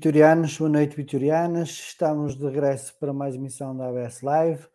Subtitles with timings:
[0.00, 0.56] vitorianos.
[0.56, 1.68] Boa noite, vitorianas.
[1.68, 4.66] Estamos de regresso para mais emissão da ABS Live,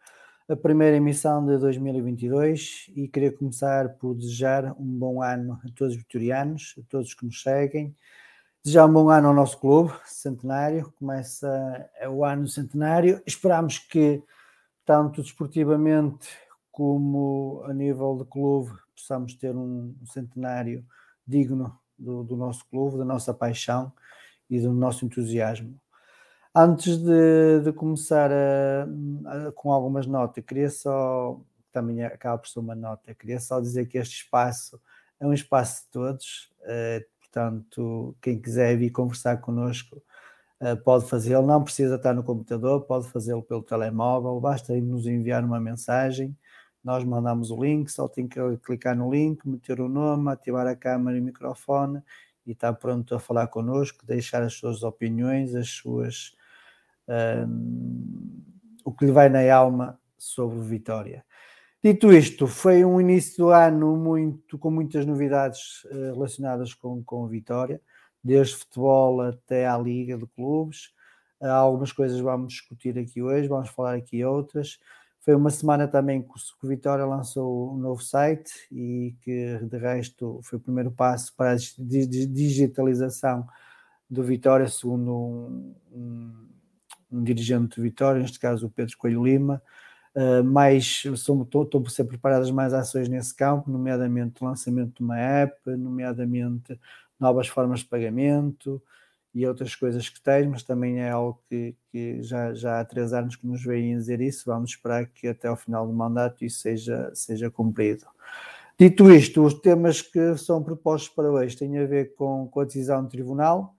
[0.48, 5.96] a primeira emissão de 2022 e queria começar por desejar um bom ano a todos
[5.96, 7.96] os vitorianos, a todos que nos seguem.
[8.64, 10.94] Desejar um bom ano ao nosso clube, centenário.
[11.00, 13.20] Começa o ano centenário.
[13.26, 14.22] Esperamos que,
[14.86, 16.30] tanto desportivamente
[16.72, 20.86] como a nível de clube, possamos ter um centenário
[21.26, 23.92] digno do, do nosso clube, da nossa paixão
[24.50, 25.80] e do nosso entusiasmo.
[26.54, 28.84] Antes de, de começar a,
[29.48, 31.40] a, com algumas notas, queria só,
[31.72, 34.80] também acaba por ser uma nota, queria só dizer que este espaço
[35.20, 40.02] é um espaço de todos, eh, portanto, quem quiser vir conversar connosco
[40.62, 45.44] eh, pode fazê-lo, não precisa estar no computador, pode fazê-lo pelo telemóvel, basta nos enviar
[45.44, 46.38] uma mensagem,
[46.84, 50.76] nós mandamos o link, só tem que clicar no link, meter o nome, ativar a
[50.76, 52.02] câmera e o microfone
[52.46, 56.36] e está pronto a falar connosco, deixar as suas opiniões, as suas
[57.08, 58.44] um,
[58.84, 61.26] o que lhe vai na alma sobre Vitória.
[61.84, 67.28] Dito isto, foi um início do ano muito, com muitas novidades uh, relacionadas com, com
[67.28, 67.80] Vitória,
[68.24, 70.92] desde futebol até à Liga de Clubes.
[71.40, 74.80] Uh, algumas coisas vamos discutir aqui hoje, vamos falar aqui outras.
[75.26, 76.30] Foi uma semana também que
[76.64, 81.54] o Vitória lançou um novo site e que, de resto, foi o primeiro passo para
[81.54, 83.48] a digitalização
[84.08, 86.48] do Vitória, segundo um, um,
[87.12, 89.64] um dirigente do Vitória, neste caso o Pedro Coelho Lima.
[90.16, 95.18] Uh, mais, estão por ser preparadas mais ações nesse campo, nomeadamente o lançamento de uma
[95.18, 96.80] app, nomeadamente
[97.20, 98.80] novas formas de pagamento,
[99.36, 103.12] e outras coisas que tens, mas também é algo que, que já, já há três
[103.12, 104.46] anos que nos veem dizer isso.
[104.46, 108.06] Vamos esperar que até ao final do mandato isso seja, seja cumprido.
[108.80, 112.66] Dito isto, os temas que são propostos para hoje têm a ver com, com a
[112.66, 113.76] decisão do tribunal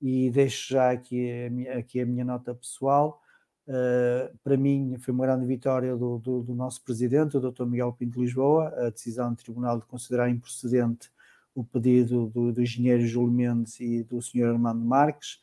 [0.00, 3.20] e deixo já aqui a minha, aqui a minha nota pessoal.
[3.66, 7.64] Uh, para mim foi uma grande vitória do, do, do, nosso presidente, o Dr.
[7.64, 11.10] Miguel Pinto Lisboa, a decisão do tribunal de considerar improcedente
[11.54, 15.40] o pedido do, do engenheiro Júlio Mendes e do senhor Armando Marques,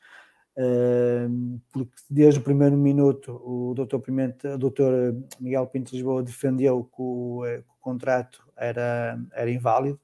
[1.71, 7.01] porque desde o primeiro minuto o doutor, Pimenta, o doutor Miguel Pinto Lisboa defendeu que
[7.01, 9.99] o, eh, que o contrato era, era inválido,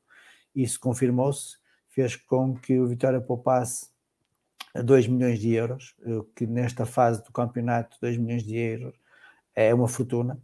[0.55, 1.57] isso confirmou-se,
[1.89, 3.89] fez com que o Vitória poupasse
[4.73, 5.95] 2 milhões de euros,
[6.35, 8.95] que nesta fase do campeonato 2 milhões de euros
[9.55, 10.37] é uma fortuna,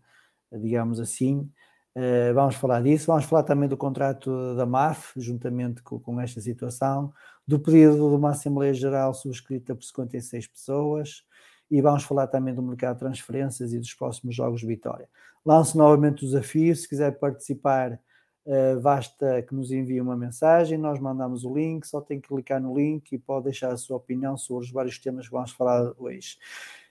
[0.51, 1.49] digamos assim.
[1.93, 6.39] Uh, vamos falar disso, vamos falar também do contrato da MAF, juntamente com, com, esta
[6.39, 7.13] situação,
[7.45, 11.25] do pedido de uma Assembleia Geral subscrita por 56 pessoas
[11.69, 15.09] e vamos falar também do mercado de transferências e dos próximos jogos de Vitória.
[15.45, 17.99] Lanço novamente o desafio, se quiser participar,
[18.45, 22.61] uh, basta que nos envie uma mensagem, nós mandamos o link, só tem que clicar
[22.61, 25.91] no link e pode deixar a sua opinião sobre os vários temas que vamos falar
[25.97, 26.37] hoje.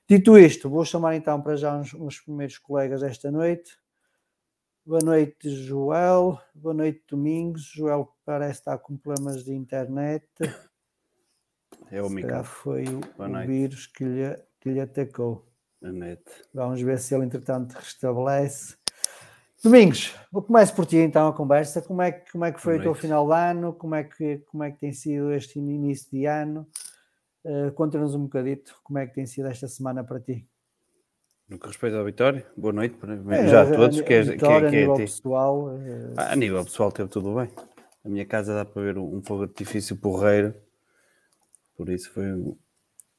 [0.06, 3.80] Dito isto, vou chamar então para já uns primeiros colegas desta noite.
[4.90, 6.36] Boa noite, Joel.
[6.52, 7.62] Boa noite, Domingos.
[7.62, 10.26] Joel parece estar com problemas de internet.
[11.92, 12.42] É o Miguel.
[12.42, 15.46] foi o, o vírus que lhe, que lhe atacou.
[15.80, 16.24] A net.
[16.52, 18.76] Vamos ver se ele, entretanto, restabelece.
[19.62, 21.80] Domingos, vou começar por ti então a conversa.
[21.80, 23.72] Como é que, como é que foi o teu final de ano?
[23.72, 26.66] Como é, que, como é que tem sido este início de ano?
[27.44, 30.49] Uh, Conta-nos um bocadito como é que tem sido esta semana para ti.
[31.50, 32.96] No que respeita à Vitória, boa noite
[33.28, 33.98] é, já a todos.
[33.98, 35.76] A, que é, vitória, que é, que é, a nível pessoal.
[35.80, 36.12] É...
[36.16, 37.50] Ah, a nível pessoal teve tudo bem.
[38.04, 40.54] A minha casa dá para ver um fogo artifício porreiro,
[41.76, 42.24] por isso foi,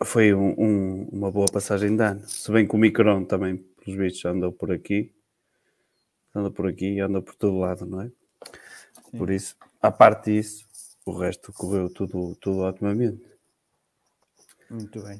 [0.06, 2.26] foi um, um, uma boa passagem de ano.
[2.26, 5.14] Se bem que o Micron também, pelos vistos, andou por aqui,
[6.34, 8.12] anda por aqui e anda por todo lado, não é?
[9.12, 9.18] Sim.
[9.18, 10.66] Por isso, a parte disso,
[11.06, 13.30] o resto correu tudo, tudo otimamente.
[14.70, 15.20] Muito bem.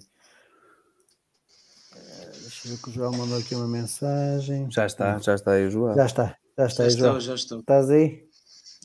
[2.64, 4.70] Deixa eu ver que o João mandou aqui uma mensagem.
[4.70, 5.96] Já está, já está aí o João.
[5.96, 7.18] Já está, já está já aí, João.
[7.18, 7.60] Estou, já estou.
[7.60, 8.28] Estás aí?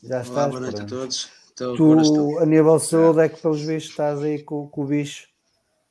[0.03, 0.29] Já estás.
[0.29, 0.95] Olá, boa noite pronto.
[0.95, 1.29] a todos.
[1.53, 4.87] Então, tu, a nível de saúde, é que pelos bichos estás aí com, com o
[4.87, 5.27] bicho.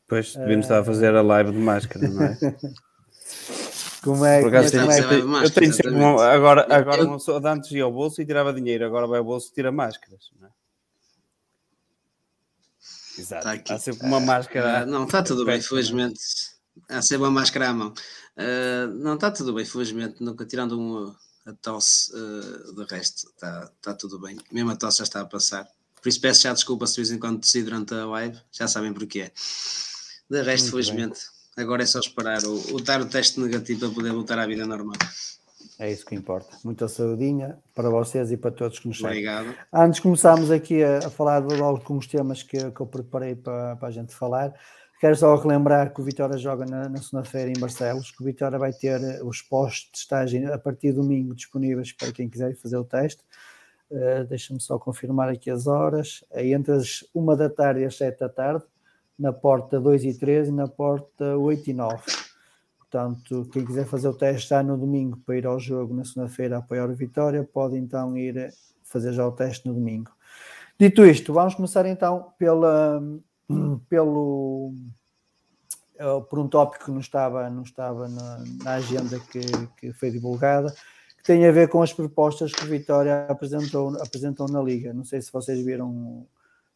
[0.08, 0.68] Pois, devíamos uh...
[0.68, 2.38] estar a fazer a live de máscara, não é?
[4.02, 7.18] Como é, Por acaso, como é, que, eu, eu tenho sempre uma, agora, agora uma
[7.18, 9.72] pessoa de antes ia ao bolso e tirava dinheiro, agora vai ao bolso e tira
[9.72, 10.50] máscaras, não é?
[13.18, 13.44] Exato.
[13.64, 14.84] Tá Há sempre uma máscara.
[14.84, 16.20] Uh, não, está tudo bem, felizmente.
[16.88, 17.92] Há sempre uma máscara à mão.
[18.36, 20.22] Uh, não, está tudo bem, felizmente.
[20.22, 21.14] Nunca tirando um,
[21.46, 24.36] a tosse, uh, de resto, está tá tudo bem.
[24.52, 25.66] Mesmo a tosse já está a passar.
[26.02, 28.68] Por isso peço já desculpa se de vez em quando tossi durante a live, já
[28.68, 29.32] sabem porquê.
[30.30, 31.20] De resto, Muito felizmente,
[31.56, 31.64] bem.
[31.64, 34.66] agora é só esperar o, o dar o teste negativo para poder voltar à vida
[34.66, 34.96] normal.
[35.78, 36.56] É isso que importa.
[36.64, 39.10] Muita saudinha para vocês e para todos que nos seguem.
[39.10, 39.54] Obrigado.
[39.72, 43.76] Antes de começarmos aqui a, a falar de os temas que, que eu preparei para,
[43.76, 44.54] para a gente falar,
[45.00, 48.58] quero só relembrar que o Vitória joga na, na segunda-feira em Barcelos, que o Vitória
[48.58, 52.54] vai ter eh, os postos de estágio a partir de domingo disponíveis para quem quiser
[52.56, 53.22] fazer o teste.
[53.90, 56.24] Uh, Deixa-me só confirmar aqui as horas.
[56.30, 58.64] É entre as 1 da tarde e as 7 da tarde,
[59.18, 62.02] na porta 2 e 3 e na porta 8 e 9.
[62.78, 66.58] Portanto, quem quiser fazer o teste já no domingo para ir ao jogo na segunda-feira
[66.58, 68.52] apoiar o Vitória, pode então ir
[68.82, 70.10] fazer já o teste no domingo.
[70.78, 73.00] Dito isto, vamos começar então pela,
[73.88, 74.72] pelo,
[75.98, 79.40] eh, por um tópico que não estava, não estava na, na agenda que,
[79.78, 80.74] que foi divulgada,
[81.16, 84.92] que tem a ver com as propostas que o Vitória apresentou, apresentou na Liga.
[84.92, 86.26] Não sei se vocês viram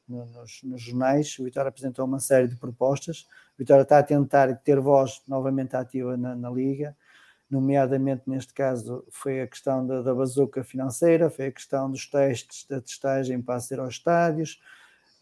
[0.09, 3.27] nos, nos, jornais, o Vitória apresentou uma série de propostas.
[3.55, 6.97] O Vitória está a tentar ter voz novamente ativa na, na Liga,
[7.51, 12.65] nomeadamente neste caso foi a questão da, da bazuca financeira, foi a questão dos testes
[12.69, 14.61] da testagem para ser aos estádios,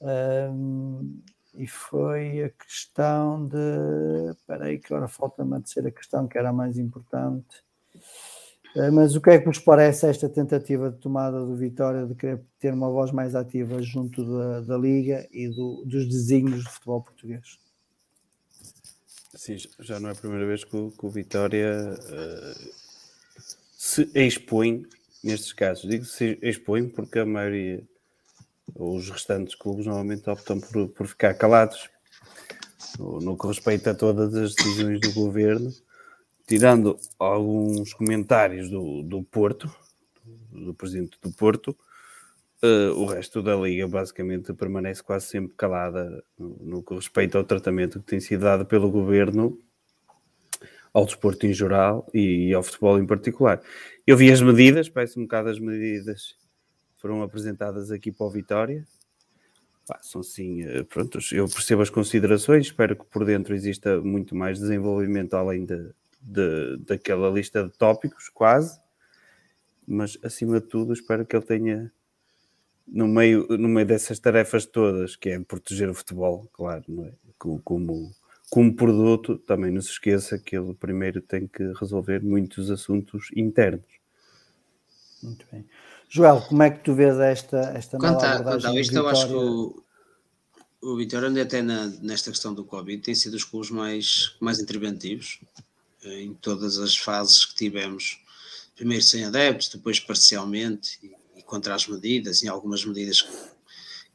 [0.00, 1.20] um,
[1.58, 4.30] e foi a questão de.
[4.30, 7.62] Espera aí, que agora falta-me a terceira questão, que era a mais importante.
[8.76, 12.14] Eh, mas o que é que vos parece esta tentativa de tomada do Vitória de
[12.14, 16.70] querer ter uma voz mais ativa junto da, da Liga e do, dos desígnios do
[16.70, 17.58] futebol português?
[19.34, 22.72] Sim, já não é a primeira vez que o, que o Vitória uh,
[23.76, 24.86] se expõe
[25.22, 25.88] nestes casos.
[25.88, 27.82] Digo se expõe porque a maioria,
[28.75, 31.88] os restantes clubes, normalmente optam por, por ficar calados
[32.98, 35.70] no, que respeita a todas as decisões do governo
[36.48, 39.70] tirando alguns comentários do, do Porto,
[40.50, 41.76] do presidente do Porto,
[42.62, 47.44] uh, o resto da liga basicamente permanece quase sempre calada no, no, que respeita ao
[47.44, 49.58] tratamento que tem sido dado pelo governo
[50.94, 53.60] ao desporto em geral e, e ao futebol em particular.
[54.06, 56.34] Eu vi as medidas, parece um bocado as medidas
[56.99, 58.87] foram apresentadas aqui para o Vitória.
[59.87, 64.37] Pá, são sim, eh, pronto, eu percebo as considerações, espero que por dentro exista muito
[64.37, 65.90] mais desenvolvimento além de,
[66.21, 68.78] de, daquela lista de tópicos, quase,
[69.87, 71.93] mas acima de tudo espero que ele tenha
[72.87, 77.12] no meio, no meio dessas tarefas todas, que é proteger o futebol, claro, é?
[77.64, 78.12] como,
[78.50, 83.87] como produto, também não se esqueça que ele primeiro tem que resolver muitos assuntos internos.
[85.23, 85.67] Muito bem.
[86.08, 88.62] Joel, como é que tu vês esta, esta quanto nova abordagem?
[88.62, 89.82] Quanto a isto, eu acho que o,
[90.80, 95.40] o Vitória, até na, nesta questão do Covid, tem sido os clubes mais, mais interventivos
[96.04, 98.20] em todas as fases que tivemos
[98.74, 103.36] primeiro sem adeptos, depois parcialmente e, e contra as medidas, e algumas medidas que,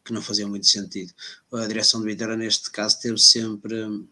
[0.06, 1.14] que não faziam muito sentido.
[1.52, 4.06] A direção do Vitória, neste caso, teve sempre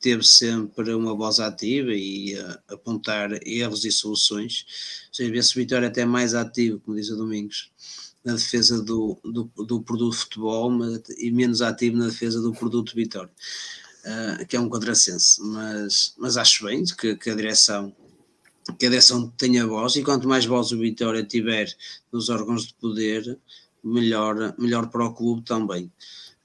[0.00, 2.36] teve sempre uma voz ativa e
[2.68, 4.64] apontar erros e soluções.
[5.08, 7.70] Ou seja, vê-se Vitória até mais ativo, como diz o Domingos,
[8.24, 12.94] na defesa do, do, do produto futebol mas, e menos ativo na defesa do produto
[12.94, 13.30] Vitória,
[14.04, 15.44] uh, que é um contrassenso.
[15.44, 17.94] Mas, mas acho bem que, que a direção
[18.80, 21.72] que a direção tenha voz e quanto mais voz o Vitória tiver
[22.10, 23.38] nos órgãos de poder,
[23.82, 25.88] melhor, melhor para o clube também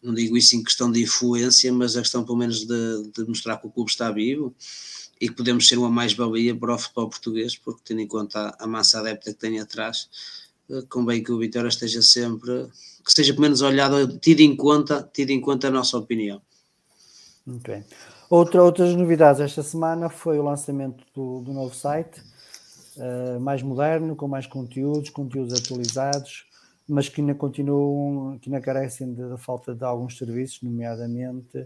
[0.02, 3.58] não digo isso em questão de influência, mas a questão pelo menos de, de mostrar
[3.58, 4.54] que o clube está vivo
[5.20, 8.66] e que podemos ser uma mais-valia para o futebol português, porque tendo em conta a,
[8.66, 10.10] massa adepta que tem atrás,
[10.70, 12.68] eh, convém que o Vitória esteja sempre,
[13.06, 16.42] que seja pelo menos olhado, tido em conta, tido em conta a nossa opinião.
[17.46, 17.86] Muito bem.
[18.28, 22.22] Outra, outras novidades esta semana foi o lançamento do, do novo site,
[22.98, 26.46] uh, mais moderno, com mais conteúdos, conteúdos atualizados,
[26.88, 31.58] mas que ainda continuam, que ainda carecem da falta de alguns serviços, nomeadamente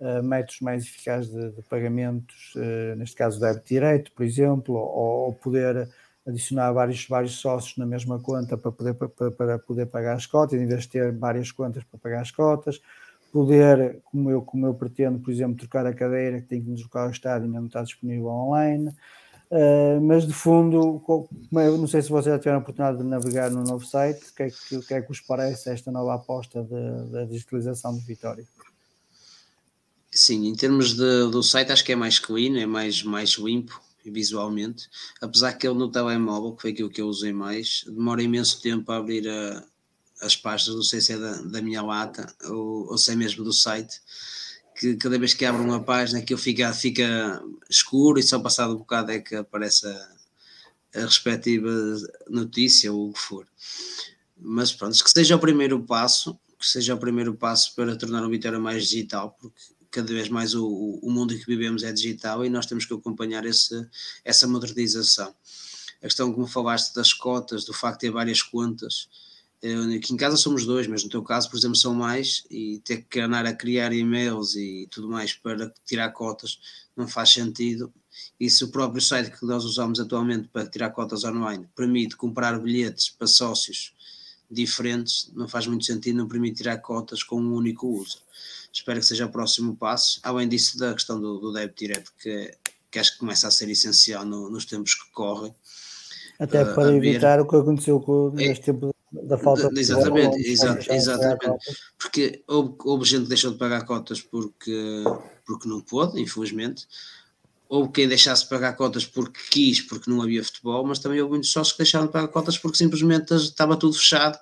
[0.00, 5.26] uh, métodos mais eficazes de, de pagamentos, uh, neste caso débito direito, por exemplo, ou,
[5.26, 5.88] ou, poder
[6.26, 10.60] adicionar vários, vários sócios na mesma conta para poder, para, para poder pagar as cotas,
[10.60, 12.80] em vez de ter várias contas para pagar as cotas,
[13.32, 17.04] poder, como eu, como eu pretendo, por exemplo, trocar a cadeira que tem que deslocar
[17.04, 18.94] ao estádio ainda não está disponível online,
[19.52, 21.04] Uh, mas de fundo,
[21.52, 24.34] eu não sei se vocês já tiveram a oportunidade de navegar no novo site, o
[24.34, 26.66] que é que, que, é que vos parece esta nova aposta
[27.10, 28.46] da digitalização de Vitória?
[30.10, 33.78] Sim, em termos de, do site, acho que é mais clean, é mais, mais limpo
[34.06, 34.88] visualmente,
[35.20, 38.90] apesar que ele no telemóvel, que foi aquilo que eu usei mais, demora imenso tempo
[38.90, 39.62] a abrir a,
[40.22, 43.44] as pastas, não sei se é da, da minha lata ou, ou se é mesmo
[43.44, 44.00] do site
[44.82, 48.78] que cada vez que abro uma página aquilo fica, fica escuro e só passado um
[48.78, 50.08] bocado é que aparece a,
[50.96, 51.70] a respectiva
[52.28, 53.46] notícia ou o que for.
[54.36, 58.28] Mas pronto, que seja o primeiro passo, que seja o primeiro passo para tornar o
[58.28, 62.44] Vitória mais digital, porque cada vez mais o, o mundo em que vivemos é digital
[62.44, 63.86] e nós temos que acompanhar esse,
[64.24, 65.32] essa modernização.
[65.98, 69.08] A questão, como falaste, das cotas, do facto de ter várias contas,
[69.96, 73.04] aqui em casa somos dois, mas no teu caso, por exemplo, são mais e ter
[73.08, 76.58] que andar a criar e-mails e tudo mais para tirar cotas
[76.96, 77.92] não faz sentido.
[78.38, 82.58] E se o próprio site que nós usamos atualmente para tirar cotas online permite comprar
[82.58, 83.94] bilhetes para sócios
[84.50, 88.18] diferentes, não faz muito sentido, não permite tirar cotas com um único uso.
[88.72, 90.20] Espero que seja o próximo passo.
[90.22, 92.54] Além disso, da questão do, do débito direto, que,
[92.90, 95.54] que acho que começa a ser essencial no, nos tempos que correm.
[96.38, 100.42] Até uh, para evitar o que aconteceu com, é, neste tempo da falta de Exatamente,
[100.42, 101.76] de exatamente, exatamente.
[101.98, 105.04] Porque houve, houve gente que deixou de pagar cotas porque,
[105.44, 106.86] porque não pôde, infelizmente.
[107.68, 111.32] Houve quem deixasse de pagar cotas porque quis, porque não havia futebol, mas também houve
[111.32, 114.38] muitos sócios que deixaram de pagar cotas porque simplesmente estava tudo fechado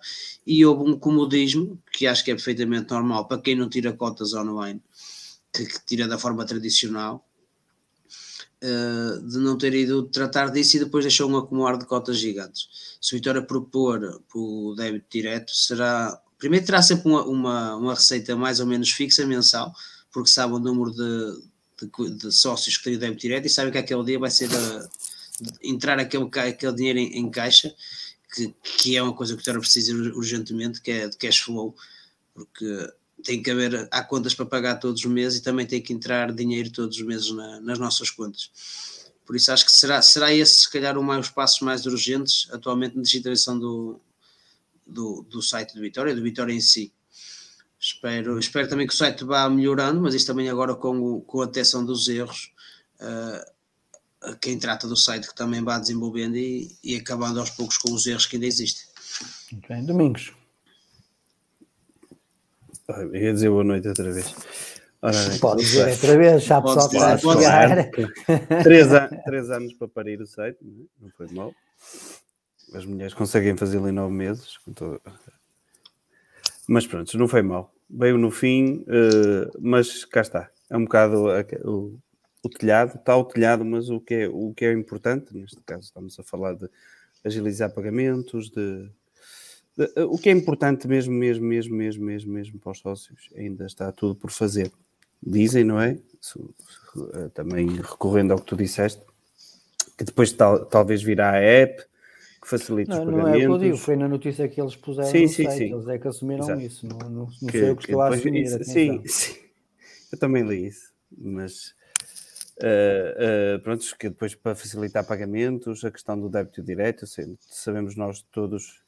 [0.46, 4.34] e houve um comodismo, que acho que é perfeitamente normal para quem não tira cotas
[4.34, 4.82] online,
[5.52, 7.24] que, que tira da forma tradicional,
[8.62, 12.68] uh, de não ter ido tratar disso e depois deixou um acumular de cotas gigantes.
[13.00, 16.20] Se o Vitória propor o débito direto, será.
[16.38, 19.74] Primeiro terá sempre uma, uma, uma, receita mais ou menos fixa mensal,
[20.10, 23.70] porque sabe o número de, de, de sócios que têm o débito direto e sabe
[23.70, 24.88] que aquele dia vai ser a,
[25.62, 27.74] entrar aquele, aquele dinheiro em, em caixa,
[28.34, 31.74] que, que, é uma coisa que o Vitória precisa urgentemente, que é de cash flow,
[32.34, 32.90] porque
[33.22, 36.32] tem que haver, há contas para pagar todos os meses e também tem que entrar
[36.32, 38.50] dinheiro todos os meses na, nas nossas contas.
[39.24, 42.96] Por isso acho que será, será esse, se calhar, um dos passos mais urgentes atualmente
[42.96, 44.00] na digitalização do,
[44.84, 46.92] do, do site do Vitória, do Vitória em si.
[47.78, 51.42] Espero, espero também que o site vá melhorando, mas isso também agora com, o, com
[51.42, 52.52] a detecção dos erros,
[53.00, 57.92] uh, quem trata do site que também vá desenvolvendo e, e acabando aos poucos com
[57.92, 58.84] os erros que ainda existem.
[59.52, 60.39] Muito bem, Domingos.
[62.98, 64.34] Eu ia dizer boa noite outra vez.
[65.02, 67.90] Ora, pode dizer outra vez, já pessoal que está a chegar.
[68.62, 68.88] Três,
[69.24, 71.10] três anos para parir o site, não é?
[71.16, 71.54] foi mal.
[72.74, 74.58] As mulheres conseguem fazê-lo em nove meses.
[74.74, 75.00] Todo...
[76.68, 77.72] Mas pronto, não foi mal.
[77.88, 80.50] Veio no fim, uh, mas cá está.
[80.68, 81.26] É um bocado
[81.64, 81.98] o,
[82.42, 85.82] o telhado, está o telhado, mas o que, é, o que é importante, neste caso
[85.82, 86.68] estamos a falar de
[87.24, 88.88] agilizar pagamentos, de
[90.08, 93.90] o que é importante mesmo, mesmo, mesmo, mesmo, mesmo, mesmo para os sócios, ainda está
[93.92, 94.70] tudo por fazer.
[95.22, 95.98] Dizem, não é?
[97.14, 99.02] Eh, também recorrendo ao que tu disseste,
[99.96, 101.82] que depois tal, talvez virá a app
[102.42, 103.32] que facilite não, os pagamentos.
[103.32, 105.58] Não é o que eu digo, foi na notícia que eles puseram sim, sim, site,
[105.58, 105.74] sim.
[105.74, 106.60] eles é que assumiram Exato.
[106.60, 108.42] isso, não, não, não que, sei o que, que estou a assumir.
[108.42, 109.36] Isso, sim, sim,
[110.12, 111.74] eu também li isso, mas
[112.62, 117.06] Uh, uh, pronto, que depois para facilitar pagamentos, a questão do débito direto,
[117.48, 118.82] sabemos nós todos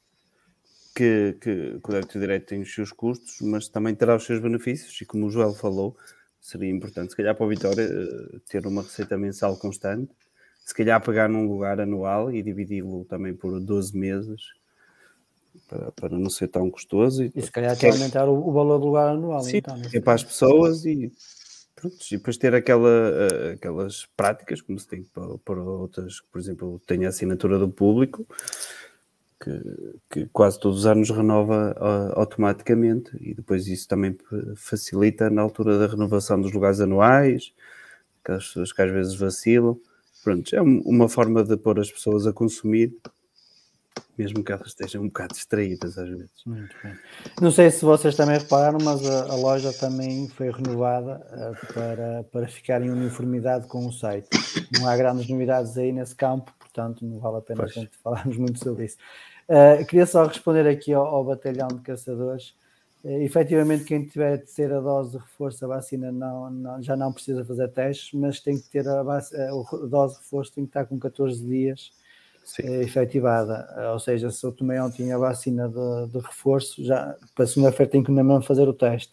[0.94, 4.40] que, que, que, o débito direto tem os seus custos, mas também terá os seus
[4.40, 5.96] benefícios, e como o Joel falou,
[6.40, 10.12] seria importante, se calhar para o Vitória, uh, ter uma receita mensal constante,
[10.64, 14.40] se calhar pegar num lugar anual e dividi-lo também por 12 meses,
[15.68, 17.24] para, para não ser tão custoso.
[17.24, 19.42] E, e se calhar até aumentar o, o, valor do lugar anual.
[19.42, 21.12] Sim, então, é para as pessoas e,
[21.74, 26.40] pronto, e depois ter aquela, uh, aquelas práticas, como se tem para, para outras, por
[26.40, 28.26] exemplo, tem a assinatura do público,
[29.42, 29.60] que,
[30.08, 34.16] que quase todos os anos renova uh, automaticamente e depois isso também
[34.56, 37.52] facilita na altura da renovação dos lugares anuais,
[38.22, 39.76] aquelas pessoas que às vezes vacilam.
[40.22, 42.94] Pronto, é uma forma de pôr as pessoas a consumir
[44.16, 46.30] mesmo que elas estejam um bocado distraídas às vezes.
[46.46, 46.94] Muito bem.
[47.40, 52.24] Não sei se vocês também repararam, mas a, a loja também foi renovada uh, para,
[52.24, 54.28] para ficar em uniformidade com o site.
[54.78, 58.36] Não há grandes novidades aí nesse campo, portanto não vale a pena a gente falarmos
[58.36, 58.96] muito sobre isso.
[59.52, 62.54] Uh, queria só responder aqui ao, ao batalhão de caçadores.
[63.04, 64.42] Uh, efetivamente, quem tiver
[64.74, 68.58] a dose de reforço, a vacina não, não, já não precisa fazer testes, mas tem
[68.58, 71.92] que ter a, a, a dose de reforço, tem que estar com 14 dias
[72.42, 72.62] Sim.
[72.64, 73.92] Eh, efetivada.
[73.92, 78.04] Ou seja, se eu tomei ontem a vacina de, de reforço, já para segunda-feira tenho
[78.04, 79.12] que mesmo fazer o teste.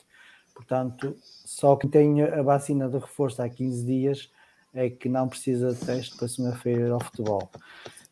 [0.54, 4.32] Portanto, só quem tem a vacina de reforço há 15 dias
[4.74, 7.50] é que não precisa de teste para segunda-feira ao futebol.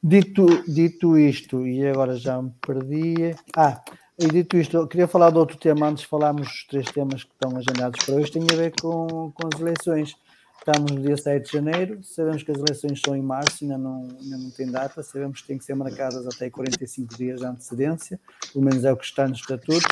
[0.04, 3.36] Dito, dito isto, e agora já me perdi.
[3.56, 3.82] Ah,
[4.20, 7.24] e dito isto, eu queria falar de outro tema antes de falarmos dos três temas
[7.24, 10.16] que estão agendados para hoje, tem a ver com, com as eleições.
[10.60, 14.08] Estamos no dia 7 de janeiro, sabemos que as eleições são em março, ainda não,
[14.20, 18.20] ainda não tem data, sabemos que têm que ser marcadas até 45 dias de antecedência,
[18.52, 19.88] pelo menos é o que está no estatuto.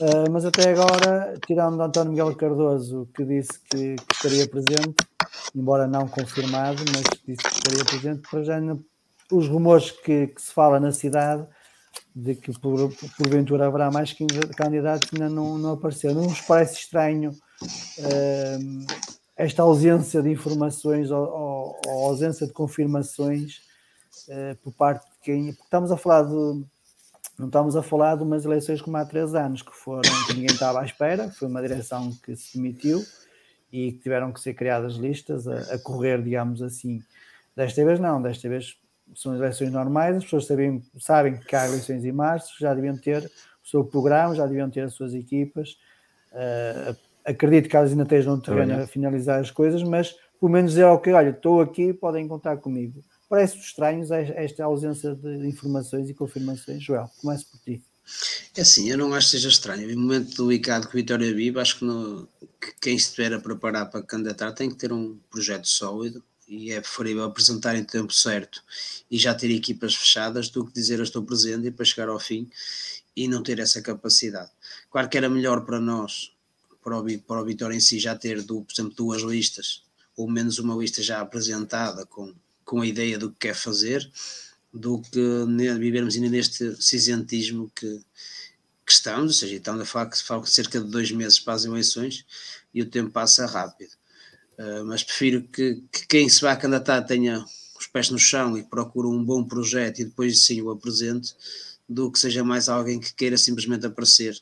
[0.00, 4.96] Uh, mas até agora, tirando António Miguel Cardoso, que disse que, que, estaria presente,
[5.54, 8.60] embora não confirmado, mas disse que estaria presente, para já
[9.30, 11.46] os rumores que, que, se fala na cidade
[12.14, 14.14] de que por, porventura haverá mais
[14.56, 16.14] candidatos ainda não, não apareceram.
[16.14, 18.86] Não nos parece estranho uh,
[19.36, 23.60] esta ausência de informações ou, ou, ou ausência de confirmações
[24.28, 25.46] uh, por parte de quem.
[25.46, 26.64] Porque estamos a falar de.
[27.36, 30.54] Não estamos a falar de umas eleições como há três anos, que foram que ninguém
[30.54, 33.04] estava à espera, foi uma direção que se demitiu
[33.72, 37.02] e que tiveram que ser criadas listas a, a correr, digamos assim.
[37.56, 38.76] Desta vez não, desta vez
[39.14, 43.24] são eleições normais, as pessoas sabem, sabem que há eleições em março, já deviam ter
[43.24, 45.76] o seu programa, já deviam ter as suas equipas.
[46.32, 50.76] Uh, acredito que elas ainda estejam no terreno a finalizar as coisas, mas pelo menos
[50.76, 53.02] é ok, olha, estou aqui, podem contar comigo.
[53.28, 56.82] Parece estranho esta ausência de informações e confirmações.
[56.82, 57.82] Joel, começo por ti.
[58.54, 59.88] É assim, eu não acho que seja estranho.
[59.94, 62.28] No momento do ICAD que Vitória vive, acho que, no,
[62.60, 66.80] que quem estiver a preparar para candidatar tem que ter um projeto sólido e é
[66.80, 68.62] preferível apresentar em tempo certo
[69.10, 72.20] e já ter equipas fechadas do que dizer eu estou presente e para chegar ao
[72.20, 72.48] fim
[73.16, 74.50] e não ter essa capacidade.
[74.90, 76.34] Claro que era melhor para nós
[76.84, 79.82] para o, para o Vitória em si já ter, do, por exemplo, duas listas,
[80.14, 82.32] ou menos uma lista já apresentada com,
[82.64, 84.08] com a ideia do que quer fazer,
[84.72, 85.20] do que
[85.78, 88.00] vivermos ainda neste cinzentismo que,
[88.84, 92.26] que estamos, ou seja, estamos a falar que cerca de dois meses para as eleições
[92.72, 93.92] e o tempo passa rápido.
[94.58, 97.44] Uh, mas prefiro que, que, quem se vai candidatar tenha
[97.78, 101.34] os pés no chão e procure um bom projeto e depois sim o apresente,
[101.88, 104.40] do que seja mais alguém que queira simplesmente aparecer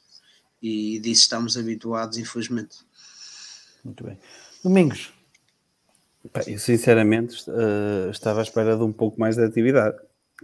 [0.62, 2.78] e disso estamos habituados, infelizmente.
[3.84, 4.18] Muito bem.
[4.62, 5.12] Domingos.
[6.46, 9.96] Eu sinceramente uh, estava à espera de um pouco mais de atividade.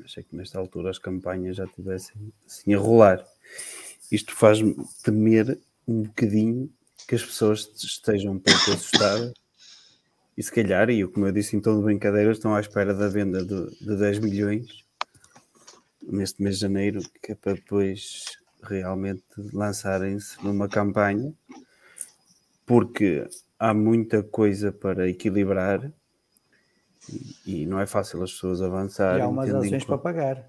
[0.04, 3.24] Achei que nesta altura as campanhas já tivessem assim a rolar.
[4.10, 6.68] Isto faz-me temer um bocadinho
[7.06, 9.32] que as pessoas estejam um pouco assustadas
[10.38, 13.08] e se calhar, e como eu disse em tom de brincadeira, estão à espera da
[13.08, 14.84] venda de, de 10 milhões
[16.00, 21.34] neste mês de janeiro, que é para depois realmente lançarem-se numa campanha,
[22.64, 25.92] porque há muita coisa para equilibrar
[27.08, 29.18] e, e não é fácil as pessoas avançarem.
[29.18, 30.48] E há umas ações para pagar.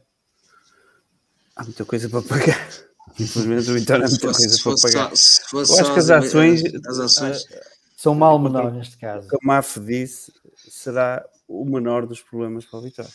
[1.55, 2.69] Há muita coisa para pagar.
[3.19, 5.11] Infelizmente o Vitória há muita coisa para pagar.
[5.51, 7.47] Eu acho que as ações, as ações
[7.99, 9.27] são mal menor neste caso.
[9.27, 13.11] Como a MAF disse, será o menor dos problemas para o Vitória.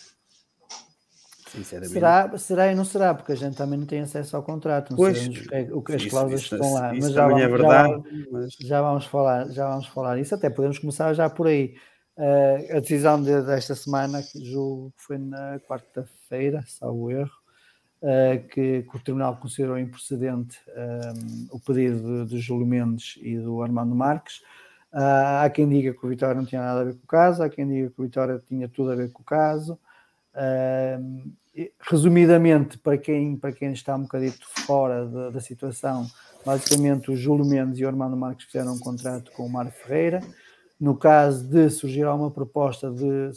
[1.49, 1.92] Sinceramente.
[1.94, 4.99] Será, será e não será, porque a gente também não tem acesso ao contrato, não
[4.99, 6.92] pois, sabemos o que, as cláusulas isso, estão lá.
[6.92, 8.53] mas já vamos, é verdade, já, mas...
[8.61, 11.77] já, vamos falar, já vamos falar isso, até podemos começar já por aí.
[12.18, 17.33] Uh, a decisão de, desta semana, que julgo que foi na quarta-feira, salvo erro,
[18.03, 23.62] uh, que, que, o Tribunal considerou improcedente um, o pedido de Júlio Mendes e do
[23.62, 24.42] Armando Marques.
[24.95, 27.43] Uh, há quem diga que o Vitória não tinha nada a ver com o caso,
[27.43, 29.77] há quem diga que o Vitória tinha tudo a ver com o caso.
[30.33, 31.33] Uh,
[31.81, 36.07] resumidamente, para quem, para quem está um bocadito fora da, situação,
[36.47, 40.21] basicamente o Júlio Mendes e o Armando Marques fizeram um contrato com o Mário Ferreira.
[40.79, 43.31] No caso de surgir uma proposta de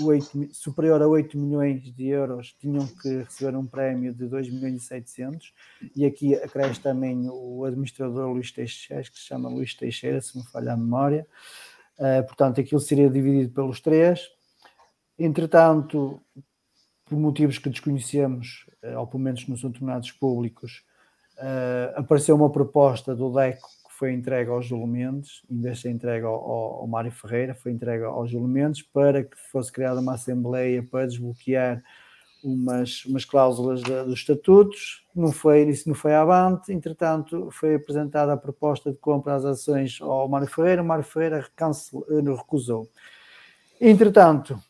[0.00, 4.82] 8, superior a 8 milhões de euros, tinham que receber um prémio de 2 milhões
[4.82, 5.52] e 700.
[5.94, 10.44] E aqui acresce também o administrador Luís Teixeira, que se chama Luís Teixeira, se me
[10.44, 11.26] falha a memória.
[11.98, 14.28] Uh, portanto, aquilo seria dividido pelos três.
[15.18, 16.20] Entretanto,
[17.06, 20.84] por motivos que desconhecemos, uh, ou pelo menos não são tornados públicos,
[21.38, 23.66] uh, apareceu uma proposta do DECO
[23.98, 28.30] foi entregue aos Júlio Mendes, de ser entregue ao, ao, Mário Ferreira, foi entregue aos
[28.30, 31.82] Júlio Mendes para que fosse criada uma assembleia para desbloquear
[32.44, 38.34] umas, umas cláusulas de, dos estatutos, não foi, isso não foi avante, entretanto foi apresentada
[38.34, 42.90] a proposta de compra das ações ao Mário Ferreira, o Mário Ferreira eh, recusou.
[43.80, 44.60] Entretanto,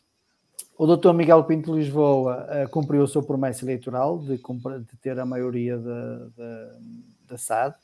[0.77, 5.25] o doutor Miguel Pinto Lisboa uh, cumpriu a sua promessa eleitoral de, de ter a
[5.25, 5.77] maioria
[7.27, 7.75] da SAD,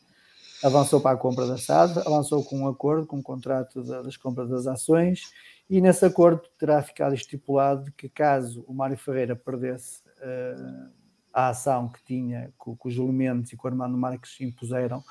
[0.64, 4.50] avançou para a compra da SAD, avançou com um acordo, com um contrato das compras
[4.50, 5.32] das ações,
[5.70, 10.90] e nesse acordo terá ficado estipulado que caso o Mário Ferreira perdesse uh,
[11.34, 15.04] a ação que tinha, com, com os elementos e com o Armando Marques impuseram,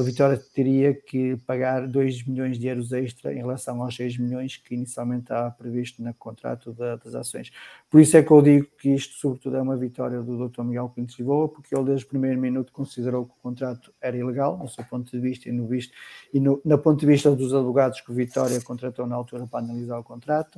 [0.00, 4.56] o Vitória teria que pagar 2 milhões de euros extra em relação aos 6 milhões
[4.56, 7.52] que inicialmente estava previsto no contrato da, das ações.
[7.88, 10.62] Por isso é que eu digo que isto, sobretudo, é uma vitória do Dr.
[10.62, 14.16] Miguel Pinto de Lisboa, porque ele, desde o primeiro minuto, considerou que o contrato era
[14.16, 15.92] ilegal, no seu ponto de vista e no visto,
[16.34, 19.60] e no, no ponto de vista dos advogados que o Vitória contratou na altura para
[19.60, 20.56] analisar o contrato.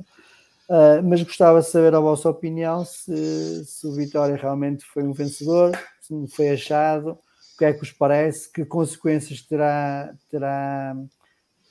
[0.67, 5.13] Uh, mas gostava de saber a vossa opinião se, se o Vitória realmente foi um
[5.13, 7.17] vencedor, se foi achado,
[7.59, 8.49] que é que vos parece?
[8.49, 10.95] Que consequências terá, terá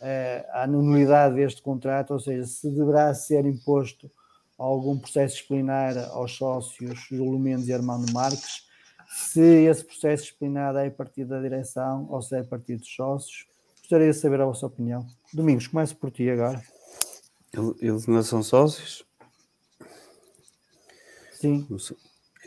[0.02, 2.12] eh, a nulidade deste contrato?
[2.12, 4.10] Ou seja, se deverá ser imposto
[4.58, 8.68] algum processo disciplinar aos sócios Júlio Mendes e Armando Marques?
[9.08, 12.94] Se esse processo disciplinar é a partir da direção ou se é a partir dos
[12.94, 13.46] sócios?
[13.78, 15.06] Gostaria de saber a vossa opinião.
[15.32, 16.62] Domingos, começo por ti agora.
[17.80, 19.06] Eles não são sócios?
[21.32, 21.66] Sim.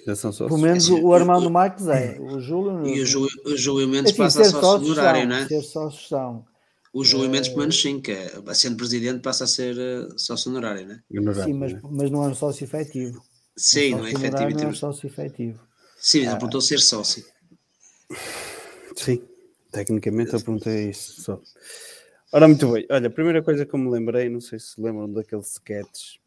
[0.05, 0.47] Já são sócios.
[0.47, 2.17] Pelo menos o Armando Marques é.
[2.19, 2.87] O Júlio.
[2.87, 5.47] E o Júlio, o Júlio Mendes assim, passa a sócio honorário, não é?
[5.47, 6.45] Ser sócios são.
[6.93, 10.51] O Júlio Mendes, pelo menos sim, que é, sendo presidente, passa a ser uh, sócio
[10.51, 11.43] honorário, não é?
[11.43, 13.23] Sim, mas, mas não é um sócio efetivo.
[13.55, 14.49] Sim, um não é efetivo.
[14.49, 15.59] Não é um sócio efetivo.
[15.97, 17.23] Sim, ele perguntou ser sócio.
[18.95, 19.21] Sim,
[19.71, 21.41] tecnicamente eu perguntei isso só.
[22.33, 22.85] Ora, muito bem.
[22.89, 26.19] Olha, a primeira coisa que eu me lembrei, não sei se lembram daqueles sketches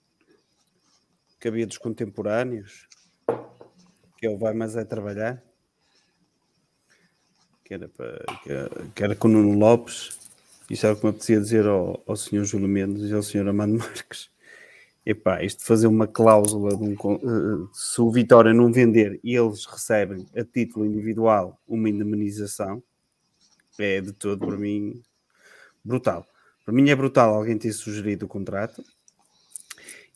[1.41, 2.87] que havia dos contemporâneos,
[4.25, 5.45] que ele vai mais a trabalhar,
[7.63, 8.25] que era, para,
[8.95, 10.19] que era com o Nuno Lopes,
[10.71, 13.47] isso era o que me apetecia dizer ao, ao senhor Júlio Mendes e ao senhor
[13.47, 14.31] Amando Marques.
[15.05, 19.67] Epá, isto de fazer uma cláusula um, uh, se o Vitória não vender e eles
[19.67, 22.83] recebem a título individual uma indemnização,
[23.79, 25.03] é de todo para mim
[25.85, 26.27] brutal.
[26.65, 28.83] Para mim é brutal alguém ter sugerido o contrato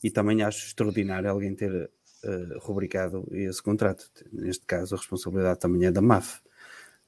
[0.03, 1.91] e também acho extraordinário alguém ter
[2.29, 4.11] uh, rubricado esse contrato.
[4.33, 6.41] Neste caso, a responsabilidade também é da MAF.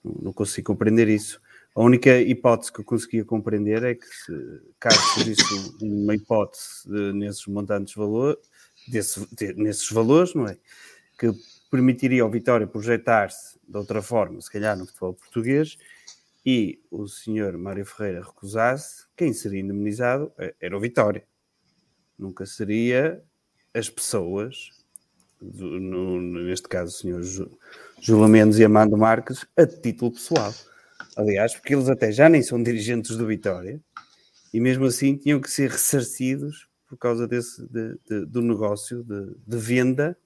[0.03, 1.41] Não, não consigo compreender isso.
[1.75, 5.45] A única hipótese que eu conseguia compreender é que, se, caso surgisse
[5.81, 8.39] uma hipótese nesses montantes de valor,
[8.89, 10.59] desse, de, nesses valores, não é?
[11.19, 11.33] Que
[11.71, 15.79] permitiria ao Vitória projetar-se de outra forma, se calhar no futebol português,
[16.45, 21.25] e o senhor Mário Ferreira recusasse, quem seria indemnizado eh, era o Vitória.
[22.19, 23.23] Nunca seria
[23.73, 24.71] as pessoas
[25.41, 27.23] do, no, neste caso o senhor
[28.01, 30.53] Júlio Mendes e Amando Marques, a título pessoal.
[31.17, 33.81] Aliás, porque eles até já nem são dirigentes do Vitória
[34.53, 39.35] e mesmo assim tinham que ser ressarcidos por causa desse, de, de, do negócio de,
[39.47, 40.17] de, venda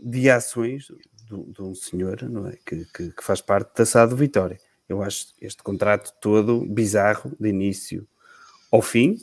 [0.00, 0.86] de ações
[1.26, 2.56] de, um senhor não é?
[2.64, 4.58] Que, que, que, faz parte da SAD Vitória.
[4.88, 8.06] Eu acho este contrato todo bizarro, de início
[8.70, 9.16] ao fim,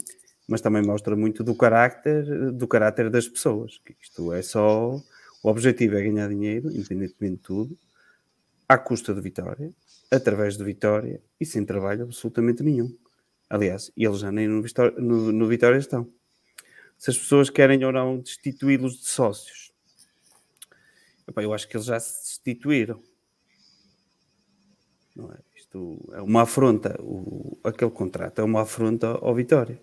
[0.47, 3.79] mas também mostra muito do caráter, do caráter das pessoas.
[3.85, 5.01] Que isto é só
[5.45, 7.77] o objetivo é ganhar dinheiro, independentemente de tudo,
[8.67, 9.71] à custa de vitória,
[10.09, 12.97] através de vitória e sem trabalho absolutamente nenhum.
[13.47, 16.11] Aliás, eles já nem no, Vitória, no, no Vitória estão.
[16.97, 19.71] Se as pessoas querem ou não destituí-los de sócios,
[21.35, 22.99] eu acho que eles já se destituíram.
[25.17, 25.37] É?
[25.55, 29.79] Isto é uma afronta, o, aquele contrato é uma afronta ao Vitória.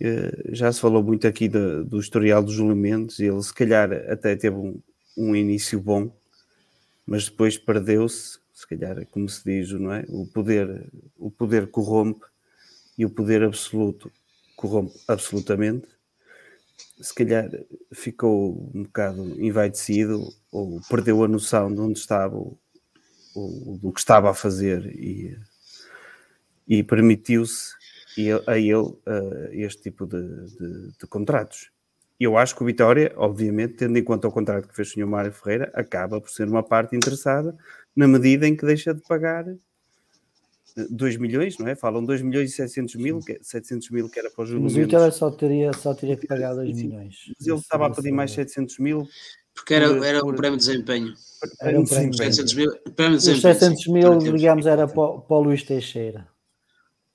[0.00, 2.76] Eh, já se falou muito aqui do, do historial dos Júlio
[3.18, 4.80] ele se calhar até teve um,
[5.16, 6.14] um início bom,
[7.06, 10.04] mas depois perdeu-se, se calhar, como se diz, não é?
[10.08, 12.26] O poder, o poder corrompe
[12.98, 14.10] e o poder absoluto
[14.54, 15.86] corrompe absolutamente,
[17.00, 17.48] se calhar
[17.92, 22.58] ficou um bocado envaidecido ou perdeu a noção de onde estava, ou,
[23.80, 25.38] do que estava a fazer e,
[26.66, 27.74] e permitiu-se
[28.46, 28.98] a ele uh,
[29.52, 31.70] este tipo de, de, de, contratos.
[32.18, 35.06] Eu acho que o Vitória, obviamente, tendo em conta o contrato que fez o Sr.
[35.06, 37.54] Mário Ferreira, acaba por ser uma parte interessada
[37.94, 39.44] na medida em que deixa de pagar
[40.90, 41.74] 2 milhões, não é?
[41.74, 44.74] Falam 2 milhões e 700 mil, que, 700 mil que era para o Júlio Mas
[44.74, 47.16] o Vitória só teria, só teria que pagar 2 milhões.
[47.38, 49.08] Mas ele estava a pedir mais 700 mil.
[49.54, 51.14] Porque era, era o prémio de desempenho.
[51.60, 53.54] Era um prémio, 700 mil, prémio de desempenho.
[53.54, 56.28] Os 700 mil, digamos, era para, para o Luís Teixeira.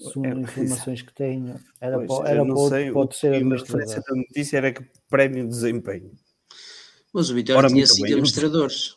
[0.02, 4.04] Segundo é, informações que tenho, era pois, para, era para, sei, para o terceiro administrador.
[4.08, 6.12] A notícia era que prémio de desempenho.
[7.14, 8.96] Mas o Vitória Ora, tinha 5 administradores.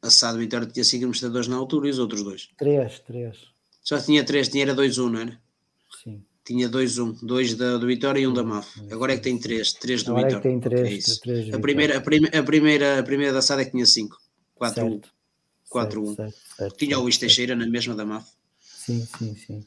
[0.00, 2.48] A SAD Vitória tinha 5 administradores na altura e os outros dois?
[2.56, 3.36] 3, 3.
[3.82, 5.38] Só tinha três, tinha era 2-1, não era?
[6.02, 6.24] Sim.
[6.44, 8.68] Tinha 2-1, dois da, do Vitória e um da MAF.
[8.90, 10.38] Agora é que tem três, três do Agora Vitória.
[10.38, 13.42] É que tem três, é três a, primeira, a, prime, a, primeira, a primeira da
[13.42, 14.16] SAD é que tinha 5,
[14.60, 15.02] 4-1.
[15.70, 16.32] 4-1.
[16.76, 18.26] Tinha o Luís Teixeira na mesma da MAF.
[18.60, 19.66] Sim, sim, sim.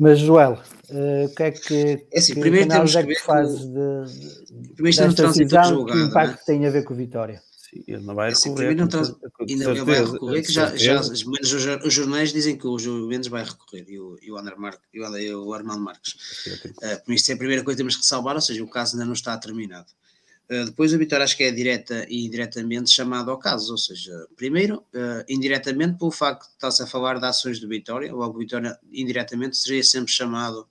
[0.00, 0.58] Mas, Joel,
[0.88, 4.62] uh, o que é que, é assim, que primeiro temos é que, que fazes de,
[4.62, 6.42] de, primeiro desta decisão, que impacto né?
[6.46, 7.42] tem a ver com o Vitória?
[7.70, 8.74] Sim, ele não vai assim, recorrer.
[8.76, 11.22] Não ainda ele vai recorrer, que já, já os,
[11.84, 14.78] os jornais dizem que o João Mendes vai recorrer e o, e o, André Mar,
[14.90, 16.14] e o, e o Armando Marques.
[16.46, 18.94] Uh, por isso é a primeira coisa que temos que salvar, ou seja, o caso
[18.94, 19.92] ainda não está terminado.
[20.50, 24.26] Uh, depois a vitória acho que é direta e indiretamente chamado ao caso, ou seja,
[24.36, 28.76] primeiro, uh, indiretamente pelo facto de estar-se a falar de ações do Vitória, logo Vitória
[28.92, 30.68] indiretamente seria sempre chamado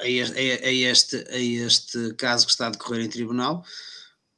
[0.00, 3.64] a este, a, este, a este caso que está a decorrer em tribunal,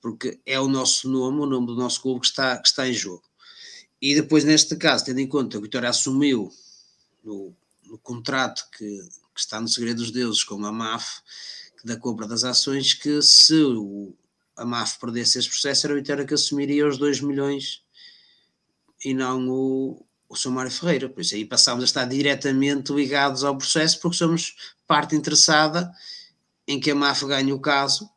[0.00, 2.92] porque é o nosso nome, o nome do nosso clube que está, que está em
[2.92, 3.22] jogo.
[4.00, 6.50] E depois, neste caso, tendo em conta que o Vitória assumiu
[7.22, 8.86] no, no contrato que,
[9.34, 11.20] que, está no Segredo dos Deuses com a MAF,
[11.84, 14.14] da compra das ações, que se o,
[14.56, 17.82] a MAF perdesse esse processo, era o Vitória que assumiria os 2 milhões
[19.04, 20.50] e não o, o Sr.
[20.50, 21.08] Mário Ferreira.
[21.08, 24.54] Por isso aí passámos a estar diretamente ligados ao processo, porque somos
[24.86, 25.90] parte interessada
[26.66, 28.08] em que a MAF ganhe o caso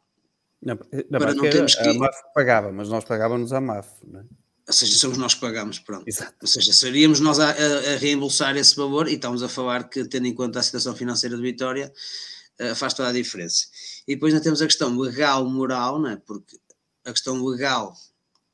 [0.62, 1.88] não, não, para não termos que...
[1.88, 4.23] A MAF pagava, mas nós pagávamos a MAF, não é?
[4.65, 6.08] Ou seja, somos nós que pagamos, pronto.
[6.08, 6.36] Exato.
[6.41, 10.06] Ou seja, seríamos nós a, a, a, reembolsar esse valor e estamos a falar que,
[10.06, 11.91] tendo em conta a situação financeira de Vitória,
[12.76, 13.67] faz toda a diferença.
[14.08, 16.21] E depois ainda temos a questão legal, moral, né?
[16.26, 16.60] porque
[17.06, 17.95] a questão legal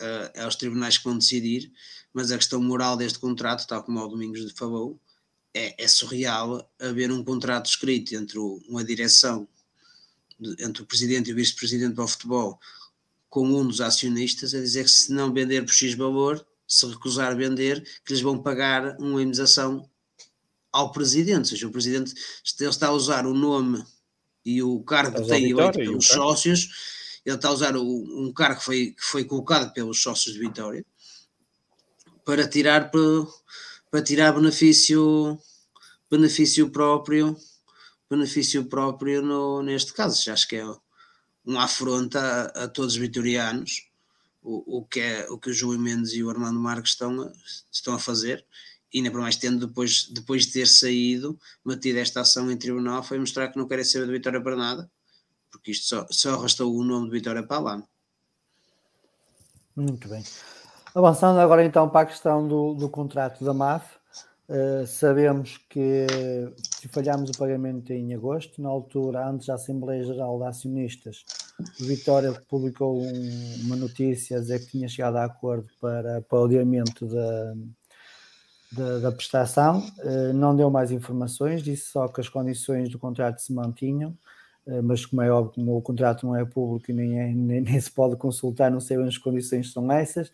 [0.02, 1.72] uh, é os tribunais que vão decidir,
[2.13, 5.00] mas a questão moral deste contrato, tal como o Domingos falou,
[5.54, 9.48] é, é surreal haver um contrato escrito entre uma direção
[10.60, 12.60] entre o presidente e o vice-presidente do futebol
[13.30, 17.36] com um dos acionistas a dizer que se não vender por X valor, se recusar
[17.36, 19.89] vender, que lhes vão pagar uma indemnização
[20.72, 23.84] ao presidente, ou seja, o presidente está a usar o nome
[24.55, 26.69] e o cargo que tem eleito pelos sócios,
[27.25, 30.39] ele está a usar o, um cargo que foi, que foi colocado pelos sócios de
[30.39, 30.85] Vitória
[32.25, 33.27] para tirar para,
[33.91, 35.38] para tirar benefício
[36.09, 37.38] benefício próprio
[38.09, 40.31] benefício próprio no, neste caso.
[40.31, 40.65] Acho que é
[41.45, 43.89] uma afronta a, a todos os vitorianos
[44.41, 47.31] o, o, que é, o que o João Mendes e o Armando Marques estão a,
[47.71, 48.45] estão a fazer.
[48.93, 53.19] Ainda por mais tendo depois, depois de ter saído, metido esta ação em tribunal, foi
[53.19, 54.89] mostrar que não querem saber de Vitória para nada,
[55.52, 57.84] porque isto só, só arrastou o nome de Vitória para lá.
[59.75, 60.23] Muito bem.
[60.93, 63.99] Avançando agora então para a questão do, do contrato da MAF,
[64.49, 66.08] Uh, sabemos que,
[66.82, 71.23] que falhámos o pagamento em agosto, na altura, antes da Assembleia Geral de Acionistas,
[71.80, 76.39] o Vitória publicou um, uma notícia a dizer que tinha chegado a acordo para, para
[76.39, 77.54] o adiamento da,
[78.71, 83.39] da, da prestação, uh, não deu mais informações, disse só que as condições do contrato
[83.39, 84.15] se mantinham,
[84.65, 87.62] uh, mas como é óbvio, como o contrato não é público e nem, é, nem,
[87.62, 90.32] nem se pode consultar, não sei as condições são essas,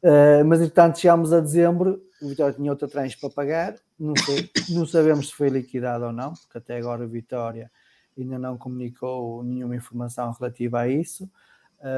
[0.00, 4.48] Uh, mas entretanto chegámos a dezembro, o Vitória tinha outra tranche para pagar, não, sei,
[4.70, 7.68] não sabemos se foi liquidado ou não, porque até agora o Vitória
[8.16, 11.28] ainda não comunicou nenhuma informação relativa a isso,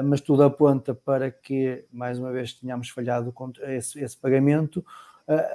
[0.04, 4.84] mas tudo aponta para que, mais uma vez, tenhamos falhado esse, esse pagamento.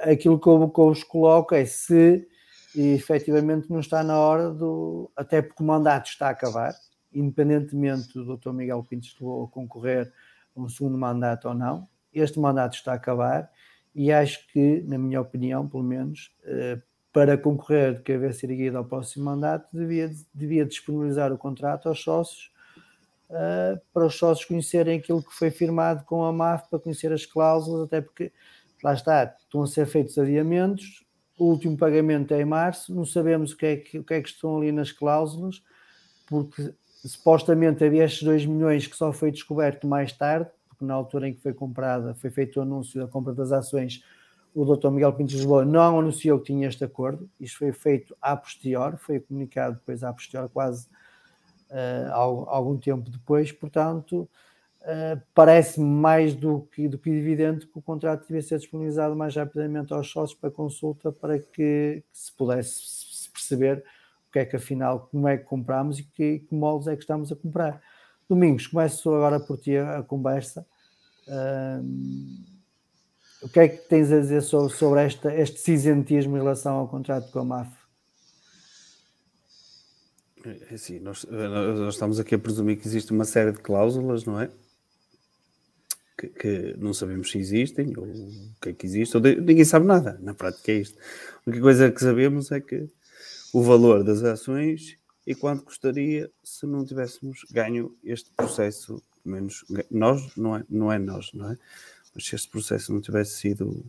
[0.02, 2.26] Aquilo que eu, que eu vos coloco é se
[2.74, 5.10] efetivamente não está na hora do.
[5.16, 6.74] Até porque o mandato está a acabar,
[7.12, 8.52] independentemente do Dr.
[8.52, 10.12] Miguel Pintos de concorrer
[10.54, 13.50] a um segundo mandato ou não, este mandato está a acabar
[13.94, 16.78] e acho que, na minha opinião, pelo menos, eh,
[17.12, 22.52] para concorrer de cabeça erguida ao próximo mandato, devia, devia disponibilizar o contrato aos sócios,
[23.30, 27.24] eh, para os sócios conhecerem aquilo que foi firmado com a MAF, para conhecer as
[27.24, 28.30] cláusulas, até porque,
[28.86, 31.04] lá está, estão a ser feitos adiamentos,
[31.36, 34.22] o último pagamento é em março, não sabemos o que é que, o que, é
[34.22, 35.60] que estão ali nas cláusulas,
[36.24, 36.72] porque
[37.04, 41.34] supostamente havia estes 2 milhões que só foi descoberto mais tarde, porque na altura em
[41.34, 44.04] que foi comprada, foi feito o anúncio da compra das ações,
[44.54, 44.90] o Dr.
[44.90, 48.96] Miguel Pinto de Lisboa não anunciou que tinha este acordo, isto foi feito a posterior,
[48.98, 50.86] foi comunicado depois a posterior, quase
[51.72, 52.12] uh,
[52.46, 54.28] algum tempo depois, portanto,
[54.86, 59.34] uh, parece mais do que, do que evidente que o contrato devia ser disponibilizado mais
[59.34, 63.84] rapidamente aos sócios para consulta para que, que se pudesse perceber
[64.28, 67.02] o que é que afinal, como é que compramos e que, que moldes é que
[67.02, 67.82] estamos a comprar.
[68.28, 70.66] Domingos, começo agora por ti a, a conversa.
[71.26, 72.56] Uh,
[73.42, 76.88] o que é que tens a dizer sobre, sobre esta, este cinzentismo em relação ao
[76.88, 77.70] contrato com a MAF?
[80.70, 84.40] É assim, nós, nós, estamos aqui a presumir que existe uma série de cláusulas, não
[84.40, 84.48] é?
[86.18, 89.64] Que, que, não sabemos se existem ou o que é que existe, ou de, ninguém
[89.64, 90.18] sabe nada.
[90.22, 90.98] Na prática é isto.
[90.98, 92.88] A única coisa que sabemos é que
[93.52, 100.34] o valor das ações e quanto custaria se não tivéssemos ganho este processo, menos nós,
[100.36, 101.58] não é, não é nós, não é?
[102.14, 103.84] Mas se este processo não tivesse sido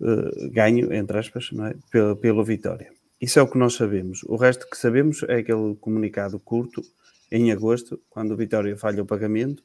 [0.00, 1.74] uh, ganho, entre aspas, não é?
[1.90, 2.92] pela, pela vitória.
[3.20, 4.24] Isso é o que nós sabemos.
[4.24, 6.82] O resto que sabemos é aquele comunicado curto
[7.30, 9.62] em agosto, quando o Vitória falha o pagamento,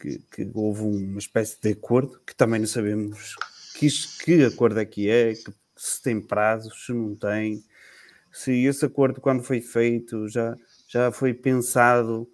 [0.00, 3.36] que, que, houve uma espécie de acordo, que também não sabemos
[3.74, 3.88] que,
[4.24, 7.62] que acordo é que é, que, se tem prazos, se não tem,
[8.32, 10.56] se esse acordo, quando foi feito, já,
[10.88, 12.28] já foi pensado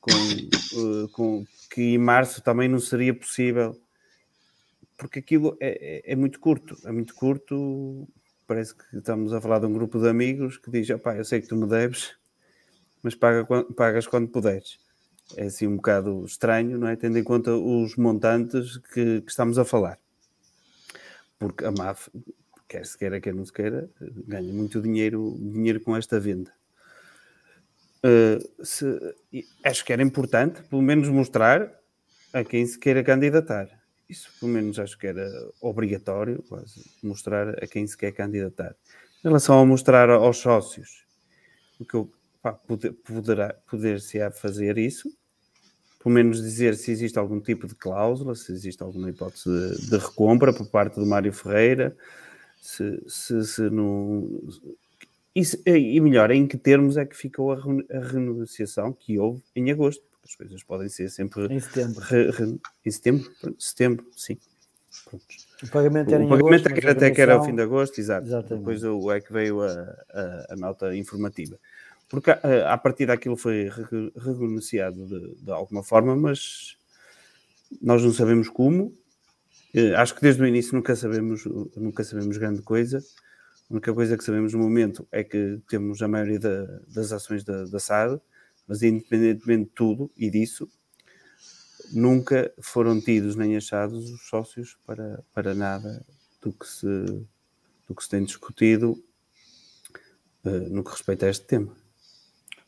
[0.00, 3.80] com, uh, com que em março também não seria possível,
[4.96, 8.06] porque aquilo é, é, é muito curto, é muito curto
[8.46, 11.40] parece que estamos a falar de um grupo de amigos que diz: opá, eu sei
[11.40, 12.14] que tu me deves,
[13.02, 14.78] mas paga, pagas quando puderes.
[15.36, 16.96] É assim um bocado estranho, não é?
[16.96, 19.98] Tendo em conta os montantes que, que estamos a falar.
[21.38, 22.08] Porque a MAF,
[22.68, 23.88] quer se queira, quer não se queira,
[24.26, 26.52] ganha muito dinheiro, dinheiro com esta venda.
[28.04, 28.84] Uh, se,
[29.64, 31.72] acho que era importante, pelo menos, mostrar
[32.32, 33.68] a quem se queira candidatar
[34.08, 35.28] isso pelo menos acho que era
[35.60, 38.74] obrigatório, quase, mostrar a quem se quer candidatar.
[39.24, 41.04] Em relação a mostrar aos sócios,
[41.80, 42.12] o que eu
[42.44, 45.10] pá, poder, poderá, poder-se á fazer isso,
[45.98, 49.96] pelo menos dizer se existe algum tipo de cláusula, se existe alguma hipótese de, de
[49.96, 51.96] recompra por parte do Mário Ferreira,
[52.60, 54.42] se, se, se não.
[55.34, 59.70] E, e, melhor, em que termos é que ficou a, a renegociação que houve em
[59.70, 60.04] agosto?
[60.22, 62.00] as coisas podem ser sempre em setembro.
[62.00, 64.38] Re, re, em setembro, setembro, sim.
[65.04, 65.24] Pronto.
[65.62, 67.98] O pagamento era o em pagamento agosto, era até que era ao fim de agosto,
[67.98, 68.26] exato.
[68.26, 71.58] Depois o, é que veio a, a, a nota informativa.
[72.08, 73.70] Porque a, a partir daquilo foi
[74.16, 76.76] renegociado de, de alguma forma, mas
[77.80, 78.96] nós não sabemos como.
[79.74, 81.44] Eh, acho que desde o início nunca sabemos,
[81.76, 82.98] nunca sabemos grande coisa.
[83.68, 86.64] A única coisa que sabemos no momento é que temos a maioria da,
[86.94, 88.20] das ações da, da SAD
[88.66, 90.68] mas independentemente de tudo e disso,
[91.92, 96.04] nunca foram tidos nem achados os sócios para, para nada
[96.40, 96.86] do que, se,
[97.86, 98.92] do que se tem discutido
[100.44, 101.74] uh, no que respeita a este tema.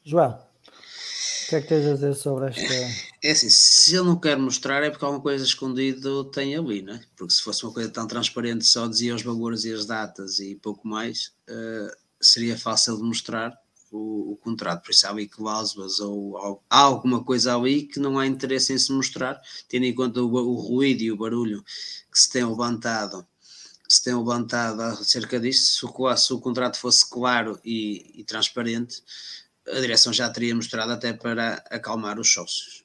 [0.09, 2.63] João, o que é que tens a dizer sobre esta.
[3.25, 6.95] É assim, se ele não quer mostrar é porque alguma coisa escondido tem ali, não
[6.95, 7.05] é?
[7.17, 10.55] Porque se fosse uma coisa tão transparente, só dizia os valores e as datas e
[10.55, 13.53] pouco mais, uh, seria fácil de mostrar
[13.91, 17.99] o, o contrato, por isso há ali cláusulas ou, ou há alguma coisa ali que
[17.99, 21.65] não há interesse em se mostrar, tendo em conta o, o ruído e o barulho
[22.13, 23.27] que se tem levantado
[23.89, 29.03] se tem levantado acerca disso, se o, se o contrato fosse claro e, e, transparente,
[29.69, 32.85] a direção já teria mostrado até para acalmar os sócios.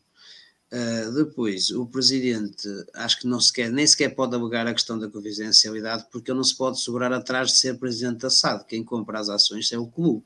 [0.71, 5.09] Uh, depois, o presidente acho que não sequer, nem sequer pode alegar a questão da
[5.09, 8.65] confidencialidade, porque ele não se pode segurar atrás de ser presidente da SAD.
[8.67, 10.23] Quem compra as ações é o clube.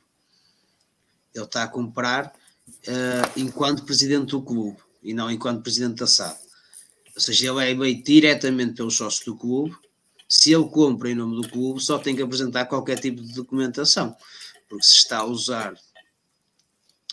[1.33, 2.27] Ele está a comprar
[2.67, 6.37] uh, enquanto presidente do clube e não enquanto presidente da SAD.
[7.15, 9.75] Ou seja, ele é eleito diretamente pelos sócios do clube.
[10.29, 14.15] Se ele compra em nome do clube, só tem que apresentar qualquer tipo de documentação,
[14.67, 15.73] porque se está a usar,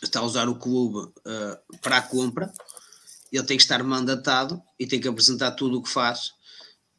[0.02, 2.52] está a usar o clube uh, para a compra,
[3.32, 6.32] ele tem que estar mandatado e tem que apresentar tudo o que faz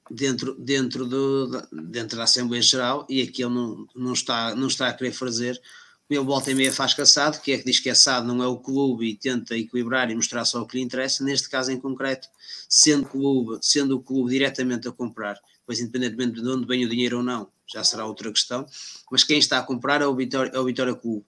[0.09, 4.87] dentro, dentro, do, dentro da Assembleia Geral e aqui ele não, não, está, não está
[4.87, 5.61] a querer fazer.
[6.09, 8.47] Ele volta e meia faz caçado, que é que diz que é SAD não é
[8.47, 11.79] o clube e tenta equilibrar e mostrar só o que lhe interessa, neste caso em
[11.79, 12.27] concreto,
[12.69, 17.17] sendo, clube, sendo o clube diretamente a comprar, pois independentemente de onde vem o dinheiro
[17.17, 18.65] ou não, já será outra questão,
[19.11, 21.25] mas quem está a comprar é o Vitória, é o Vitória Clube.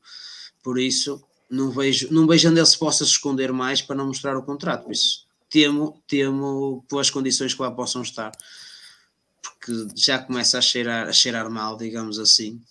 [0.61, 1.23] Por isso,
[1.55, 4.43] não vejo, não vejo onde ele se possa se esconder mais para não mostrar o
[4.43, 4.83] contrato.
[4.83, 8.31] Por isso, temo, temo pelas condições que lá possam estar
[9.65, 12.61] porque já começa a cheirar, a cheirar mal, digamos assim,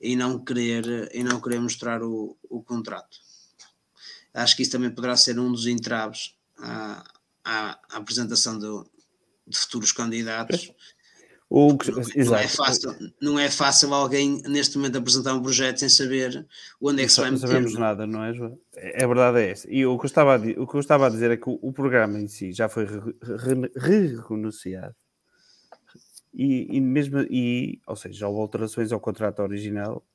[0.00, 3.18] e não querer, e não querer mostrar o, o contrato.
[4.32, 7.04] Acho que isso também poderá ser um dos entraves à,
[7.44, 8.88] à, à apresentação do,
[9.46, 10.72] de futuros candidatos.
[11.52, 15.78] O que, não, não, é fácil, não é fácil alguém neste momento apresentar um projeto
[15.78, 16.46] sem saber
[16.80, 17.42] onde é que se vai meter.
[17.42, 18.56] Não sabemos nada, não é, João?
[18.76, 19.68] É, a verdade é essa.
[19.68, 21.58] E o que, eu estava a, o que eu estava a dizer é que o,
[21.60, 22.86] o programa em si já foi
[24.28, 24.94] renunciado.
[26.32, 30.06] E, e, mesmo, e, ou seja, houve alterações ao contrato original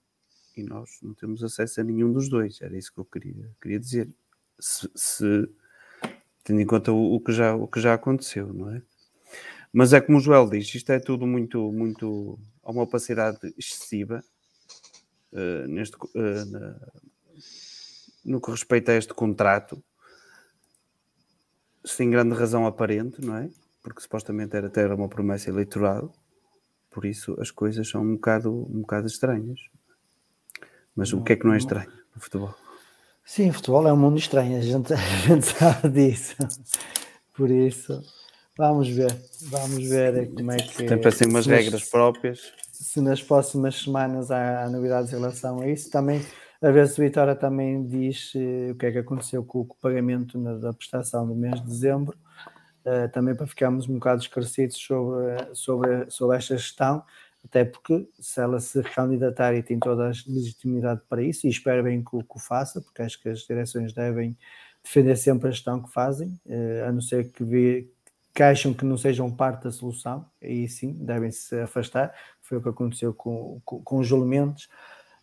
[0.56, 2.62] e nós não temos acesso a nenhum dos dois.
[2.62, 4.08] Era isso que eu queria, queria dizer.
[4.58, 5.50] Se, se
[6.46, 8.82] tendo em conta o, o, que já, o que já aconteceu, não é?
[9.78, 14.24] Mas é como o Joel diz, isto é tudo muito, muito a uma opacidade excessiva
[15.34, 16.80] uh, neste, uh, na,
[18.24, 19.84] no que respeita a este contrato,
[21.84, 23.50] sem grande razão aparente, não é?
[23.84, 26.16] Porque supostamente era ter uma promessa eleitoral,
[26.90, 29.60] por isso as coisas são um bocado, um bocado estranhas.
[30.96, 32.56] Mas não, o que é que não é estranho no futebol?
[33.26, 36.38] Sim, futebol é um mundo estranho, a gente, a gente sabe disso.
[37.34, 38.02] Por isso,
[38.58, 39.14] Vamos ver,
[39.50, 40.86] vamos ver como é que.
[40.86, 42.54] Tem para ser umas regras nas, próprias.
[42.72, 45.90] Se nas próximas semanas há, há, novidades em relação a isso.
[45.92, 46.22] Também,
[46.62, 50.40] a ver se Vitória também diz uh, o que é que aconteceu com, o pagamento
[50.40, 52.18] na, da prestação do mês de dezembro,
[52.86, 57.04] uh, também para ficarmos um bocado esclarecidos sobre, sobre, sobre esta gestão,
[57.44, 61.84] até porque se ela se recandidatar e tem toda a legitimidade para isso, e espero
[61.84, 64.38] bem que, que o faça, porque acho que as direções devem
[64.82, 67.94] defender sempre a gestão que fazem, uh, a não ser que, vi,
[68.36, 72.14] que acham que não sejam parte da solução, aí sim devem se afastar.
[72.42, 74.68] Foi o que aconteceu com, com, com os elementos.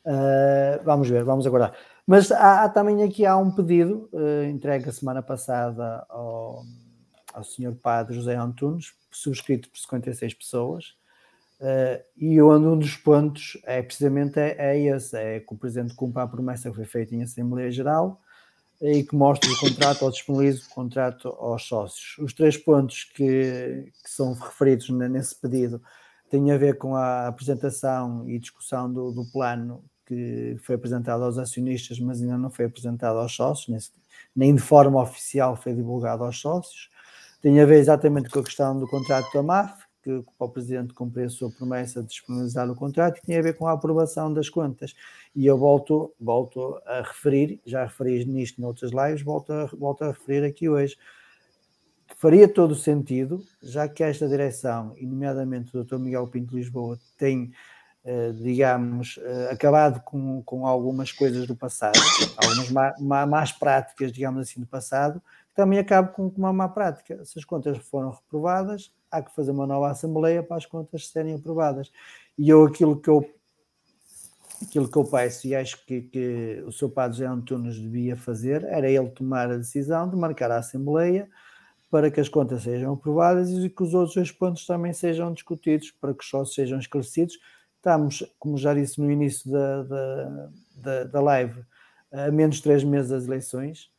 [0.02, 1.74] Uh, vamos ver, vamos aguardar.
[2.06, 6.62] Mas há, há, também aqui há um pedido uh, entregue a semana passada ao,
[7.34, 10.94] ao senhor padre José Antunes, subscrito por 56 pessoas.
[11.60, 16.22] Uh, e um dos pontos é precisamente é, é esse: é que o Presidente cumpra
[16.22, 18.21] a promessa que foi feita em Assembleia Geral
[18.82, 22.18] e que mostra o contrato ou disponibiliza o contrato aos sócios.
[22.18, 25.80] Os três pontos que, que, são referidos nesse pedido
[26.28, 31.38] têm a ver com a apresentação e discussão do, do, plano que foi apresentado aos
[31.38, 33.92] acionistas, mas ainda não foi apresentado aos sócios,
[34.34, 36.90] nem de forma oficial foi divulgado aos sócios.
[37.40, 41.26] Tem a ver exatamente com a questão do contrato da MAF, que o Presidente cumpriu
[41.26, 44.48] a sua promessa de disponibilizar o contrato, e tem a ver com a aprovação das
[44.48, 44.94] contas.
[45.34, 50.08] E eu volto, volto a referir, já referi nisto noutras lives, volto a, volto a
[50.08, 50.96] referir aqui hoje.
[52.16, 55.98] Faria todo o sentido, já que esta direção, e nomeadamente o Dr.
[55.98, 57.52] Miguel Pinto Lisboa, tem,
[58.04, 61.98] eh, digamos, eh, acabado com, com algumas coisas do passado,
[62.36, 65.22] algumas má, más práticas, digamos assim, do passado,
[65.54, 67.24] também acabe com uma má prática.
[67.24, 71.34] Se as contas foram reprovadas, há que fazer uma nova assembleia para as contas serem
[71.34, 71.92] aprovadas.
[72.38, 73.30] E eu aquilo que eu
[74.62, 78.62] aquilo que eu peço e acho que, que o seu padre José Antunes devia fazer
[78.64, 81.28] era ele tomar a decisão de marcar a Assembleia
[81.90, 85.90] para que as contas sejam aprovadas e que os outros dois pontos também sejam discutidos
[85.90, 87.38] para que os sócios sejam esclarecidos.
[87.76, 91.62] Estamos, como já disse no início da, da, da, da live,
[92.10, 93.90] a menos de três meses das eleições.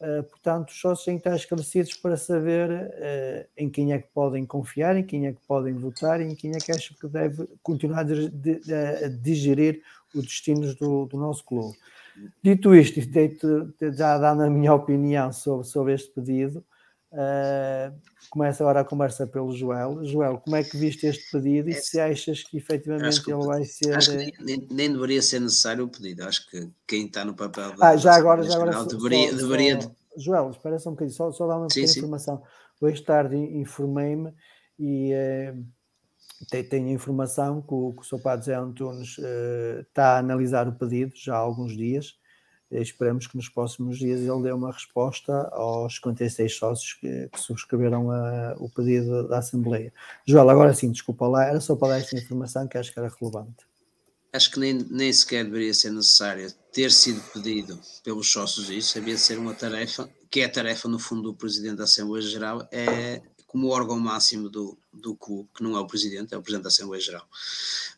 [0.00, 4.06] Uh, portanto, os sócios têm que estar esclarecidos para saber uh, em quem é que
[4.14, 7.08] podem confiar, em quem é que podem votar e em quem é que acham que
[7.08, 9.82] deve continuar a digerir
[10.14, 11.76] os destinos do, do nosso clube.
[12.42, 13.00] Dito isto,
[13.92, 16.64] já dando a minha opinião sobre, sobre este pedido,
[17.12, 17.94] uh,
[18.30, 20.04] começa agora a conversa pelo Joel.
[20.04, 23.44] Joel, como é que viste este pedido e é, se achas que efetivamente que ele
[23.44, 23.96] vai ser.
[23.96, 27.76] Acho que nem, nem, deveria ser necessário o pedido, acho que quem está no papel
[27.76, 29.30] da, ah, já agora, já agora deveria.
[29.30, 29.80] Só, deveria...
[29.80, 32.00] Só, Joel, espera só um bocadinho, só, só dar uma pequena sim, sim.
[32.00, 32.42] informação.
[32.80, 34.32] Hoje tarde informei-me
[34.78, 35.12] e.
[35.12, 35.78] Uh,
[36.70, 38.22] tenho informação que o, que o Sr.
[38.22, 42.17] Padre Zé Antunes uh, está a analisar o pedido já há alguns dias.
[42.70, 47.40] Uh, esperamos que nos próximos dias ele dê uma resposta aos 56 sócios que, que
[47.40, 49.92] subscreveram a, o pedido da Assembleia.
[50.26, 53.08] Joel, agora sim, desculpa lá, era só para dar esta informação que acho que era
[53.08, 53.66] relevante.
[54.32, 59.14] Acho que nem, nem sequer deveria ser necessário ter sido pedido pelos sócios isso, havia
[59.14, 62.68] de ser uma tarefa, que é a tarefa, no fundo, do Presidente da Assembleia Geral,
[62.70, 66.64] é como órgão máximo do, do clube, que não é o presidente, é o presidente
[66.64, 67.28] da Assembleia Geral,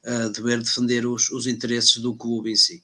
[0.04, 2.80] uh, dever defender os, os interesses do clube em si.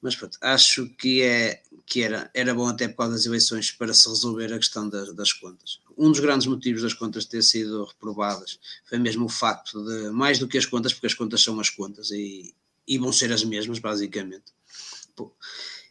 [0.00, 3.92] Mas pronto, acho que, é, que era, era bom até por causa das eleições para
[3.92, 5.78] se resolver a questão das, das contas.
[5.96, 10.38] Um dos grandes motivos das contas ter sido reprovadas foi mesmo o facto de, mais
[10.38, 12.54] do que as contas, porque as contas são as contas e,
[12.88, 14.54] e vão ser as mesmas, basicamente.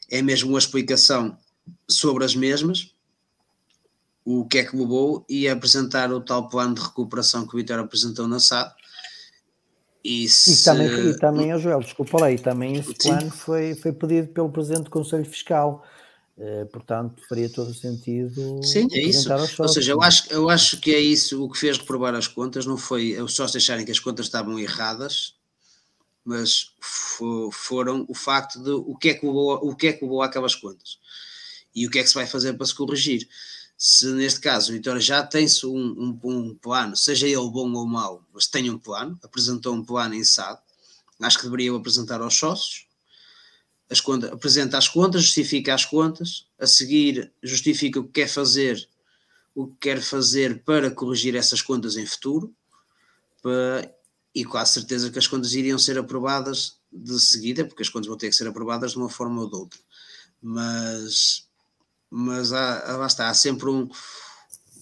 [0.10, 1.38] É mesmo uma explicação
[1.88, 2.95] sobre as mesmas,
[4.26, 7.84] o que é que levou e apresentar o tal plano de recuperação que o Vitória
[7.84, 8.74] apresentou na SAD,
[10.04, 10.54] E, se...
[10.54, 14.28] e também, e também a Joel, desculpa lá, e também esse plano foi, foi pedido
[14.28, 15.84] pelo Presidente do Conselho Fiscal.
[16.38, 18.62] Uh, portanto, faria todo o sentido.
[18.62, 19.30] Sim, é isso.
[19.58, 22.66] Ou seja, eu acho, eu acho que é isso o que fez reprovar as contas,
[22.66, 25.36] não foi sócios acharem que as contas estavam erradas,
[26.26, 26.74] mas
[27.54, 30.56] foram o facto de o que é que levou, o que é que levou àquelas
[30.56, 31.00] contas
[31.74, 33.28] e o que é que se vai fazer para se corrigir.
[33.78, 37.86] Se neste caso o Vitória já tem-se um, um, um, plano, seja ele bom ou
[37.86, 40.60] mau, mas tem um plano, apresentou um plano em SAD,
[41.22, 42.88] acho que deveria apresentar aos sócios,
[43.90, 48.88] as contas, apresenta as contas, justifica as contas, a seguir justifica o que quer fazer,
[49.54, 52.54] o que quer fazer para corrigir essas contas em futuro,
[53.42, 53.94] para,
[54.34, 58.18] e quase certeza que as contas iriam ser aprovadas de seguida, porque as contas vão
[58.18, 59.80] ter que ser aprovadas de uma forma ou de outra.
[60.42, 61.45] Mas,
[62.10, 63.90] mas há, lá está, há sempre um,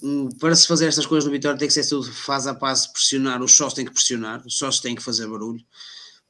[0.01, 2.87] um, para se fazer estas coisas no Vitória tem que ser tudo faz a paz
[2.87, 5.63] pressionar, os sócios têm que pressionar, os sócios têm que fazer barulho,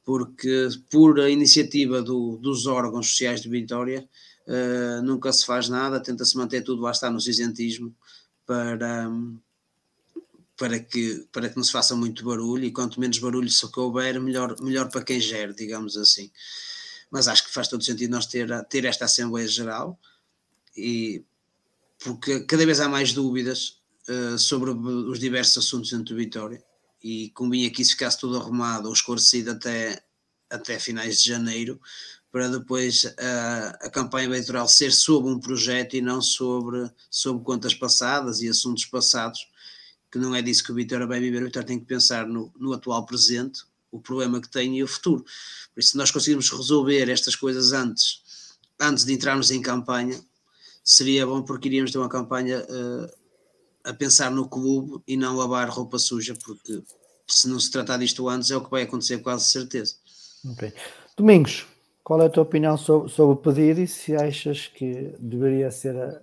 [0.04, 4.08] porque por iniciativa do, dos órgãos sociais de Vitória
[4.46, 7.94] uh, nunca se faz nada, tenta-se manter tudo lá está no cisentismo
[8.46, 9.10] para,
[10.56, 14.20] para, que, para que não se faça muito barulho e quanto menos barulho se couber,
[14.20, 16.30] melhor, melhor para quem gera, digamos assim.
[17.10, 19.98] Mas acho que faz todo sentido nós ter, ter esta Assembleia Geral
[20.76, 21.24] e
[22.02, 26.62] porque cada vez há mais dúvidas uh, sobre os diversos assuntos dentro do Vitória
[27.02, 30.02] e convinha que isso ficasse tudo arrumado ou esclarecido até,
[30.50, 31.80] até finais de janeiro,
[32.32, 37.74] para depois a, a campanha eleitoral ser sobre um projeto e não sobre, sobre contas
[37.74, 39.46] passadas e assuntos passados,
[40.10, 41.42] que não é disso que o Vitória vai viver.
[41.42, 44.88] O Vitória tem que pensar no, no atual presente, o problema que tem e o
[44.88, 45.22] futuro.
[45.72, 48.22] Por isso, se nós conseguirmos resolver estas coisas antes,
[48.80, 50.20] antes de entrarmos em campanha,
[50.84, 53.10] seria bom porque iríamos ter uma campanha uh,
[53.84, 56.82] a pensar no clube e não lavar roupa suja, porque
[57.26, 59.96] se não se tratar disto antes é o que vai acontecer quase certeza.
[60.52, 60.72] Ok.
[61.16, 61.66] Domingos,
[62.02, 65.96] qual é a tua opinião sobre, sobre o pedido e se achas que deveria ser
[65.96, 66.20] a,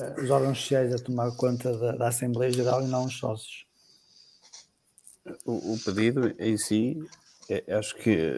[0.00, 3.66] a, os órgãos sociais a tomar conta da, da, Assembleia Geral e não os sócios?
[5.44, 7.02] O, o pedido em si,
[7.48, 8.34] é, acho que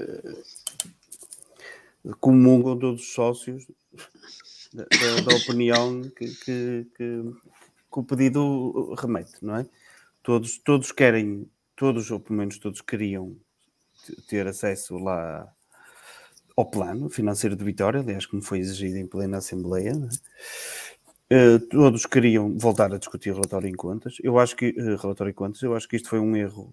[2.21, 3.67] comungam todos os sócios
[4.77, 7.23] da, da, opinião que, que, que,
[7.93, 9.67] que o pedido remete, não é?
[10.23, 13.37] Todos, todos querem, todos, ou pelo menos todos queriam
[14.29, 15.51] ter acesso lá
[16.57, 19.93] ao plano financeiro de Vitória, aliás, como foi exigido em plena Assembleia.
[21.33, 24.17] Uh, todos queriam voltar a discutir relatório em contas.
[24.23, 26.73] Eu acho que, uh, relatório em contas, eu acho que isto foi um erro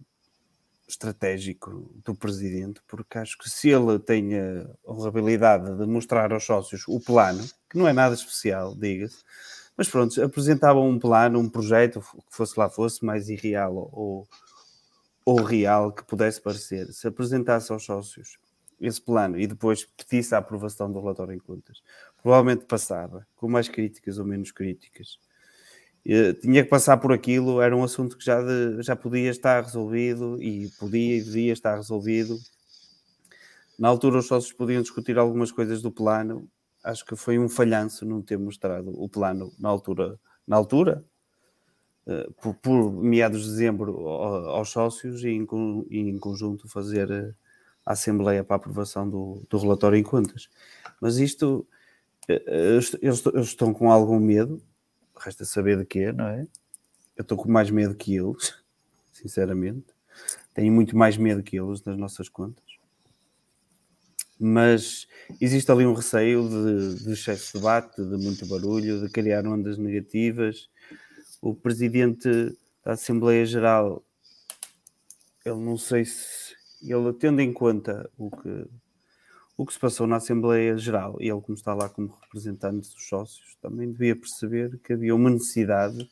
[0.88, 6.84] estratégico do presidente, porque acho que se ele tem a honrabilidade de mostrar aos sócios
[6.88, 9.24] o plano, que não é nada especial, diga-se,
[9.76, 14.28] mas pronto, apresentavam um plano, um projeto, que fosse lá fosse, mais irreal ou,
[15.26, 16.92] ou real que pudesse parecer.
[16.94, 18.38] Se apresentasse aos sócios
[18.80, 21.82] esse plano e depois pedisse a aprovação do relatório em contas,
[22.22, 25.18] provavelmente passava, com mais críticas ou menos críticas.
[26.42, 30.42] Tinha que passar por aquilo, era um assunto que já, de, já podia estar resolvido
[30.42, 32.38] e podia e devia estar resolvido.
[33.80, 36.50] Na altura, os sócios podiam discutir algumas coisas do plano,
[36.84, 41.06] acho que foi um falhanço não ter mostrado o plano na altura, na altura
[42.06, 45.48] uh, por, por, meados de dezembro aos sócios e em,
[45.90, 47.34] e em conjunto fazer eh,
[47.86, 50.50] a Assembleia para a aprovação do, do relatório em contas.
[51.02, 51.66] Mas isto,
[52.28, 54.62] eles, eles estão com algum medo,
[55.24, 56.48] resta saber de quê, não é?
[57.16, 58.56] Eu estou com mais medo que eles,
[59.12, 59.88] sinceramente.
[60.54, 62.74] Tenho muito mais medo que eles nas nossas contas
[64.44, 65.08] mas
[65.40, 69.78] existe ali um receio de, de excesso de debate, de muito barulho, de criar ondas
[69.78, 70.70] negativas.
[71.42, 72.30] O presidente
[72.84, 74.04] da Assembleia Geral,
[75.46, 78.66] ele não sei se ele tendo em conta o que
[79.64, 83.08] o que se passou na Assembleia Geral e ele como está lá como representante dos
[83.08, 86.10] sócios também devia perceber que havia uma necessidade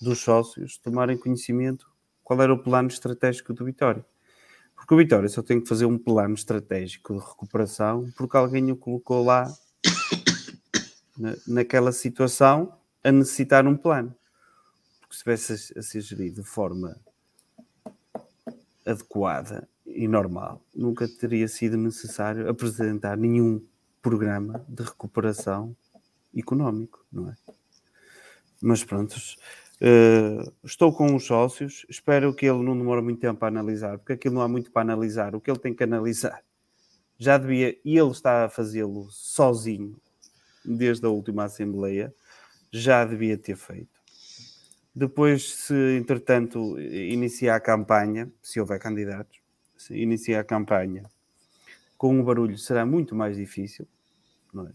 [0.00, 1.90] dos sócios tomarem conhecimento
[2.22, 4.04] qual era o plano estratégico do Vitória
[4.76, 8.76] porque o Vitória só tem que fazer um plano estratégico de recuperação porque alguém o
[8.76, 9.52] colocou lá
[11.16, 14.14] na, naquela situação a necessitar um plano.
[15.00, 16.96] Porque se tivesse a ser gerido de forma
[18.84, 23.64] adequada e normal, nunca teria sido necessário apresentar nenhum
[24.00, 25.76] programa de recuperação
[26.36, 27.34] económico, não é?
[28.60, 29.16] Mas pronto,
[29.84, 34.12] Uh, estou com os sócios, espero que ele não demore muito tempo a analisar, porque
[34.12, 35.34] aquilo não há muito para analisar.
[35.34, 36.40] O que ele tem que analisar
[37.18, 39.96] já devia, e ele está a fazê-lo sozinho
[40.64, 42.14] desde a última Assembleia,
[42.70, 44.00] já devia ter feito.
[44.94, 49.41] Depois, se entretanto iniciar a campanha, se houver candidatos,
[49.82, 51.04] se inicia a campanha
[52.02, 53.86] com o barulho será muito mais difícil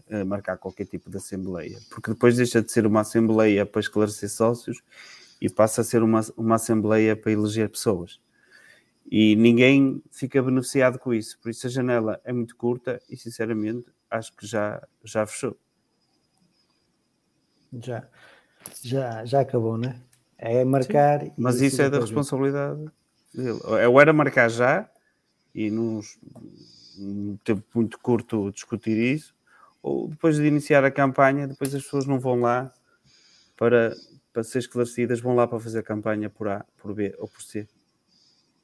[0.08, 0.24] é?
[0.24, 4.82] marcar qualquer tipo de assembleia, porque depois deixa de ser uma assembleia para esclarecer sócios
[5.38, 8.18] e passa a ser uma, uma assembleia para eleger pessoas.
[9.10, 11.38] E ninguém fica beneficiado com isso.
[11.38, 15.56] Por isso a janela é muito curta e, sinceramente, acho que já, já fechou.
[17.72, 18.08] Já,
[18.82, 20.00] já, já acabou, né?
[20.38, 21.20] É marcar.
[21.20, 22.78] Sim, mas isso é da responsabilidade
[23.32, 23.60] dele.
[23.82, 24.90] Eu era marcar já
[25.54, 26.00] e num,
[26.96, 29.34] num tempo muito curto discutir isso,
[29.82, 32.72] ou depois de iniciar a campanha, depois as pessoas não vão lá
[33.56, 33.94] para,
[34.32, 37.42] para ser esclarecidas, vão lá para fazer a campanha por A, por B ou por
[37.42, 37.66] C.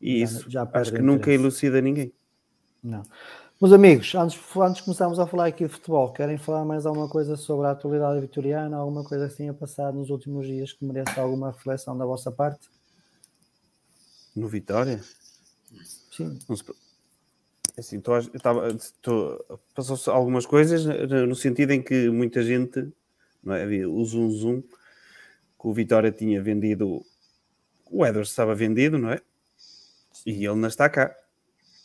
[0.01, 2.13] E isso já acho que nunca elucida ninguém.
[2.83, 3.03] Não.
[3.61, 7.09] Meus amigos, antes, antes de começarmos a falar aqui de futebol, querem falar mais alguma
[7.09, 8.77] coisa sobre a atualidade vitoriana?
[8.77, 12.69] Alguma coisa que tenha passado nos últimos dias que mereça alguma reflexão da vossa parte?
[14.37, 15.01] No Vitória?
[16.17, 16.39] Sim.
[17.77, 19.45] É assim, tô, tava, tô,
[19.75, 20.85] passou-se algumas coisas
[21.27, 22.89] no sentido em que muita gente,
[23.43, 23.65] não é?
[23.65, 27.05] havia o zoom zoom, que o Vitória tinha vendido,
[27.91, 29.21] o Edwards estava vendido, não é?
[30.25, 31.15] E ele não está cá.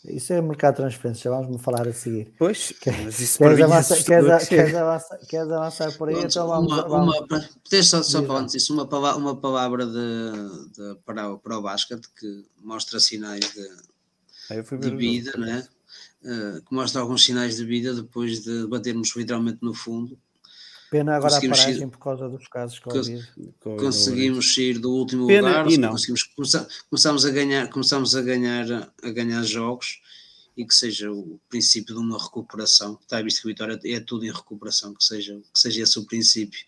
[0.05, 2.31] Isso é mercado de transferência, vamos falar a seguir.
[2.37, 2.73] Pois,
[3.03, 6.15] mas isso queres, avançar, queres, queres, avançar, queres avançar por aí?
[6.15, 7.19] Pronto, então vamos, uma, vamos.
[7.19, 11.61] Uma, só, só falar disso, uma palavra, uma palavra de, de, para, o, para o
[11.61, 13.88] basquete que mostra sinais de,
[14.79, 15.67] de vida, né?
[16.21, 20.17] Uh, que mostra alguns sinais de vida depois de batermos literalmente no fundo.
[20.91, 23.23] Pena agora a paragem por causa dos casos Covid.
[23.59, 25.91] Conseguimos sair do último Pena, lugar, e não.
[25.91, 26.23] conseguimos
[26.89, 30.01] começamos a ganhar, começamos a ganhar a ganhar jogos
[30.59, 32.99] e que seja o princípio de uma recuperação.
[33.01, 36.03] Está visto que a Vitória é tudo em recuperação, que seja, que seja esse o
[36.03, 36.59] princípio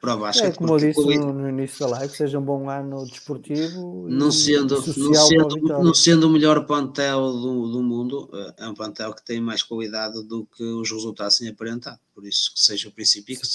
[0.00, 0.44] para o Vasco.
[0.44, 4.08] É, como eu disse no, no, início da live, que seja um bom ano desportivo.
[4.08, 9.14] Não sendo, não sendo, não sendo o melhor plantel do, do mundo, é um plantel
[9.14, 12.00] que tem mais qualidade do que os resultados têm aparentado.
[12.12, 13.46] Por isso, que seja o princípio, que,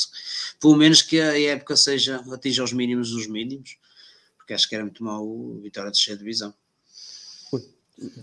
[0.62, 3.78] pelo menos que a época seja, atinja os mínimos dos mínimos,
[4.38, 6.54] porque acho que era muito mau o Vitória descer de divisão.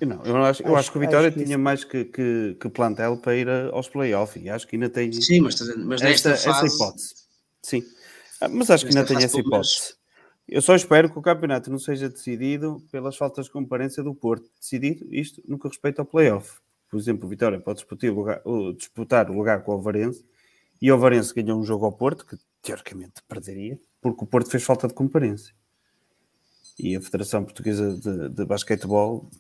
[0.01, 1.63] Não, eu acho, eu acho que o Vitória acho que tinha isso...
[1.63, 5.41] mais que, que, que, plantel para ir aos playoffs e acho que ainda tem Sim,
[5.41, 6.49] mas, mas esta, fase...
[6.49, 7.15] essa hipótese.
[7.63, 7.85] Sim,
[8.41, 9.95] ah, mas acho que ainda tem essa hipótese.
[10.49, 14.51] Eu só espero que o campeonato não seja decidido pelas faltas de comparência do Porto.
[14.59, 16.59] Decidido isto no que respeita ao playoff.
[16.91, 18.43] Por exemplo, o Vitória pode disputar o lugar,
[18.77, 20.25] disputar o lugar com o Alvarense
[20.83, 24.65] e o Alvarense ganhou um jogo ao Porto, que teoricamente perderia, porque o Porto fez
[24.65, 25.55] falta de comparência.
[26.79, 29.31] E a Federação Portuguesa de, de Basquetebol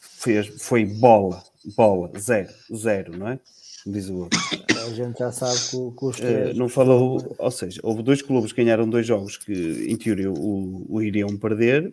[0.00, 1.42] fez, foi bola,
[1.76, 3.40] bola, zero, zero, não é?
[3.86, 4.38] Diz o outro.
[4.86, 6.56] A gente já sabe que, que os três...
[6.56, 9.52] Não falou, ou seja, houve dois clubes que ganharam dois jogos que
[9.88, 11.92] em teoria o, o iriam perder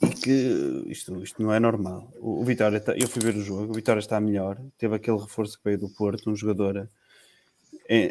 [0.00, 2.12] e que isto, isto não é normal.
[2.20, 5.18] O, o Vitória, está, eu fui ver o jogo, o Vitória está melhor, teve aquele
[5.18, 6.88] reforço que veio do Porto, um jogador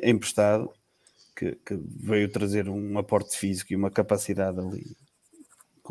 [0.03, 0.70] emprestado
[1.36, 4.97] que, que veio trazer um aporte físico e uma capacidade ali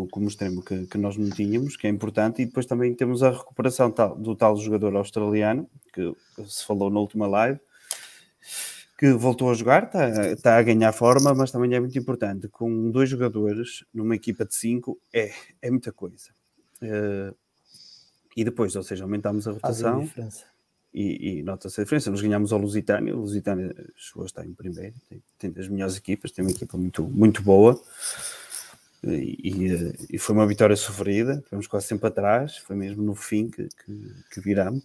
[0.05, 3.31] como extremo que, que, nós não tínhamos, que é importante, e depois também temos a
[3.31, 6.13] recuperação tal, do tal jogador australiano, que
[6.47, 7.61] se falou na última live,
[8.99, 12.49] que voltou a jogar, está, está a ganhar forma, mas também é muito importante.
[12.49, 15.31] Com dois jogadores numa equipa de cinco é,
[15.63, 16.31] é muita coisa.
[16.83, 17.35] Uh,
[18.37, 20.11] e depois, ou seja, aumentamos a rotação.
[20.93, 22.11] e, e nota-se a diferença.
[22.11, 25.97] Nós ganhamos ao Lusitânia, o Lusitânia chegou a estar em primeiro, tem, tem das melhores
[25.97, 27.79] equipas, tem uma equipa muito, muito boa
[29.15, 33.69] e, e, foi uma vitória sofrida, tivemos quase sempre atrás, foi mesmo no fim que,
[33.69, 34.85] que, que viramos,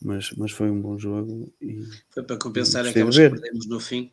[0.00, 1.52] mas, mas foi um bom jogo.
[1.60, 4.10] E, foi para compensar aquelas que perdemos no fim.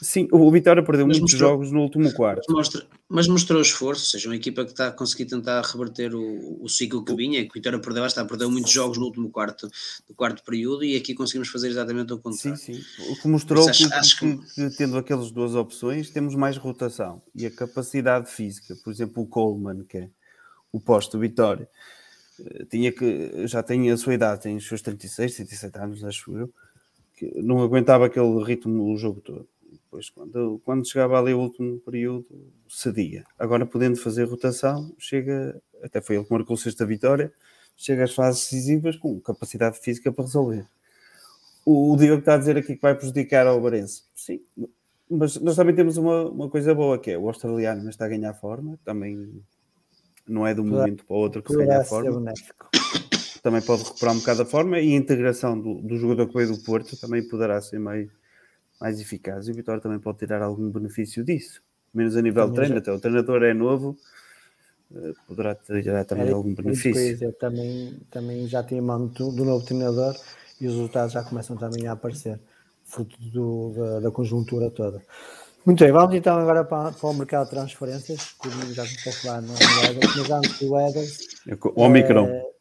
[0.00, 2.44] Sim, o Vitória perdeu mas muitos mostrou, jogos no último quarto.
[2.48, 6.14] Mas, mostra, mas mostrou esforço, ou seja, uma equipa que está a conseguir tentar reverter
[6.14, 9.28] o, o ciclo que vinha, que o Vitória perdeu, está, perdeu muitos jogos no último
[9.28, 9.68] quarto,
[10.06, 12.56] do quarto período, e aqui conseguimos fazer exatamente o contrário.
[12.56, 13.10] Sim, sim.
[13.10, 17.20] O que mostrou que, acho, acho que, que, tendo aquelas duas opções, temos mais rotação
[17.34, 18.76] e a capacidade física.
[18.84, 20.10] Por exemplo, o Coleman, que é
[20.70, 21.68] o posto do Vitória,
[22.38, 26.36] eh, tinha que, já tem a sua idade, tem os seus 36, 37 anos, acho
[26.36, 26.52] eu,
[27.16, 29.48] que não aguentava aquele ritmo o jogo todo
[29.88, 32.26] depois, quando, quando chegava ali o último período,
[32.68, 33.24] cedia.
[33.38, 37.32] Agora, podendo fazer rotação, chega, até foi ele que marcou sexta vitória,
[37.74, 40.66] chega às fases decisivas com capacidade física para resolver.
[41.64, 44.02] O, o Diogo está a dizer aqui que vai prejudicar ao Barense.
[44.14, 44.40] Sim,
[45.10, 48.34] mas nós também temos uma, uma coisa boa que é o australiano está a ganhar
[48.34, 49.42] forma, também
[50.26, 52.32] não é de um momento para o outro que se ganha a forma.
[53.42, 56.54] Também pode recuperar um bocado a forma e a integração do, do jogador que veio
[56.54, 58.10] do Porto também poderá ser mais,
[58.80, 59.48] mais eficaz.
[59.48, 61.62] E o Vitória também pode tirar algum benefício disso,
[61.92, 62.78] menos a nível de treino.
[62.78, 63.96] Até o treinador é novo,
[64.90, 67.32] uh, poderá ter também algum benefício.
[67.34, 70.14] também, também já tinha mão do, do, novo treinador
[70.60, 72.38] e os resultados já começam também a aparecer,
[72.84, 75.02] fruto do, da, da, conjuntura toda.
[75.66, 79.12] Muito bem, vamos então agora para, para o mercado de transferências, que o já começou
[79.12, 81.18] a falar no Eders, mas antes do Eders.
[81.74, 82.57] O Omicron.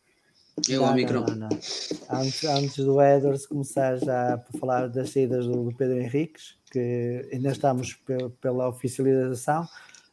[0.68, 1.26] Eu não, Omicron.
[1.28, 1.50] Não, não.
[2.10, 7.30] Antes, antes do Eders começar já por falar das saídas do, do Pedro Henriques, que
[7.32, 7.98] ainda estamos
[8.42, 9.68] pela oficialização,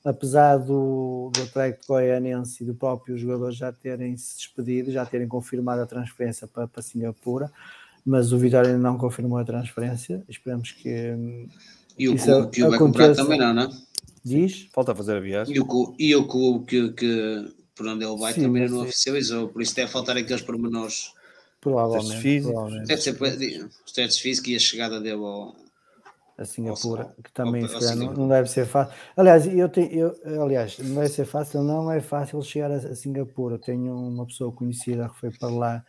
[0.05, 5.26] apesar do, do Atlético Goianense e do próprio jogador já terem se despedido, já terem
[5.26, 7.51] confirmado a transferência para, para Singapura,
[8.05, 10.22] mas o Vitória ainda não confirmou a transferência.
[10.28, 11.49] Esperamos que.
[11.99, 13.70] E o clube que o vai comprar também não, não?
[14.22, 14.68] Diz?
[14.72, 15.57] Falta fazer a viagem.
[15.57, 19.49] E o, e o clube que, que por onde ele vai Sim, também não oficializou,
[19.49, 21.12] por isso deve faltar aqueles pormenores.
[21.61, 22.20] Provavelmente.
[22.20, 22.53] Físicos.
[22.53, 23.03] provavelmente.
[23.03, 25.57] Ser os testes físicos e a chegada dele ao,
[26.37, 28.93] a Singapura, que também não, não, deve ser fácil.
[29.16, 32.95] Aliás, eu tenho, eu, aliás, não deve ser fácil, não é fácil chegar a, a
[32.95, 33.55] Singapura.
[33.55, 35.85] Eu tenho uma pessoa conhecida que foi para lá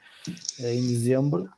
[0.60, 1.50] eh, em dezembro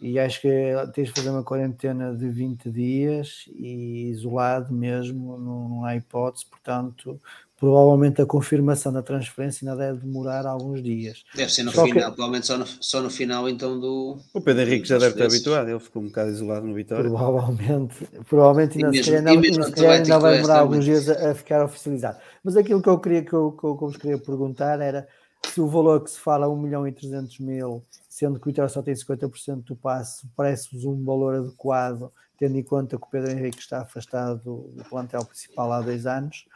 [0.00, 0.48] e acho que
[0.94, 6.46] tens de fazer uma quarentena de 20 dias e isolado mesmo, não, não há hipótese,
[6.46, 7.20] portanto,
[7.60, 11.22] provavelmente a confirmação da transferência ainda deve demorar alguns dias.
[11.34, 12.16] Deve ser no só final, que...
[12.16, 14.18] provavelmente só no, só no final então do.
[14.32, 17.04] O Pedro Henrique já deve estar habituado, ele ficou um bocado isolado no Vitória.
[17.04, 22.18] Provavelmente, provavelmente ainda, mesmo, ainda, ainda, ainda vai demorar alguns dias a, a, ficar oficializado.
[22.42, 25.06] Mas aquilo que eu queria que eu, que eu, que eu vos queria perguntar era
[25.46, 28.70] se o valor que se fala 1 milhão e 300 mil, sendo que o Vitória
[28.70, 33.32] só tem 50% do passe, parece-vos um valor adequado, tendo em conta que o Pedro
[33.32, 36.46] Henrique está afastado do plantel principal há dois anos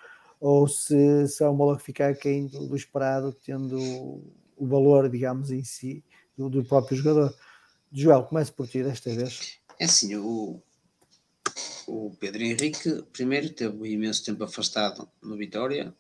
[0.41, 3.79] ou se, se é um valor que fica aquém do, do esperado, tendo
[4.57, 6.05] o valor, digamos, em si,
[6.37, 7.35] do, do próprio jogador.
[7.93, 9.59] Joel, comece por ti desta vez.
[9.79, 10.61] É assim, o,
[11.87, 15.95] o Pedro Henrique, primeiro, teve imenso tempo afastado no Vitória.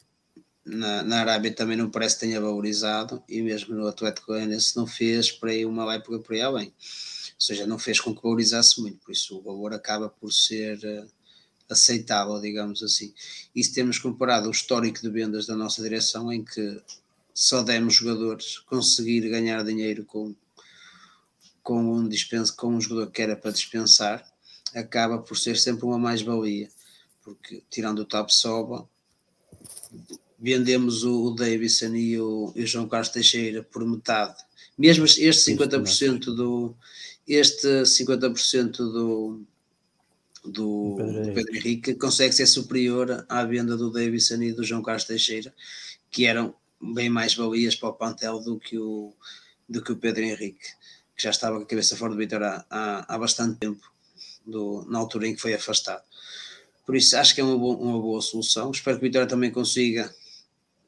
[0.65, 4.87] Na, na Arábia também não parece que tenha valorizado, e mesmo no Atlético Goianiense não
[4.87, 6.69] fez para aí uma época por aí além.
[6.69, 10.79] Ou seja, não fez com que valorizasse muito, por isso o valor acaba por ser
[10.79, 11.07] uh,
[11.69, 13.13] aceitável, digamos assim.
[13.55, 16.81] E se temos comparado o histórico de vendas da nossa direção, em que
[17.33, 20.35] só demos jogadores conseguir ganhar dinheiro com,
[21.63, 24.25] com, um, dispensa, com um jogador que era para dispensar,
[24.75, 26.69] acaba por ser sempre uma mais-valia,
[27.23, 28.89] porque tirando o Top Soba,
[30.39, 34.37] vendemos o, o Davidson e o, e o João Carlos Teixeira por metade.
[34.77, 36.75] Mesmo este 50% do
[37.27, 39.47] este 50% do,
[40.45, 44.83] do Pedro, do Pedro Henrique consegue ser superior à venda do Davidson e do João
[44.83, 45.55] Carlos Teixeira,
[46.11, 49.13] que eram bem mais valias para o plantel do que o,
[49.69, 50.67] do que o Pedro Henrique,
[51.17, 53.91] que já estava com a cabeça fora do Vitória há, há bastante tempo,
[54.47, 56.03] do, na altura em que foi afastado.
[56.85, 58.71] Por isso acho que é uma boa, uma boa solução.
[58.71, 60.15] Espero que o Vitória também consiga,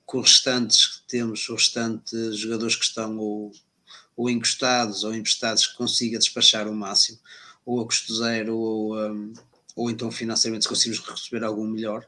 [0.04, 3.50] com os restantes que temos, os restantes jogadores que estão ou,
[4.14, 7.18] ou encostados ou emprestados, que consiga despachar o máximo
[7.66, 9.32] ou a custo zero, ou, um,
[9.74, 12.06] ou então financeiramente se conseguimos receber algum melhor,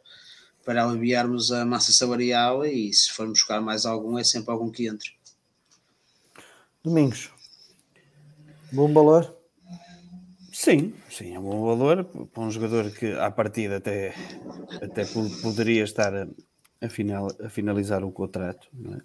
[0.65, 4.87] para aliviarmos a massa salarial e se formos buscar mais algum, é sempre algum que
[4.87, 5.11] entre.
[6.85, 7.31] Domingos,
[8.73, 9.37] bom valor?
[10.53, 14.15] Sim, sim, é um bom valor para um jogador que à partida até,
[14.81, 15.05] até
[15.43, 16.29] poderia estar a,
[16.81, 19.01] a, final, a finalizar o contrato, é?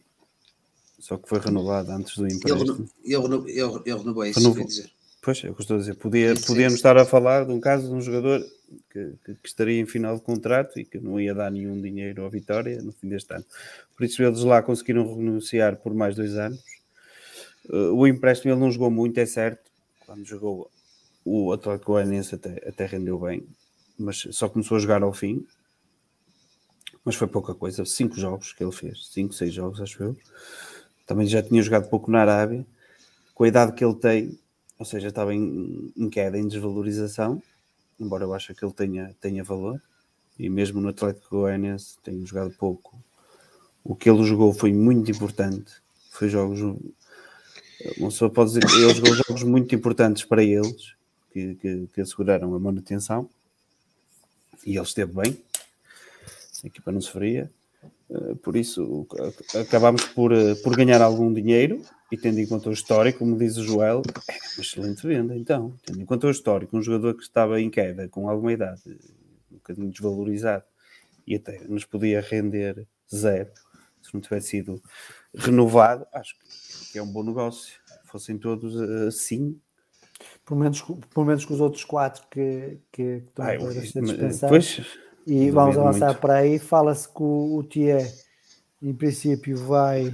[0.99, 2.89] só que foi renovado antes do empréstimo.
[3.04, 4.66] Ele, ele, ele, ele renovou isso, Renovou.
[4.66, 4.91] dizer.
[5.24, 5.95] Pois, é o que estou a dizer.
[5.95, 8.41] Podia, podíamos estar a falar de um caso de um jogador
[8.91, 12.26] que, que, que, estaria em final de contrato e que não ia dar nenhum dinheiro
[12.26, 13.45] à Vitória no fim deste ano.
[13.95, 16.61] Por isso eles lá conseguiram renunciar por mais dois anos.
[17.69, 19.71] Uh, o empréstimo ele não jogou muito, é certo.
[20.05, 20.69] Quando jogou
[21.24, 23.47] o Atlético Goianiense até, até rendeu bem,
[23.97, 25.47] mas só começou a jogar ao fim.
[27.05, 27.86] Mas foi pouca coisa.
[27.86, 29.07] Cinco jogos que ele fez.
[29.07, 30.17] Cinco, seis jogos, acho eu.
[31.07, 32.65] Também já tinha jogado pouco na Arábia.
[33.34, 34.38] Com a idade que ele tem,
[34.78, 37.41] ou seja, estava em, em queda, em desvalorização,
[37.99, 39.82] embora eu ache que ele tenha, tenha valor,
[40.38, 42.97] e mesmo no Atlético Goianiense tem jogado pouco.
[43.84, 45.74] O que ele jogou foi muito importante,
[46.09, 46.59] foi jogos,
[47.97, 50.93] uma pessoa pode dizer que ele jogou jogos muito importantes para eles,
[51.32, 53.30] que, que, que asseguraram a manutenção,
[54.65, 55.38] e ele esteve bem,
[56.63, 57.51] a equipa não sofria,
[58.43, 59.07] por isso
[59.59, 61.81] acabámos por, eh, por ganhar algum dinheiro
[62.11, 65.36] e tendo em conta o histórico, como diz o Joel, é uma excelente venda.
[65.36, 68.81] Então, tendo em conta o histórico, um jogador que estava em queda, com alguma idade,
[69.51, 70.63] um bocadinho desvalorizado,
[71.25, 73.51] e até nos podia render zero,
[74.01, 74.81] se não tivesse sido
[75.34, 76.36] renovado, acho
[76.91, 77.73] que é um bom negócio.
[78.05, 79.59] Fossem todos assim.
[80.45, 84.01] Pelo menos, pelo menos com os outros quatro que, que, que estão Ai, a ser
[84.01, 84.49] dispensados.
[84.49, 86.19] Pois, e vamos avançar muito.
[86.19, 86.59] para aí.
[86.59, 88.13] Fala-se que o, o Thier
[88.82, 90.07] em princípio vai.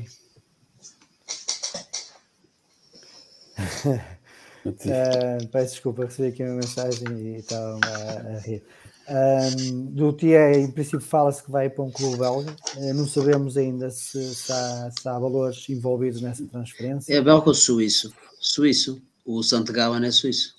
[3.86, 8.64] uh, peço desculpa, recebi aqui uma mensagem e estava a, a rir.
[9.10, 12.55] Um, do TIE, em princípio, fala-se que vai para um clube belga.
[12.78, 17.12] Uh, não sabemos ainda se, se, há, se, há, valores envolvidos nessa transferência.
[17.12, 18.14] É belga ou suíço?
[18.39, 19.01] Suíço.
[19.26, 20.59] O Santo é suíço.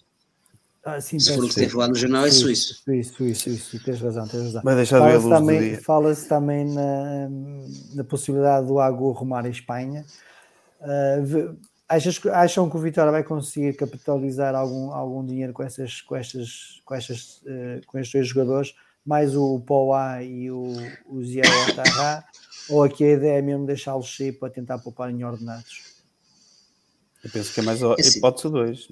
[0.85, 2.83] Ah, sim, se for o que teve lá no jornal, é suíço.
[2.83, 3.85] Suíço, suíço, suíço.
[3.85, 4.63] Tens razão, tens razão.
[4.65, 7.29] Mas deixa fala-se também, fala também na,
[7.95, 10.07] na possibilidade do Agu rumar em Espanha.
[10.81, 11.55] Uh,
[11.91, 16.81] Achas, acham que o Vitória vai conseguir capitalizar algum, algum dinheiro com, essas, com, estas,
[16.85, 18.75] com, estas, uh, com estes dois jogadores,
[19.05, 20.73] mais o Poá e o,
[21.09, 22.25] o Zé Otarra,
[22.69, 25.83] ou aqui a ideia é mesmo deixá-los sair para tentar poupar em ordenados?
[27.25, 28.89] Eu penso que é mais a é hipótese 2.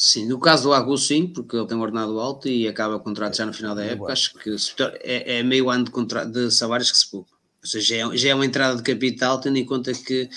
[0.00, 3.00] Sim, no caso do Agu, sim, porque ele tem um ordenado alto e acaba o
[3.00, 4.12] contrato já no final da época.
[4.12, 4.54] Acho que
[5.00, 7.32] é, é meio ano de, de salários que se poupa.
[7.60, 10.30] Ou seja, já é, já é uma entrada de capital, tendo em conta que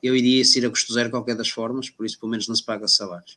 [0.00, 2.62] eu iria ir a custo zero qualquer das formas, por isso pelo menos não se
[2.62, 3.36] paga salários.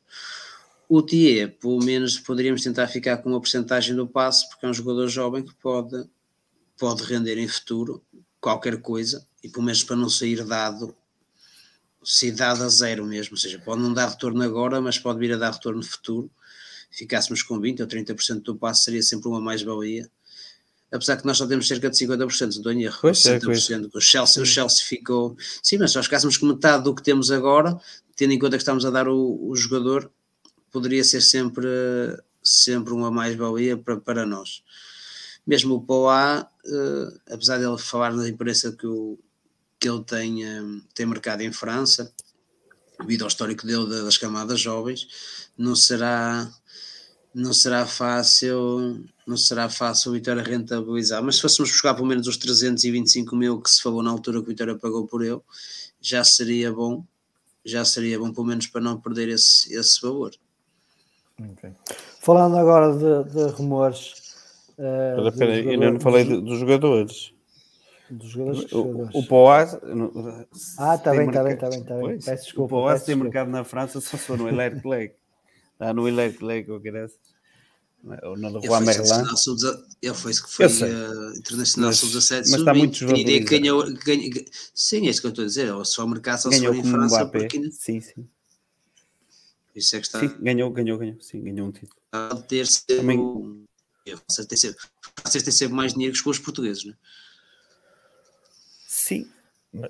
[0.87, 4.73] O TIE, pelo menos poderíamos tentar ficar com uma porcentagem do passe, porque é um
[4.75, 6.07] jogador jovem que pode,
[6.77, 7.99] pode render em futuro
[8.39, 10.95] qualquer coisa, e pelo menos para não sair dado,
[12.03, 15.33] se dado a zero mesmo, ou seja, pode não dar retorno agora, mas pode vir
[15.33, 16.29] a dar retorno no futuro.
[16.91, 20.09] Ficássemos com 20 ou 30% do passe, seria sempre uma mais-valia.
[20.91, 24.43] Apesar que nós só temos cerca de 50% do erro, pois 60%, é, o, Chelsea,
[24.43, 27.75] o Chelsea ficou, sim, mas se nós ficássemos com metade do que temos agora,
[28.15, 30.11] tendo em conta que estamos a dar o, o jogador,
[30.71, 31.67] poderia ser sempre,
[32.43, 34.61] sempre uma mais-valia para, para nós.
[35.47, 39.17] Mesmo o Poá, uh, apesar dele falar na imprensa que, o,
[39.83, 42.09] que ele tem, um, tem mercado em França,
[43.01, 46.49] devido ao histórico dele das camadas jovens, não será
[47.35, 52.27] não será fácil não será fácil o Vitória rentabilizar, mas se fôssemos buscar pelo menos
[52.27, 55.41] os 325 mil que se falou na altura que o Vitória pagou por ele,
[55.99, 57.03] já seria bom,
[57.65, 60.31] já seria bom pelo menos para não perder esse, esse valor.
[61.37, 61.71] Okay.
[62.21, 64.13] Falando agora de, de rumores.
[64.77, 67.32] Uh, pera, ainda não falei de, dos jogadores.
[68.09, 69.77] Dos jogadores, o, o Poás.
[70.77, 72.19] Ah, está bem, está bem, está bem, tá bem.
[72.19, 72.75] Peço desculpa.
[72.75, 75.15] O Poás tem mercado na França só se for no Electric
[75.73, 76.91] Está no Electric ou que
[78.23, 79.03] ou na Rua Merlin.
[80.01, 84.31] Ele foi, que foi uh, internacional sub-17, mas está muito que ganhou, ganhou,
[84.73, 85.73] Sim, é isso que eu estou a dizer.
[85.73, 87.25] Ou só o mercado só ganhou se for em França.
[87.25, 87.71] Porque...
[87.71, 88.27] Sim, sim.
[89.73, 90.19] Isso é que está.
[90.19, 91.19] Sim, ganhou, ganhou, ganhou.
[91.21, 92.01] Sim, ganhou um título.
[92.47, 92.97] Ter sido.
[92.97, 93.65] Também...
[94.27, 96.95] Vocês têm sempre mais dinheiro que os portugueses, não é?
[99.03, 99.27] Sim,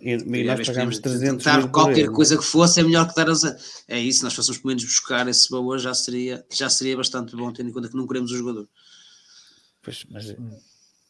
[0.01, 3.43] e, e nós pagámos 300 mil qualquer coisa que fosse é melhor que dar as
[3.88, 7.36] é isso, se nós fôssemos pelo menos buscar esse valor já seria, já seria bastante
[7.36, 8.68] bom tendo em conta que não queremos o jogador.
[9.84, 10.36] Pois, mas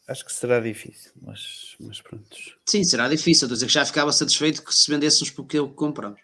[0.06, 2.36] acho que será difícil mas, mas pronto.
[2.66, 5.68] Sim, será difícil, estou a dizer que já ficava satisfeito que se vendêssemos porque eu
[5.70, 6.20] compramos.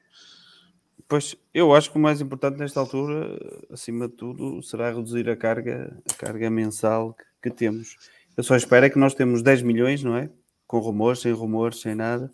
[1.08, 3.38] Pois, eu acho que o mais importante nesta altura,
[3.70, 7.96] acima de tudo, será reduzir a carga, a carga mensal que, que temos.
[8.36, 10.30] Eu só espero é que nós temos 10 milhões, não é?
[10.70, 12.30] Com rumores, sem rumores, sem nada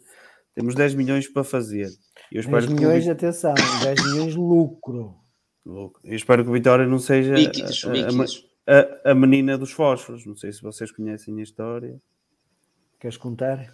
[0.56, 1.90] temos 10 milhões para fazer.
[2.32, 5.14] Eu 10 milhões, atenção, 10 milhões de lucro.
[5.66, 6.00] lucro.
[6.02, 8.74] Eu espero que o Vitória não seja a,
[9.06, 10.24] a, a, menina dos fósforos.
[10.24, 12.00] Não sei se vocês conhecem a história.
[12.98, 13.70] Queres contar?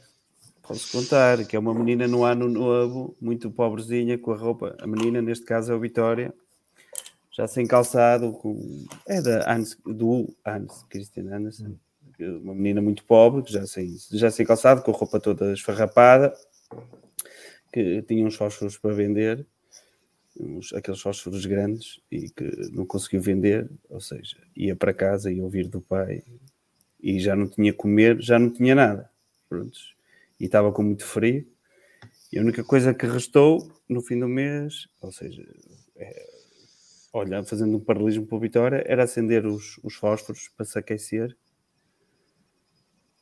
[0.61, 4.77] Posso contar, que é uma menina no ano novo, muito pobrezinha, com a roupa.
[4.81, 6.35] A menina, neste caso, é o Vitória,
[7.31, 8.85] já sem calçado, com...
[9.07, 11.79] é da Hans, do Hans, Christian Andersen.
[12.19, 16.33] Uma menina muito pobre, já sem, já sem calçado, com a roupa toda esfarrapada
[17.73, 19.47] que tinha uns fósforos para vender,
[20.39, 25.41] uns, aqueles fósforos grandes, e que não conseguiu vender, ou seja, ia para casa e
[25.41, 26.23] ouvir do pai,
[27.01, 29.11] e já não tinha comer, já não tinha nada.
[29.49, 29.97] Prontos.
[30.39, 31.47] E estava com muito frio.
[32.33, 35.45] E a única coisa que restou no fim do mês, ou seja,
[35.97, 36.31] é,
[37.13, 41.37] olha, fazendo um paralelismo para a Vitória, era acender os, os fósforos para se aquecer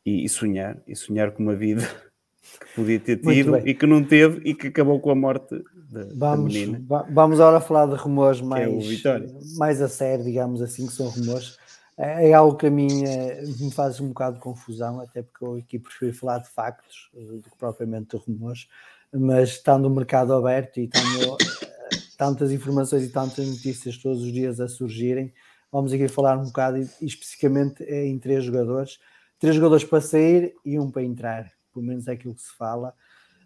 [0.05, 1.82] e, e sonhar, e sonhar com uma vida
[2.61, 6.05] que podia ter tido e que não teve e que acabou com a morte da,
[6.14, 6.18] vamos,
[6.55, 6.84] da menina.
[7.11, 9.26] Vamos agora falar de rumores mais, é
[9.59, 11.59] mais a sério, digamos assim, que são rumores.
[11.98, 15.44] É, é algo que a mim é, me faz um bocado de confusão, até porque
[15.44, 18.68] eu aqui prefiro falar de factos eh, do que propriamente de rumores,
[19.12, 24.32] mas estando o mercado aberto e tendo eh, tantas informações e tantas notícias todos os
[24.32, 25.30] dias a surgirem,
[25.70, 28.98] vamos aqui falar um bocado especificamente em três jogadores,
[29.41, 32.95] três jogadores para sair e um para entrar pelo menos é aquilo que se fala.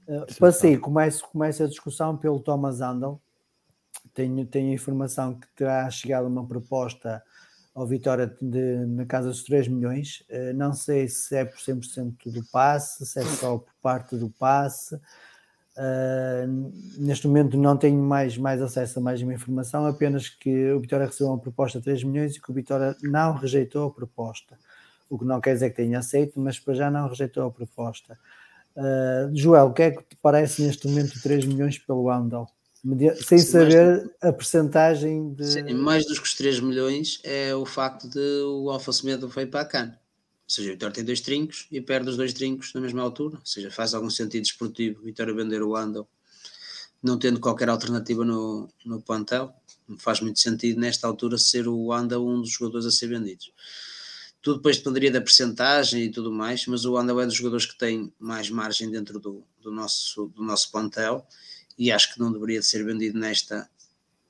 [0.07, 3.21] Uh, para sair, começa, começa a discussão pelo Thomas Andel.
[4.13, 7.23] Tenho, tenho a informação que terá chegado uma proposta
[7.75, 10.25] ao Vitória de, na casa dos 3 milhões.
[10.31, 14.29] Uh, não sei se é por 100% do passe, se é só por parte do
[14.31, 14.97] passe.
[15.77, 20.81] Uh, neste momento não tenho mais, mais acesso a mais uma informação, apenas que o
[20.81, 24.57] Vitória recebeu uma proposta de 3 milhões e que o Vitória não rejeitou a proposta.
[25.09, 28.19] O que não quer dizer que tenha aceito, mas para já não rejeitou a proposta.
[28.77, 32.51] Uh, Joel, o que é que te parece neste momento 3 milhões pelo Andal?
[33.27, 35.47] Sem Sim, saber a percentagem de.
[35.47, 39.47] Sim, mais dos que os 3 milhões é o facto de o Alfa Semedo foi
[39.47, 39.87] para a CAN.
[39.87, 43.37] Ou seja, o Vitória tem dois trincos e perde os dois trincos na mesma altura.
[43.37, 46.07] Ou seja, faz algum sentido esportivo o Vitória vender o Andal,
[47.03, 49.55] não tendo qualquer alternativa no, no plantel.
[49.89, 53.51] Não faz muito sentido nesta altura ser o Andal um dos jogadores a ser vendidos.
[54.45, 57.79] Tudo depois dependeria da percentagem e tudo mais, mas o Andal é dos jogadores que
[57.79, 61.27] tem mais margem dentro do, do, nosso, do nosso plantel
[61.79, 63.67] e acho que não deveria ser vendido nesta,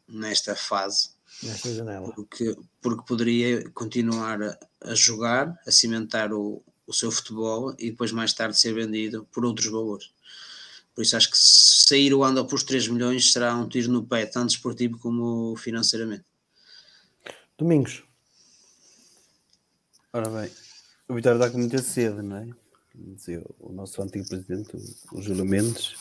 [0.06, 1.10] nesta fase.
[1.42, 2.12] Nesta janela.
[2.12, 8.12] Porque, porque poderia continuar a, a jogar, a cimentar o, o seu futebol e depois
[8.12, 10.12] mais tarde ser vendido por outros valores.
[10.94, 14.26] Por isso acho que sair o Andal por 3 milhões será um tiro no pé,
[14.26, 16.24] tanto esportivo como financeiramente.
[17.58, 18.04] Domingos.
[20.14, 20.48] Ora bem,
[21.08, 22.48] o Vitória está com muita sede, não é?
[23.58, 24.76] O nosso antigo presidente,
[25.12, 25.96] o Júlio Mendes,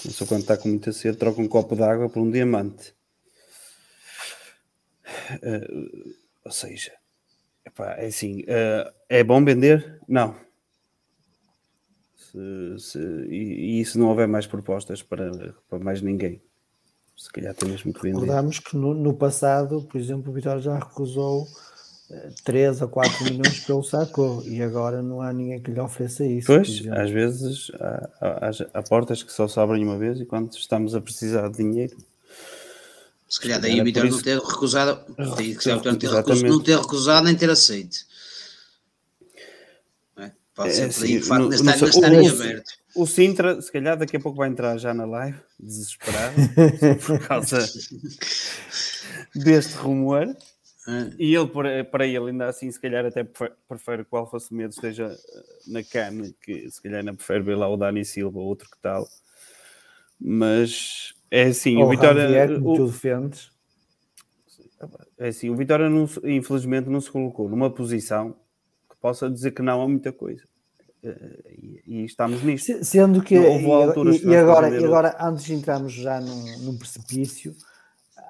[0.00, 2.94] começou quando está com muita sede, troca um copo de água por um diamante.
[5.42, 6.92] Uh, ou seja,
[7.66, 10.00] epá, é assim, uh, é bom vender?
[10.06, 10.36] Não.
[12.14, 12.98] Se, se,
[13.28, 16.40] e, e, se não houver mais propostas para, para mais ninguém,
[17.16, 18.20] se calhar tem mesmo que vender.
[18.20, 21.48] Recordamos que no, no passado, por exemplo, o Vitória já recusou
[22.44, 26.46] 3 a 4 milhões pelo saco e agora não há ninguém que lhe ofereça isso.
[26.46, 30.94] Pois, às vezes há, há, há, portas que só sobram uma vez e quando estamos
[30.94, 31.96] a precisar de dinheiro.
[33.28, 35.00] Se calhar daí o Vitória não ter recusado,
[35.36, 37.98] daí, se calhar, ter recusado, não ter recusado nem ter aceito.
[40.18, 40.32] É?
[40.52, 42.80] Pode ser é, por aí o facto de estarem aberto.
[42.96, 46.34] O Sintra, se calhar, daqui a pouco vai entrar já na live, desesperado,
[47.06, 47.58] por causa
[49.32, 50.26] deste rumor.
[51.18, 53.24] E ele, para ele, ainda assim, se calhar até
[53.68, 57.56] prefere que o Alfa Semedo esteja eh, na cana, que se calhar ainda prefere ver
[57.56, 59.06] lá o Dani Silva ou outro que tal.
[60.18, 62.22] Mas é assim, ou o Vitória.
[62.22, 63.50] Javier, o, tu defendes.
[65.18, 68.32] É assim, o Vitória, não, infelizmente, não se colocou numa posição
[68.88, 70.42] que possa dizer que não a muita coisa.
[71.02, 72.84] Eh, e, e estamos nisto.
[72.84, 73.34] Sendo que.
[73.34, 77.54] E, e, agora, e agora, antes de entrarmos já num, num precipício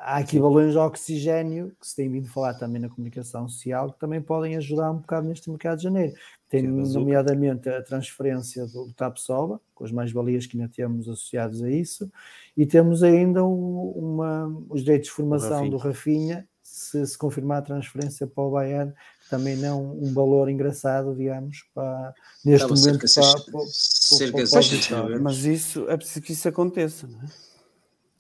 [0.01, 4.01] há aqui balões de oxigênio, que se tem vindo falar também na comunicação social, que
[4.01, 6.15] também podem ajudar um bocado neste mercado de janeiro.
[6.49, 11.71] Tem, nomeadamente, a transferência do, do TAPSOBA, com as mais-valias que ainda temos associados a
[11.71, 12.11] isso,
[12.57, 17.63] e temos ainda o, uma, os direitos de formação do Rafinha, se se confirmar a
[17.63, 18.93] transferência para o Bayern,
[19.29, 23.09] também não um valor engraçado, digamos, para, neste Estava momento.
[23.09, 27.50] Cerca, para, cerca, cerca para, mas isso é preciso que isso aconteça, não é?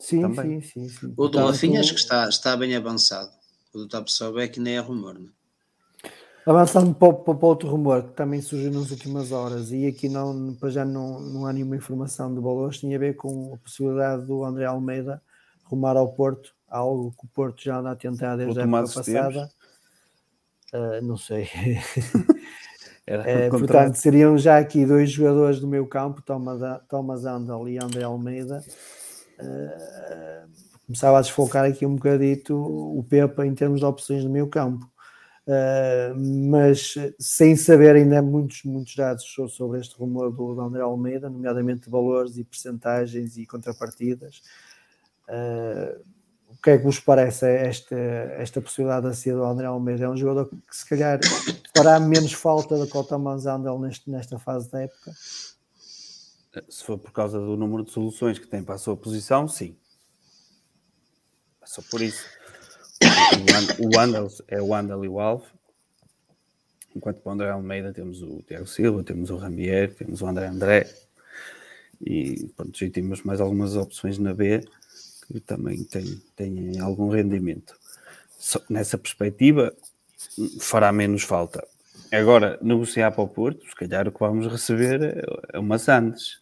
[0.00, 3.30] Sim, sim, sim, sim, O do Portanto, Rafinha acho que está, está bem avançado.
[3.72, 5.40] O do Top Sob é que nem é rumor, não é?
[6.46, 10.54] Avançando para, para, para, outro rumor que também surgiu nas últimas horas e aqui não,
[10.54, 14.26] para já não, não há nenhuma informação de valores, tinha a ver com a possibilidade
[14.26, 15.22] do André Almeida
[15.64, 19.50] rumar ao Porto, algo que o Porto já anda a tentar desde a época passada.
[20.72, 21.48] Uh, não sei.
[23.06, 28.02] é, portanto, seriam já aqui dois jogadores do meu campo, Thomas, Thomas Andal e André
[28.02, 28.64] Almeida,
[29.42, 30.50] uh,
[30.86, 34.90] começava a desfocar aqui um bocadito o Pepa em termos de opções no meio campo.
[35.46, 36.14] Uh,
[36.48, 41.90] mas sem saber ainda muitos, muitos dados sobre este rumor do, do André Almeida, nomeadamente
[41.90, 44.42] valores e percentagens e contrapartidas.
[45.28, 46.00] Uh,
[46.48, 50.04] o que é que vos parece esta, esta possibilidade de ser do André Almeida?
[50.04, 51.18] É um jogador que se calhar
[51.74, 55.12] fará menos falta do que o Thomas Andel neste, nesta fase da época?
[56.68, 59.76] Se for por causa do número de soluções que tem para a sua posição, sim.
[61.62, 62.24] É só por isso.
[63.78, 65.48] O Wandel é o Wandel e o Alves.
[66.94, 70.46] Enquanto para o André Almeida temos o Tiago Silva, temos o Ramier, temos o André
[70.46, 70.92] André.
[72.00, 74.64] E pronto, já temos mais algumas opções na B
[75.32, 77.78] que também têm, têm algum rendimento.
[78.68, 79.72] Nessa perspectiva,
[80.58, 81.66] fará menos falta.
[82.12, 86.40] Agora, negociar para o Porto, se calhar o que vamos receber é uma Sandes.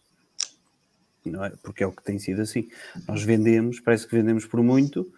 [1.23, 1.51] Não é?
[1.61, 2.69] Porque é o que tem sido assim.
[3.07, 5.11] Nós vendemos, parece que vendemos por muito,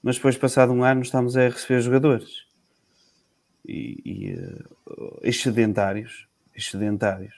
[0.00, 2.46] mas depois, passado um ano, estamos a receber jogadores.
[3.66, 7.34] E, e uh, excedentários, excedentários,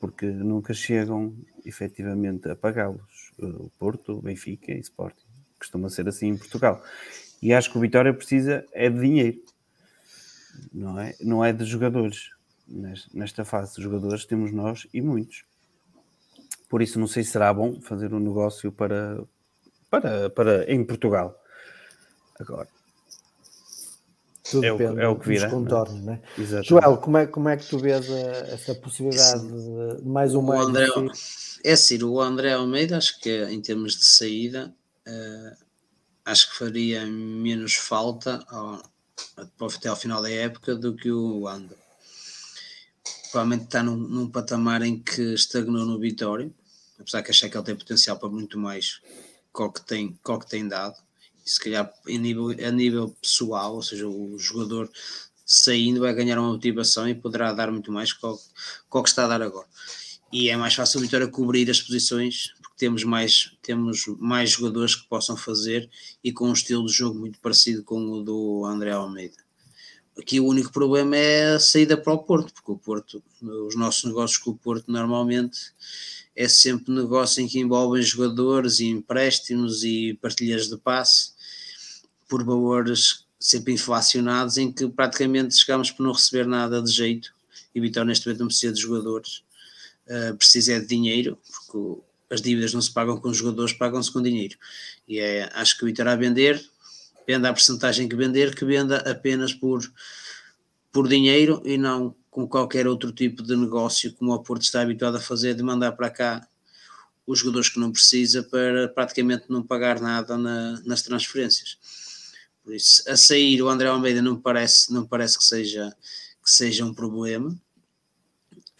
[0.00, 1.32] porque nunca chegam
[1.64, 3.32] efetivamente a pagá-los.
[3.38, 5.26] O Porto, Benfica e Sporting.
[5.56, 6.82] Costuma ser assim em Portugal.
[7.40, 9.40] E acho que o Vitória precisa é de dinheiro
[10.72, 11.14] não é?
[11.20, 12.30] Não é de jogadores.
[13.14, 15.44] Nesta fase de jogadores temos nós e muitos.
[16.68, 19.22] Por isso não sei se será bom fazer um negócio para,
[19.90, 21.34] para, para em Portugal.
[22.38, 22.68] Agora.
[24.50, 25.46] Tudo é, o, é o que virá.
[25.46, 26.20] dos contornos, né?
[26.38, 26.68] Exatamente.
[26.68, 28.18] Joel, como é, como é que tu vês a,
[28.52, 30.62] essa possibilidade de mais um O meio?
[30.62, 30.86] André,
[31.64, 34.74] é assim, o André Almeida, acho que em termos de saída,
[35.06, 35.56] eh,
[36.24, 38.82] acho que faria menos falta ao,
[39.36, 41.76] até ao final da época do que o Wander.
[43.30, 46.50] Provavelmente está num, num patamar em que estagnou no Vitória,
[46.98, 49.00] apesar que achei que ele tem potencial para muito mais
[49.54, 50.96] que o que tem, que o que tem dado.
[51.44, 54.90] E se calhar nível, a nível pessoal, ou seja, o jogador
[55.44, 59.24] saindo vai ganhar uma motivação e poderá dar muito mais que o que que está
[59.24, 59.66] a dar agora
[60.32, 65.08] e é mais fácil o Vitória cobrir as posições temos mais, temos mais jogadores que
[65.08, 65.90] possam fazer
[66.22, 69.36] e com um estilo de jogo muito parecido com o do André Almeida.
[70.16, 73.22] Aqui o único problema é a saída para o Porto, porque o Porto,
[73.66, 75.58] os nossos negócios com o Porto normalmente
[76.34, 81.32] é sempre negócio em que envolvem jogadores e empréstimos e partilhas de passe
[82.28, 87.32] por valores sempre inflacionados em que praticamente chegamos por não receber nada de jeito
[87.74, 89.42] e Vitória neste momento não precisa de jogadores
[90.08, 92.00] Uh, precisa é de dinheiro, porque
[92.30, 94.56] as dívidas não se pagam com os jogadores, pagam-se com dinheiro.
[95.06, 96.62] E é, acho que o Vitória a vender,
[97.26, 99.80] venda a porcentagem que vender, que venda apenas por,
[100.92, 105.16] por dinheiro e não com qualquer outro tipo de negócio, como o Porto está habituado
[105.16, 106.48] a fazer, de mandar para cá
[107.26, 111.76] os jogadores que não precisa para praticamente não pagar nada na- nas transferências.
[112.62, 115.94] Por isso, a sair o André Almeida não parece, não parece que, seja,
[116.44, 117.58] que seja um problema.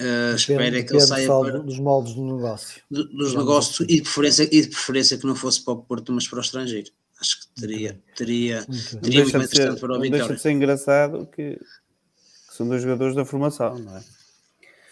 [0.01, 2.81] Uh, espero é que ele saia só para, dos moldes do negócio.
[2.89, 5.83] do- dos Digamos negócios e de, preferência, e de preferência que não fosse para o
[5.83, 6.91] Porto, mas para o estrangeiro.
[7.21, 10.37] Acho que teria, teria, Muito teria muito de ser, interessante para o não deixa Vitória.
[10.37, 14.03] de ser engraçado que, que são dois jogadores da formação, não é?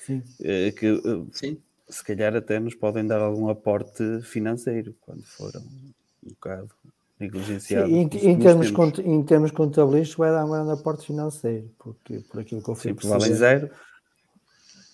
[0.05, 0.23] Sim.
[0.41, 5.61] Eh, Que eh, Sim, se calhar até nos podem dar algum aporte financeiro quando foram
[6.25, 6.91] um bocado Sim,
[7.21, 7.93] negligenciados.
[7.93, 11.71] em, nos em últimos termos, cont- em termos contabilísticos vai dar um grande aporte financeiro,
[11.79, 13.71] porque por aquilo que eu fui Sim, valem zero.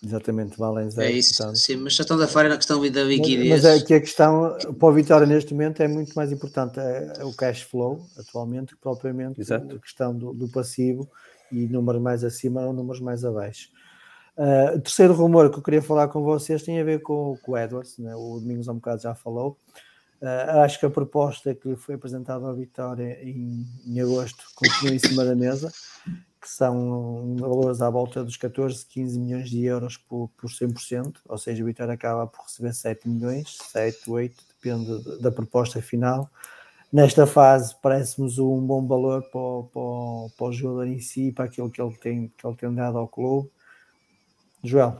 [0.04, 1.08] Exatamente, valem zero.
[1.08, 1.36] é isso.
[1.36, 1.56] portanto.
[1.56, 3.48] Sim, mas já estamos a falar na questão da liquidez.
[3.48, 7.12] mas é que a questão para o Vitória neste momento é muito mais importante é,
[7.18, 9.76] é o cash flow atualmente que propriamente Exato.
[9.76, 11.08] a questão do, do passivo
[11.52, 13.68] e números mais acima ou números mais abaixo.
[14.74, 17.58] O terceiro rumor que eu queria falar com vocês tem a ver com, com o
[17.58, 18.14] Edwards, né?
[18.16, 19.58] o Domingos há um bocado já falou.
[20.22, 24.98] Ah, acho que a proposta que foi apresentada à Vitória em, em agosto continua em
[24.98, 25.72] cima da mesa,
[26.52, 31.62] são valores à volta dos 14, 15 milhões de euros por, por 100%, ou seja,
[31.62, 36.30] o Vitória acaba por receber 7 milhões, 7, 8, depende da- proposta final.
[36.92, 41.46] Nesta fase, parece-nos um bom valor para o, para, para o jogador em si, para
[41.46, 43.50] aquilo que ele tem, que ele tem dado ao clube.
[44.62, 44.98] Joel,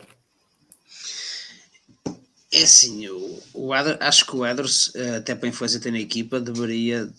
[2.51, 5.93] É assim, o, o acho que o Eders, eh, até para a influência que tem
[5.93, 7.10] na equipa, deveria,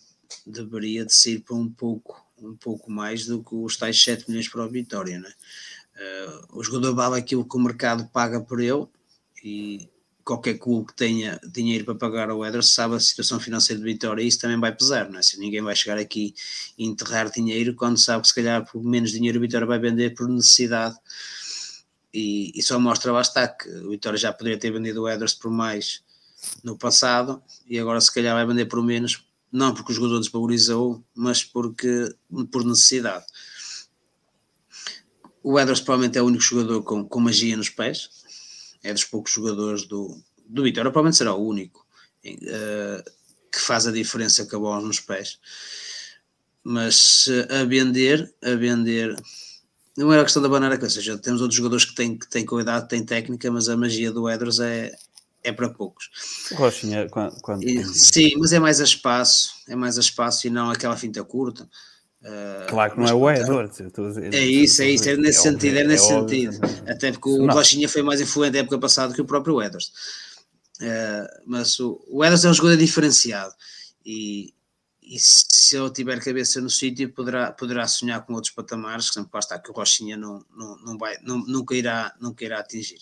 [0.45, 4.47] deveria de sair para um pouco, um pouco mais do que os tais 7 milhões
[4.47, 5.19] para o Vitória.
[5.19, 5.31] Né?
[5.95, 8.87] Eh, o jogador vale aquilo que o mercado paga por ele
[9.43, 9.89] e
[10.23, 14.23] qualquer clube que tenha dinheiro para pagar ao Eders sabe a situação financeira de Vitória
[14.23, 15.09] e isso também vai pesar.
[15.09, 15.23] Não é?
[15.23, 16.33] Se ninguém vai chegar aqui
[16.77, 20.15] e enterrar dinheiro quando sabe que se calhar por menos dinheiro o Vitória vai vender
[20.15, 20.95] por necessidade
[22.13, 25.35] e, e só mostra lá está que o Vitória já poderia ter vendido o Edwards
[25.35, 26.03] por mais
[26.63, 31.05] no passado e agora se calhar vai vender por menos, não porque o jogador desvalorizou,
[31.13, 32.13] mas porque
[32.51, 33.23] por necessidade.
[35.43, 38.09] O Edwards provavelmente é o único jogador com, com magia nos pés,
[38.81, 41.85] é dos poucos jogadores do, do Vitória, provavelmente será o único
[42.25, 43.03] eh,
[43.51, 45.39] que faz a diferença com a bola nos pés.
[46.63, 49.15] Mas eh, a vender, a vender,
[49.95, 52.45] não era a questão da banana, ou seja, temos outros jogadores que têm, que têm
[52.45, 54.97] qualidade, têm técnica, mas a magia do Edwards é,
[55.43, 56.09] é para poucos.
[56.51, 57.63] O Rochinha, quando, quando
[57.93, 61.69] sim, mas é mais a espaço, é mais a espaço e não aquela finta curta.
[62.21, 65.51] Uh, Claro que não é o a dizer- É isso, é isso, é nesse óbvio,
[65.51, 66.65] sentido, é nesse óbvio, sentido.
[66.87, 67.53] é- Até porque o Não.
[67.53, 69.91] Rochinha foi mais influente na época passada que o próprio Edwards.
[70.81, 73.53] Uh, mas o, o Edwards é um jogador diferenciado
[74.05, 74.53] e,
[75.01, 79.37] e se ele tiver cabeça no sítio poderá, poderá sonhar com outros patamares, que sempre
[79.39, 82.99] está que o Rochinha não, não, não vai, não, nunca, irá, nunca irá atingir.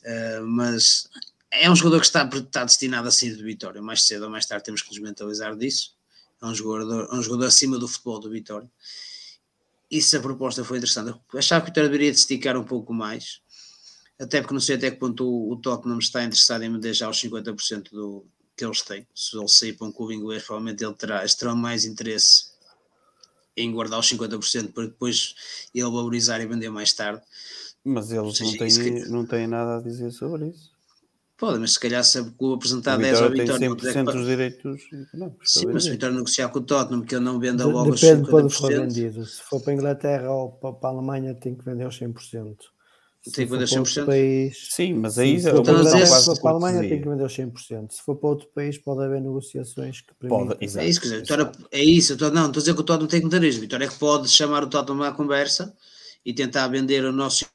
[0.00, 1.08] Uh, mas
[1.54, 4.46] é um jogador que está, está destinado a sair de Vitória, mais cedo ou mais
[4.46, 5.94] tarde temos que nos mentalizar disso.
[6.42, 8.70] É um jogador, é um jogador acima do futebol do Vitória.
[9.90, 12.64] E se a proposta foi interessante, eu achava que o Vitória deveria de esticar um
[12.64, 13.40] pouco mais,
[14.18, 17.08] até porque não sei até que ponto o, o Tottenham está interessado em me deixar
[17.08, 18.26] os 50% do,
[18.56, 19.06] que eles têm.
[19.14, 22.52] Se ele sair para um clube inglês, provavelmente ele terá, eles terão mais interesse
[23.56, 25.34] em guardar os 50% para depois
[25.74, 27.22] ele valorizar e vender mais tarde.
[27.84, 29.08] Mas eles não têm, que...
[29.08, 30.73] não têm nada a dizer sobre isso.
[31.36, 33.58] Pode, mas se calhar se o apresentar 10 ao Vitória...
[33.58, 35.52] tem 100% dos direitos económicos.
[35.52, 38.00] Sim, mas se o Vitória negociar com o Tottenham que ele não venda logo os
[38.00, 38.08] 50%...
[38.08, 39.24] Depende quando for vendido.
[39.26, 42.56] Se for para a Inglaterra ou para a Alemanha tem que vender os 100%.
[43.32, 44.04] Tem que vender 100%?
[44.04, 47.08] País, sim, mas aí se for para, dizer, se for para a Alemanha tem que
[47.08, 47.90] vender os 100%.
[47.90, 50.48] Se for para outro país pode haver negociações que permitem.
[50.48, 50.84] Pode, exato.
[50.84, 52.12] É isso, quer dizer, Vitória, é isso.
[52.12, 53.60] Estou, não, estou a dizer que o Tottenham tem que meter isso.
[53.60, 55.74] Vitória é que pode chamar o Tottenham à conversa
[56.24, 57.46] e tentar vender o nosso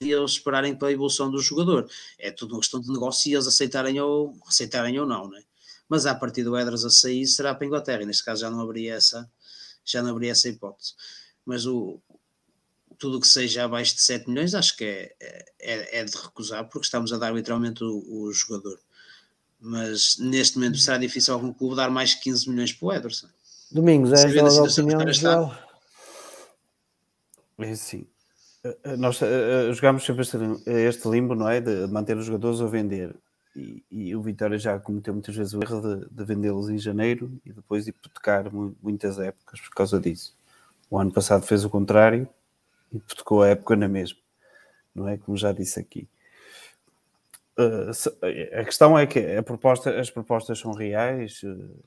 [0.00, 1.88] e eles esperarem pela evolução do jogador.
[2.18, 5.42] É tudo uma questão de negócio e eles aceitarem ou, aceitarem ou não, né?
[5.88, 8.50] Mas a partir do Edras a sair será para a Inglaterra, e neste caso já
[8.50, 9.30] não haveria essa,
[9.84, 10.94] já não haveria essa hipótese.
[11.44, 12.00] Mas o,
[12.98, 15.14] tudo que seja abaixo de 7 milhões acho que é,
[15.60, 18.78] é, é de recusar porque estamos a dar literalmente o, o, jogador.
[19.60, 23.28] Mas neste momento será difícil algum clube dar mais de 15 milhões para o Ederson.
[23.70, 25.56] Domingos, é a opinião geral?
[27.58, 28.06] É sim.
[28.64, 30.24] Eh, eh, nós uh, jogámos sempre
[30.66, 31.60] este, limbo, não é?
[31.60, 33.14] De manter os jogadores ou vender.
[33.54, 37.40] E, e, o Vitória já cometeu muitas vezes o erro de, de vendê-los em janeiro
[37.44, 38.50] e depois hipotecar
[38.82, 40.36] muitas épocas por causa disso.
[40.90, 42.28] O ano passado fez o contrário
[42.92, 44.18] hipotecou a época na mesma,
[44.94, 45.16] não é?
[45.18, 46.08] Como já disse aqui.
[47.58, 48.08] Uh, se,
[48.52, 51.40] a questão é que a proposta, as propostas são reais,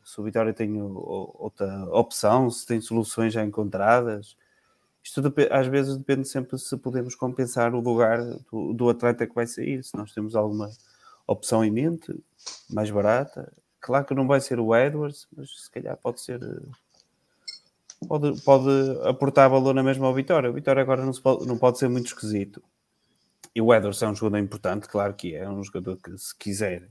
[0.03, 4.37] se o Vitória tem outra opção, se tem soluções já encontradas,
[5.07, 5.21] isto
[5.51, 8.21] às vezes depende sempre se podemos compensar o lugar
[8.51, 10.69] do, do, atleta que vai sair, se nós temos alguma
[11.25, 12.13] opção em mente,
[12.69, 13.51] mais barata.
[13.79, 16.41] Claro que não vai ser o Edwards, mas se calhar pode ser.
[18.05, 18.69] Pode, pode
[19.07, 20.49] aportar valor na mesma ao Vitória.
[20.49, 22.61] O Vitória agora não, pode, não pode ser muito esquisito.
[23.55, 25.43] E o Edwards é um jogador importante, claro que é.
[25.43, 26.89] É um jogador que, se quiser,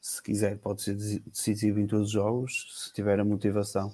[0.00, 3.92] se quiser, pode ser decisivo em todos os jogos, se tiver a motivação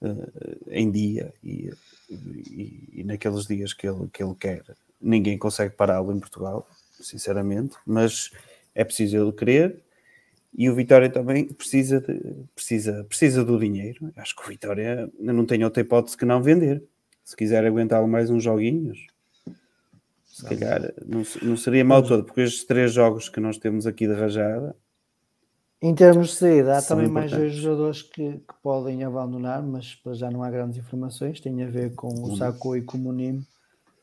[0.00, 1.72] uh, em dia e
[2.10, 4.62] e, e, naqueles dias que ele, que ele quer,
[5.00, 6.68] ninguém consegue pará-lo em Portugal,
[7.00, 8.30] sinceramente, mas
[8.74, 9.82] é preciso ele querer
[10.56, 14.12] e o Vitória também precisa, de, precisa, precisa do dinheiro.
[14.16, 16.82] Acho que o Vitória não tem outra hipótese que não vender.
[17.24, 19.06] Se quiser aguentar mais uns joguinhos,
[20.24, 24.06] se calhar não, não seria mal todo, porque estes três jogos que nós temos aqui
[24.06, 24.76] de rajada
[25.86, 30.30] em termos de saída, há também mais dois jogadores que, que, podem abandonar, mas já
[30.30, 31.40] não há grandes informações.
[31.40, 33.44] Tem a ver com o Saco e com o Munim.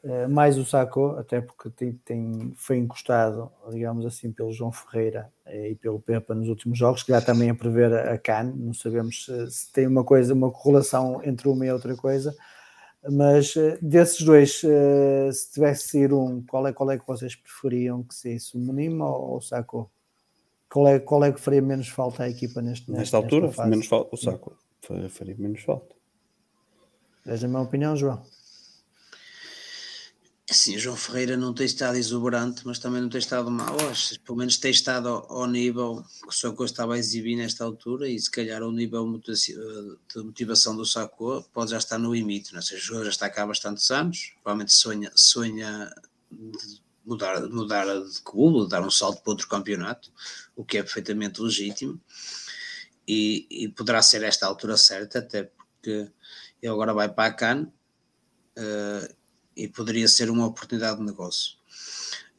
[0.04, 5.32] Uh, mais o Saco, até porque tem, tem, foi encostado, digamos assim, pelo João Ferreira
[5.48, 8.54] uh, e pelo Pepa nos últimos jogos, que já também a prever a, a CAN.
[8.56, 12.32] Não sabemos se, se, tem uma coisa, uma correlação entre uma e outra coisa.
[13.10, 18.04] Mas uh, desses dois, se tivesse sair um, qual é, qual é que vocês preferiam
[18.04, 19.90] que saísse, o Munim ou, ou o Saco?
[20.72, 23.88] Qual é, qual é que faria menos falta à equipa neste Nesta, nesta altura, menos
[23.88, 24.58] falta, o saco
[25.10, 25.94] faria menos falta.
[27.26, 28.26] És a minha opinião, João?
[30.50, 33.76] Sim, João Ferreira não tem estado exuberante, mas também não tem estado mal.
[33.90, 37.64] Acho, pelo menos tem estado ao, ao nível que o Sacco estava a exibir nesta
[37.64, 42.54] altura e se calhar o nível de motivação do Sacco pode já estar no limite.
[42.54, 42.62] Não é?
[42.62, 45.94] sei, o jogador já está cá há bastantes anos, provavelmente sonha, sonha
[47.06, 50.12] mudar, mudar de clube, dar um salto para outro campeonato,
[50.56, 52.00] o que é perfeitamente legítimo,
[53.08, 56.12] e, e poderá ser esta altura certa, até porque
[56.62, 57.64] ele agora vai para a CAN
[58.58, 59.16] uh,
[59.56, 61.58] e poderia ser uma oportunidade de negócio.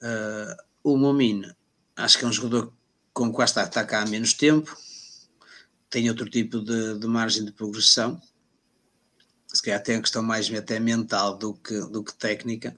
[0.00, 1.54] Uh, o Momino,
[1.96, 2.72] acho que é um jogador
[3.12, 4.74] com quase está, está cá há menos tempo,
[5.90, 8.20] tem outro tipo de, de margem de progressão,
[9.46, 12.74] se calhar tem a questão mais até mental do que, do que técnica,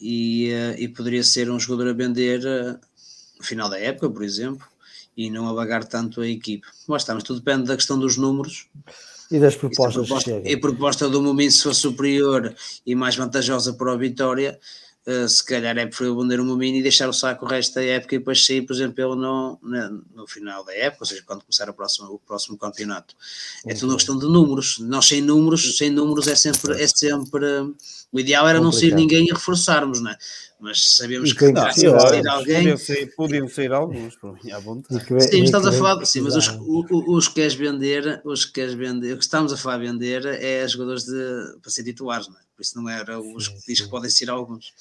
[0.00, 2.40] e, uh, e poderia ser um jogador a vender
[3.38, 4.66] no final da época, por exemplo,
[5.16, 6.66] e não alagar tanto a equipe.
[6.86, 8.68] Mas está, mas tudo depende da questão dos números.
[9.30, 12.54] E das propostas e a proposta, e a proposta do momento, se for superior
[12.86, 14.58] e mais vantajosa para o Vitória,
[15.08, 17.82] Uh, se calhar é preferível vender o Momino e deixar o saco o resto da
[17.82, 21.22] época e depois sair, por exemplo, ele no, no, no final da época, ou seja,
[21.24, 23.14] quando começar a próxima, o próximo campeonato.
[23.66, 24.78] É tudo uma questão de números.
[24.80, 27.74] Nós sem números, sem números é sempre, é sempre
[28.10, 30.18] o ideal era não sair ninguém e reforçarmos, não é?
[30.60, 32.56] Mas sabemos que se sair alguém.
[32.56, 35.04] Podiam sair, podiam sair alguns, por mim, à vontade.
[35.22, 36.48] Sim, estás a falar, sim, mas os,
[36.90, 40.66] os, que queres vender, os que queres vender, o que estamos a falar vender é
[40.66, 42.40] jogadores de, para ser titulares, não é?
[42.56, 44.72] Por isso não era os que diz que podem ser alguns.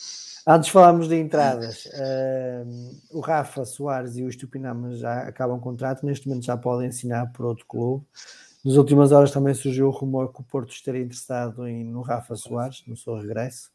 [0.47, 1.85] Antes falámos de entradas.
[1.85, 7.31] Uh, o Rafa Soares e o Estupinama já acabam contrato, neste momento já podem assinar
[7.33, 8.03] por outro clube.
[8.65, 12.35] Nas últimas horas também surgiu o rumor que o Porto estaria interessado em, no Rafa
[12.35, 13.69] Soares, no seu regresso.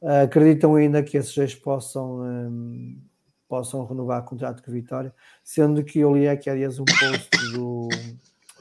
[0.00, 3.00] Uh, acreditam ainda que esses dois possam, um,
[3.48, 7.30] possam renovar o contrato com a Vitória, sendo que eu li aqui, aliás, um post
[7.52, 7.88] do,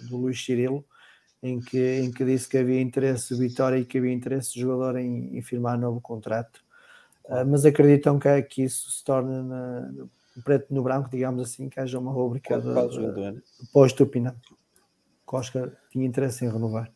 [0.09, 0.85] do Luís Cirilo,
[1.43, 4.61] em que, em que disse que havia interesse de Vitória e que havia interesse de
[4.61, 6.63] jogador em, em firmar novo contrato.
[7.25, 9.81] Uh, mas acreditam que, que isso se torne na,
[10.35, 13.41] no preto no branco, digamos assim, que haja uma rubrica de, de,
[13.71, 14.35] pós-Tupinã.
[15.35, 16.91] Oscar tinha interesse em renovar.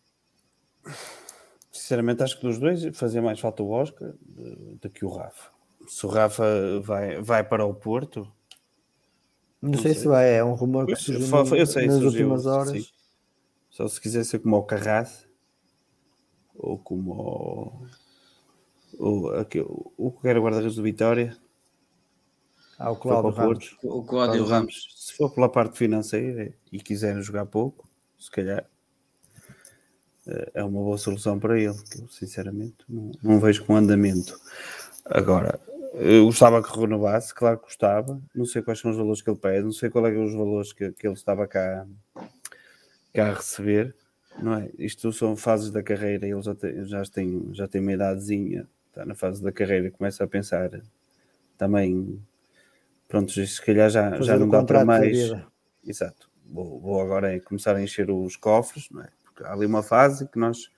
[1.89, 4.13] Sinceramente, acho que dos dois fazia mais falta o Oscar
[4.79, 5.49] do que o Rafa.
[5.87, 6.45] Se o Rafa
[6.83, 8.31] vai, vai para o Porto.
[9.59, 12.27] Não, não sei, sei, se vai, é um rumor que surgiu eu sei, nas surgiu,
[12.27, 12.69] últimas horas.
[12.73, 12.85] Sim.
[13.71, 15.27] Só se quiser ser como o Carras
[16.55, 17.89] ou como
[18.99, 21.35] o, o, aqui, o, o que era guarda-redes do Vitória.
[22.77, 23.77] Ah, o Cláudio Ramos.
[23.81, 24.89] O Cláudio Ramos.
[24.95, 28.69] Se for pela parte financeira e quiserem jogar pouco, se calhar
[30.53, 34.39] é uma boa solução para ele, que eu sinceramente não, não vejo com andamento.
[35.05, 35.59] Agora,
[35.93, 39.39] eu gostava que renovasse, claro que gostava, não sei quais são os valores que ele
[39.39, 41.85] pede, não sei qual é, é os valores que, que ele estava cá,
[43.13, 43.95] cá a receber,
[44.41, 44.69] não é?
[44.77, 49.05] Isto são fases da carreira, ele já tem, já tem, já tem uma idadezinha, está
[49.05, 50.69] na fase da carreira, começa a pensar
[51.57, 52.21] também,
[53.07, 55.33] pronto, se calhar já, já não dá para mais.
[55.85, 59.09] Exato vou, vou agora começar a encher os cofres, não é?
[59.39, 60.69] Porque há ali uma fase que nós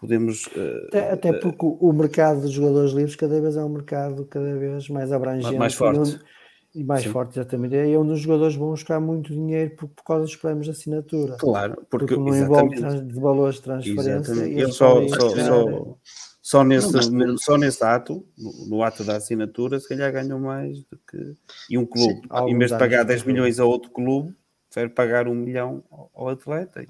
[0.00, 0.46] podemos.
[0.46, 4.24] Uh, até, até, porque uh, o mercado de jogadores livres cada vez é um mercado
[4.26, 6.20] cada vez mais abrangente mais forte.
[6.72, 7.10] E, mais Sim.
[7.10, 7.74] forte, exatamente.
[7.74, 10.70] E é onde os jogadores vão buscar muito dinheiro por, por causa dos prémios de
[10.70, 11.36] assinatura.
[11.36, 14.32] Claro, porque, porque não envolve de valores de transferência.
[14.32, 14.60] Exatamente.
[14.60, 15.98] E só, só, só,
[16.40, 20.84] só nesse, não, só nesse ato, no, no, ato da assinatura, se calhar ganham mais
[20.84, 21.34] do que.
[21.68, 24.32] E um clube, Sim, em vez de pagar 10 milhões a outro clube,
[24.70, 25.82] prefere pagar um milhão
[26.14, 26.86] ao atleta.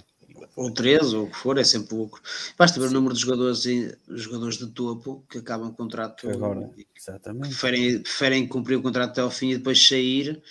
[0.56, 2.20] Ou três, ou o que for, é sempre lucro.
[2.58, 2.92] Basta ver Sim.
[2.92, 3.64] o número de jogadores,
[4.08, 6.70] jogadores de topo que acabam o contrato agora.
[6.96, 7.48] Exatamente.
[7.48, 10.42] Preferem, preferem cumprir o contrato até ao fim e depois sair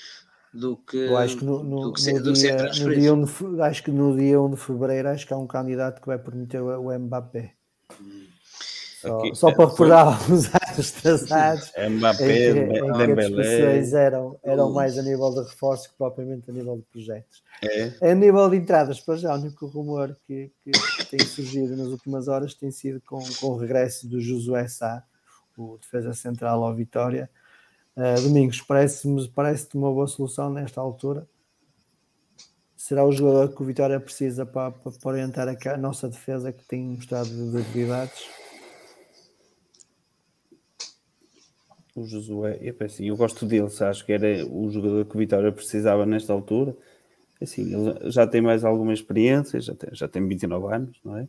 [0.54, 3.84] do que, Eu acho que no, no, que no, dia, no dia 1 de, acho
[3.84, 6.90] que no dia 1 de fevereiro acho que há um candidato que vai permitir o,
[6.90, 7.54] o Mbappé.
[8.02, 8.26] Hum.
[9.00, 10.36] Só, Aqui, só para recordar foi...
[10.36, 10.50] os
[10.92, 15.90] traçados, Mbappé, em que, em que as discussões eram, eram mais a nível de reforço
[15.90, 17.44] que propriamente a nível de projetos.
[17.64, 18.12] É.
[18.12, 20.72] A nível de entradas, para já, o único rumor que, que
[21.10, 25.04] tem surgido nas últimas horas tem sido com, com o regresso do Josué Sá,
[25.58, 27.30] o defesa central ao Vitória.
[27.96, 31.28] Uh, Domingos, parece-me parece uma boa solução nesta altura.
[32.78, 36.64] Será o jogador que o Vitória precisa para, para, orientar a, a nossa defesa que
[36.64, 38.24] tem mostrado debilidades?
[42.00, 46.06] O Josué, eu, eu gosto dele, acho que era o jogador que o Vitória precisava
[46.06, 46.76] nesta altura.
[47.42, 51.28] Assim, ele já tem mais alguma experiência, já tem, já tem 29 anos, não é?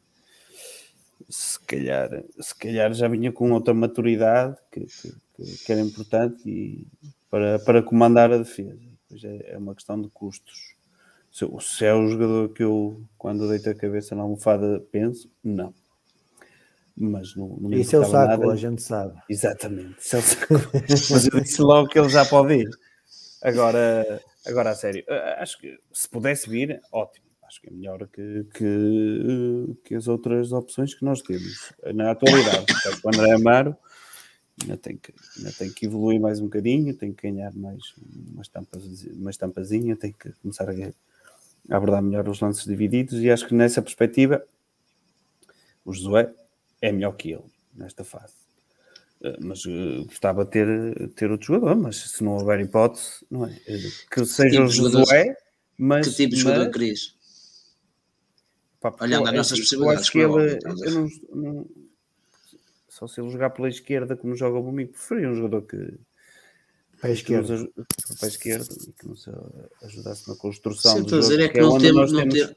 [1.28, 6.86] Se calhar, se calhar já vinha com outra maturidade que, que, que era importante e
[7.30, 8.78] para, para comandar a defesa.
[9.08, 10.74] Pois é, é uma questão de custos.
[11.30, 15.72] Se, se é o jogador que eu, quando deito a cabeça na almofada, penso, não
[16.96, 18.52] mas não, não Isso é o saco, nada.
[18.52, 19.20] a gente sabe.
[19.28, 20.54] Exatamente, isso é o saco.
[21.10, 22.70] mas eu disse logo que ele já pode ir.
[23.42, 27.26] Agora, agora a sério, eh, acho que se pudesse vir, ótimo.
[27.42, 32.64] Acho que é melhor que, que, que as outras opções que nós temos na atualidade.
[33.02, 33.76] o André Amaro
[34.62, 37.82] ainda tem, que, ainda tem que evoluir mais um bocadinho, tem que ganhar mais
[38.32, 38.84] uma, estampas,
[39.14, 40.74] uma estampazinha, tem que começar a,
[41.74, 44.44] abordar melhor os lances divididos e acho que nessa perspectiva
[45.84, 46.32] o Josué
[46.80, 47.44] é melhor que ele
[47.74, 48.34] nesta fase.
[49.22, 53.46] Eh, mas uh, gostava de ter, ter outro jogador, mas se não houver hipótese, não
[53.46, 53.54] é?
[53.66, 53.78] Eh,
[54.10, 55.36] que seja tipo o Josué,
[55.76, 56.08] mas.
[56.08, 56.72] Que tipo de jogador mas...
[56.72, 57.20] querias?
[59.00, 60.08] Olhando as nossas possibilidades.
[60.08, 61.66] Que ele, eu não, não,
[62.88, 65.98] só se ele jogar pela esquerda como joga o Bominho, preferia um jogador que.
[66.98, 67.68] Para a esquerda.
[68.18, 69.28] Para a esquerda e que nos
[69.82, 70.96] ajudasse na construção.
[70.96, 72.56] Sim, estou a dizer é que, é não, temos, não, temos,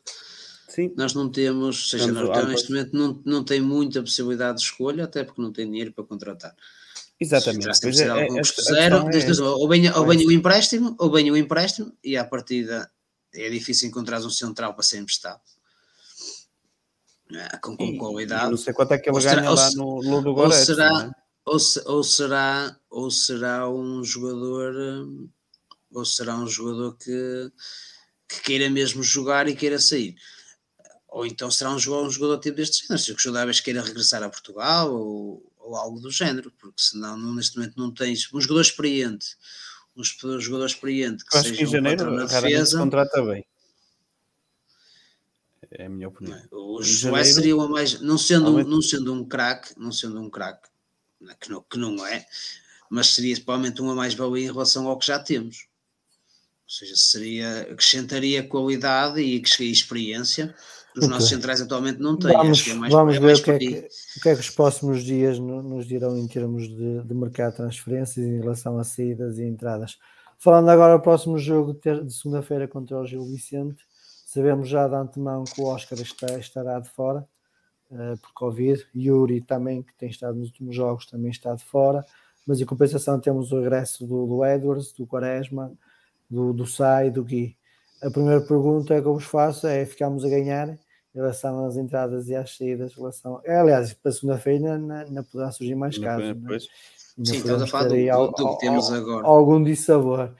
[0.73, 0.91] Sim.
[0.97, 5.03] Nós não temos, ou seja, nós, neste momento não, não tem muita possibilidade de escolha,
[5.03, 6.55] até porque não tem dinheiro para contratar.
[7.19, 7.69] Exatamente.
[7.69, 12.25] É, zero, é, ou bem, ou bem o empréstimo, ou bem o empréstimo, e à
[12.25, 12.89] partida
[13.35, 15.41] é difícil encontrar um central para ser emprestado.
[17.31, 18.49] É, com, com qualidade.
[18.49, 21.11] Não sei quanto é que ele ganha lá no Ludo Goretz, ou será, é?
[21.45, 24.73] ou, se, ou, será, ou será um jogador,
[25.93, 27.51] ou será um jogador que,
[28.27, 30.15] que queira mesmo jogar e queira sair
[31.13, 34.23] ou então será um jogador, um jogador tipo deste género, se o jogador queira regressar
[34.23, 38.41] a Portugal ou, ou algo do género, porque senão não, neste momento não tens um
[38.41, 39.37] jogador experiente,
[39.95, 40.03] um
[40.39, 42.79] jogador experiente que Acho seja que em janeiro um na defesa.
[42.79, 43.45] contrata bem.
[45.69, 46.41] É a minha opinião.
[46.51, 50.31] O Josué seria uma mais, não sendo, um, não sendo um craque, não sendo um
[50.31, 50.67] craque,
[51.39, 52.25] que não, que não é,
[52.89, 55.67] mas seria provavelmente uma mais-valia em relação ao que já temos.
[56.65, 60.55] Ou seja, seria, acrescentaria qualidade e experiência
[60.95, 61.07] os okay.
[61.09, 62.33] nossos centrais atualmente não têm.
[62.33, 63.87] Vamos, é mais, vamos é ver o que, é que,
[64.17, 67.57] o que, é que, os próximos dias nos dirão em termos de, de mercado de
[67.57, 69.97] transferências em relação a saídas e entradas.
[70.37, 73.83] Falando agora do próximo jogo de segunda-feira contra o Gil Vicente,
[74.25, 77.25] sabemos já de antemão que o Oscar está, estará de fora
[77.89, 78.85] uh, por Covid.
[78.95, 82.03] Yuri também, que tem estado nos últimos jogos, também está de fora.
[82.45, 85.71] Mas em compensação temos o regresso do, do Edwards, do Quaresma,
[86.29, 87.55] do, do Sai e do Gui.
[88.01, 90.77] A primeira pergunta que eu vos faço é: ficamos a ganhar
[91.13, 92.93] em relação às entradas e às saídas?
[92.93, 93.41] Relação...
[93.45, 96.35] É, aliás, para segunda-feira ainda poderá surgir mais casos.
[96.35, 96.57] Né?
[97.23, 99.27] Sim, estamos a falar do, ao, do, que temos agora.
[99.27, 100.33] Algum dissabor.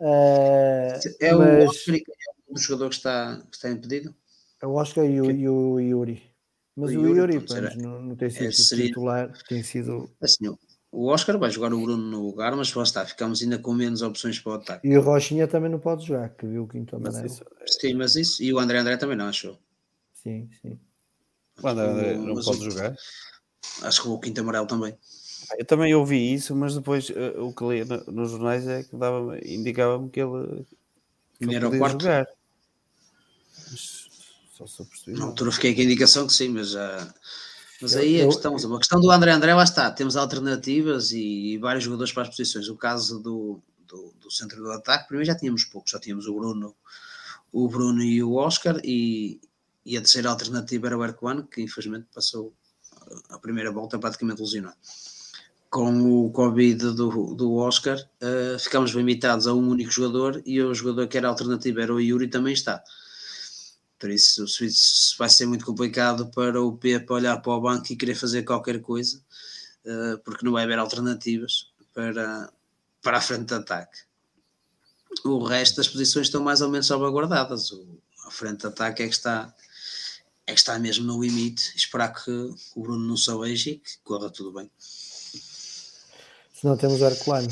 [0.00, 1.64] Uh, é mas...
[1.64, 4.14] o Oscar é um jogador que está, que está impedido?
[4.60, 6.22] É o Oscar e o, e o Yuri.
[6.74, 8.86] Mas o, o Yuri, Yuri pô, não, não, tem sido é, seria...
[8.86, 10.10] titular, tem sido.
[10.20, 10.54] Assim,
[10.92, 14.02] o Oscar vai jogar o Bruno no lugar, mas lá está, ficamos ainda com menos
[14.02, 14.86] opções para o ataque.
[14.86, 17.26] E o Rochinha também não pode jogar, que viu o quinto amarelo.
[17.26, 18.42] Isso, sim, mas isso.
[18.42, 19.58] E o André André também não achou.
[20.26, 20.80] Sim, sim.
[21.62, 22.96] O André não mas pode jogar?
[23.82, 24.98] Acho que o quinto amarelo também.
[25.56, 28.96] Eu também ouvi isso, mas depois uh, o que li no, nos jornais é que
[29.44, 30.66] indicava-me que ele,
[31.38, 32.02] que ele era o quarto.
[32.02, 32.26] jogar.
[33.70, 34.08] Mas
[34.52, 35.16] só se eu percebi.
[35.16, 37.14] Na altura fiquei com a indicação que sim, mas já.
[37.80, 41.84] Mas aí a questão, a questão do André André, lá está, temos alternativas e vários
[41.84, 42.68] jogadores para as posições.
[42.68, 46.34] O caso do, do, do centro do ataque, primeiro já tínhamos poucos, só tínhamos o
[46.34, 46.74] Bruno,
[47.52, 49.40] o Bruno e o Oscar, e,
[49.86, 52.52] e a terceira alternativa era o Ercoano, que infelizmente passou
[53.30, 54.76] a primeira volta praticamente lesionado.
[55.70, 60.74] Com o Covid do, do Oscar, uh, ficámos limitados a um único jogador e o
[60.74, 62.82] jogador que era alternativa era o Yuri, também está.
[63.98, 67.96] Por isso, isso vai ser muito complicado para o Pepe olhar para o banco e
[67.96, 69.22] querer fazer qualquer coisa,
[69.84, 72.52] uh, porque não vai haver alternativas para,
[73.00, 74.00] para a frente de ataque.
[75.24, 77.70] O resto das posições estão mais ou menos salvaguardadas.
[77.70, 79.54] O, a frente de ataque é que está,
[80.46, 81.76] é que está mesmo no limite.
[81.76, 82.30] Esperar que
[82.74, 84.70] o Bruno não se aleije e que corra tudo bem.
[84.78, 87.48] Se não temos Arcolano.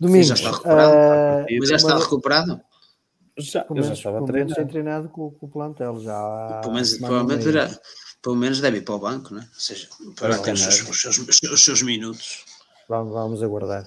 [0.00, 0.28] Domingos.
[0.28, 0.94] Sim, já está recuperado.
[0.94, 2.60] Uh, Mas já está recuperado?
[3.36, 4.54] Já, pelo menos, já estava treinado.
[4.54, 6.60] Tem treinado com, com, o plantel já.
[6.62, 7.70] Pelo menos, provavelmente virá,
[8.22, 9.46] pelo menos deve ir para o banco, né?
[9.52, 12.44] ou seja, para ter os seus, os, seus, os seus, minutos.
[12.88, 13.86] Vamos, vamos aguardar.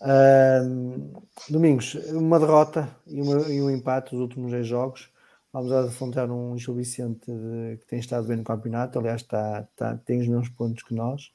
[0.00, 5.10] Uh, domingos, uma derrota e, uma, e, um empate nos últimos dois jogos.
[5.52, 9.96] Vamos afrontar um Gil Vicente de, que tem estado bem no campeonato, aliás, está, está,
[9.96, 11.32] tem os mesmos pontos que nós.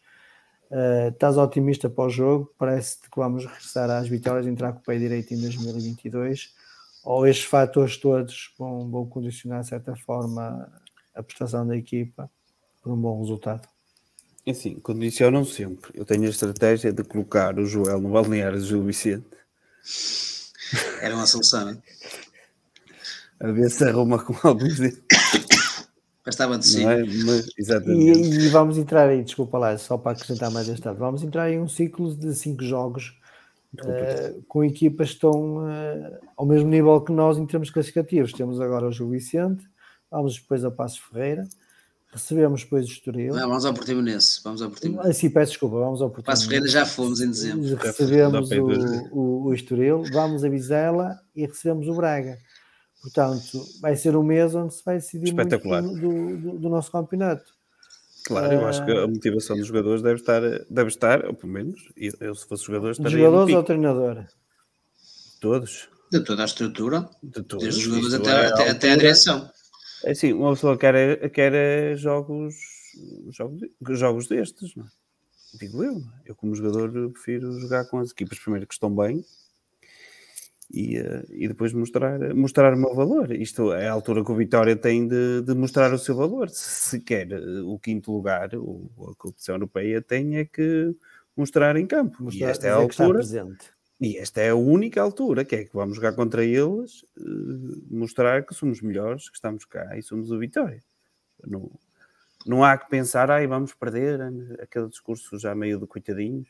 [0.69, 2.53] Uh, estás otimista para o jogo?
[2.57, 6.53] Parece-te que vamos regressar às vitórias, entrar com o pé direito em 2022
[7.03, 10.72] ou estes fatores todos vão, vão condicionar de certa forma
[11.14, 12.31] a prestação da equipa
[12.81, 13.68] para um bom resultado?
[14.45, 15.91] É sim, condicionam sempre.
[15.94, 19.26] Eu tenho a estratégia de colocar o Joel no balneário de Gil Vicente.
[21.02, 21.81] Era uma solução, hein?
[23.39, 25.03] A ver se arruma com alguns deles.
[26.26, 26.85] Bastava de sim.
[26.85, 27.03] É?
[27.26, 28.19] Mas, exatamente.
[28.19, 31.60] E, e, vamos entrar aí, desculpa lá, só para acrescentar mais esta, vamos entrar em
[31.60, 33.14] um ciclo de cinco jogos
[33.81, 38.31] uh, com equipas que estão uh, ao mesmo nível que nós em termos classificativos.
[38.31, 39.68] Temos agora o Gil Vicente,
[40.10, 41.45] vamos depois ao Passo Ferreira,
[42.10, 43.34] recebemos depois o Estoril.
[43.34, 45.10] Não, vamos ao Portimonense, vamos ao Portimonense.
[45.10, 46.41] Ah, sim, peço desculpa, vamos ao Portimonense.
[46.41, 47.76] Passo Ferreira já fomos em dezembro.
[47.76, 52.38] Recebemos o, o, o Estoril, vamos a Vizela e recebemos o Braga.
[53.03, 57.53] Portanto, vai ser um mês onde se vai decidir muito do, do, do nosso campeonato.
[58.25, 61.51] Claro, eu acho que a ah, motivação dos jogadores deve estar, deve estar ou pelo
[61.51, 64.25] menos, eu se fosse jogador estaria Jogadores ou treinador?
[65.41, 65.89] Todos.
[66.09, 69.51] De toda a estrutura, de todos, desde os jogadores até, é até, até, a direção.
[70.05, 72.55] É assim, uma pessoa quer, quer jogos,
[73.31, 73.59] jogos,
[73.99, 74.88] jogos destes, não é?
[75.59, 76.01] digo eu.
[76.25, 79.25] Eu como jogador prefiro jogar com as equipas primeiro que estão bem
[80.73, 83.31] e, uh, e depois mostrar, mostrar o meu valor.
[83.31, 86.49] Isto é a altura que o Vitória tem de, de mostrar o seu valor.
[86.49, 90.95] Se quer eh, o quinto lugar, o, a competição europeia tem é que
[91.37, 92.23] mostrar em campo.
[92.23, 93.21] Mostrar, e esta é a altura.
[94.01, 97.05] E esta é a única altura que é que vamos jogar contra eles,
[97.89, 100.83] mostrar que somos melhores, que estamos cá e somos o Vitória.
[101.45, 101.71] Não,
[102.45, 104.19] não há que pensar, ai, vamos perder
[104.59, 106.49] aquele discurso já meio de coitadinhos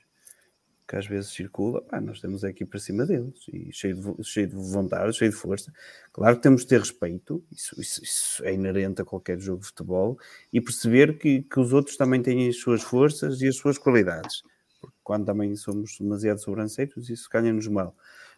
[0.88, 4.48] que às vezes circula, pá, nós temos aqui para cima deles e cheio de, cheio
[4.48, 5.72] de vontade, cheio de força.
[6.12, 9.68] Claro que temos de ter respeito, isso, isso, isso, é inerente a qualquer jogo de
[9.68, 10.18] futebol,
[10.52, 14.44] e perceber que, que os outros também têm as suas forças e as suas qualidades.
[14.82, 17.96] Porque quando também somos demasiado sobranceiros, isso ganha-nos mal.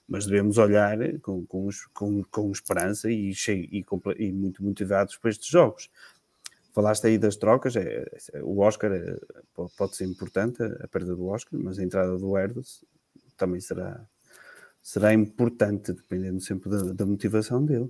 [0.08, 3.84] Mas devemos olhar com, com, com, com esperança e, cheio, e,
[4.20, 5.90] e muito motivados para estes jogos
[6.76, 9.16] Falaste aí das trocas, é, é, o Oscar é,
[9.78, 12.84] pode ser importante, a perda do Oscar, mas a entrada do Erdos
[13.38, 14.06] também será,
[14.84, 17.90] será importante, dependendo sempre da, da motivação dele.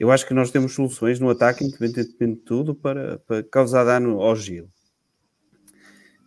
[0.00, 4.18] Eu acho que nós temos soluções no ataque, independentemente de tudo, para, para causar dano
[4.22, 4.66] ao Gil.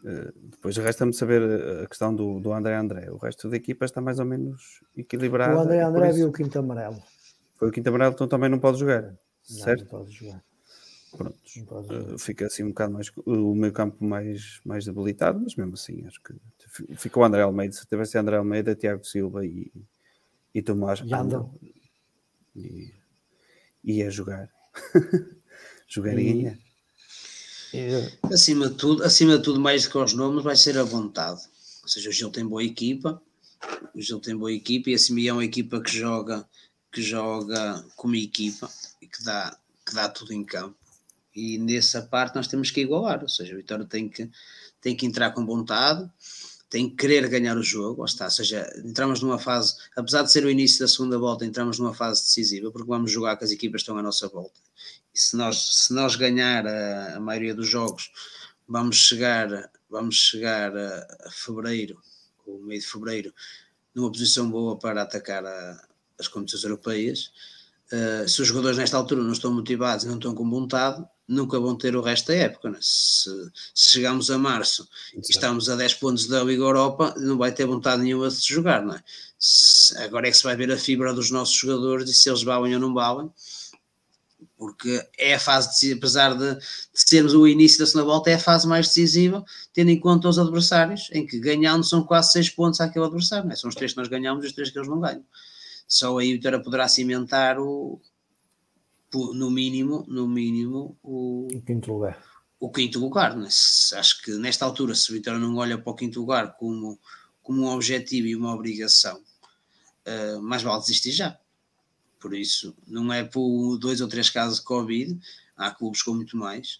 [0.03, 1.41] Uh, depois resta-me saber
[1.81, 3.09] a questão do, do André André.
[3.09, 5.57] O resto da equipa está mais ou menos equilibrado.
[5.57, 7.01] O André André viu o quinto amarelo.
[7.55, 9.01] Foi o quinto amarelo, então também não pode jogar.
[9.01, 9.17] Não,
[9.63, 9.81] certo?
[9.81, 10.43] Não pode jogar.
[11.17, 11.37] Pronto.
[11.93, 16.05] Uh, fica assim um bocado mais o meio campo mais, mais debilitado, mas mesmo assim
[16.05, 16.33] acho que
[16.97, 17.73] fica o André Almeida.
[17.73, 19.71] Se tivesse André Almeida, Tiago Silva e,
[20.53, 21.53] e Tomás andam.
[22.55, 22.93] E,
[23.83, 24.49] ia jogar.
[25.87, 26.57] jogar e ganhar.
[28.31, 31.41] Acima de tudo, acima de tudo, mais do que aos nomes, vai ser a vontade.
[31.83, 33.21] Ou seja, o Gil tem boa equipa,
[33.93, 36.47] o Gil tem boa equipa e assim é uma equipa que joga,
[36.91, 38.69] que joga como equipa
[39.01, 40.75] e que dá, que dá tudo em campo.
[41.35, 44.29] E nessa parte nós temos que igualar, ou seja, o Vitória tem que,
[44.79, 46.09] tem que entrar com vontade,
[46.69, 50.31] tem que querer ganhar o jogo, ou está, ou seja, entramos numa fase, apesar de
[50.31, 53.51] ser o início da segunda volta, entramos numa fase decisiva, porque vamos jogar com as
[53.51, 54.59] equipas que estão à nossa volta.
[55.13, 58.11] E se nós, se nós ganhar a, a maioria dos jogos,
[58.67, 61.99] vamos chegar, vamos chegar a, a fevereiro,
[62.45, 63.33] ou meio de fevereiro,
[63.93, 65.87] numa posição boa para atacar a,
[66.17, 67.31] as competições europeias.
[67.91, 71.59] Uh, se os jogadores nesta altura não estão motivados e não estão com vontade, nunca
[71.59, 72.69] vão ter o resto da época.
[72.69, 72.77] Né?
[72.81, 73.29] Se,
[73.73, 77.65] se chegarmos a março e estamos a 10 pontos da Liga Europa, não vai ter
[77.65, 78.85] vontade nenhuma de se jogar.
[78.85, 79.03] Não é?
[79.37, 82.43] Se, agora é que se vai ver a fibra dos nossos jogadores e se eles
[82.43, 83.29] valem ou não valem,
[84.57, 86.61] porque é a fase, decisiva, apesar de, de,
[86.93, 89.43] sermos o início da segunda volta, é a fase mais decisiva,
[89.73, 93.51] tendo em conta os adversários, em que ganhando são quase 6 pontos àquele adversário.
[93.51, 93.55] É?
[93.55, 95.23] São os três que nós ganhamos e os três que eles não ganham.
[95.87, 97.99] Só aí o Vitória poderá cimentar o,
[99.33, 102.23] no mínimo, no mínimo, o, o quinto lugar.
[102.59, 103.47] O quinto lugar, né?
[103.47, 106.99] acho que nesta altura, se o Vitória não olha para o quinto lugar como,
[107.43, 109.21] como um objetivo e uma obrigação,
[110.07, 111.37] uh, mais vale desistir já.
[112.19, 115.19] Por isso, não é por dois ou três casos de Covid,
[115.55, 116.79] há clubes com muito mais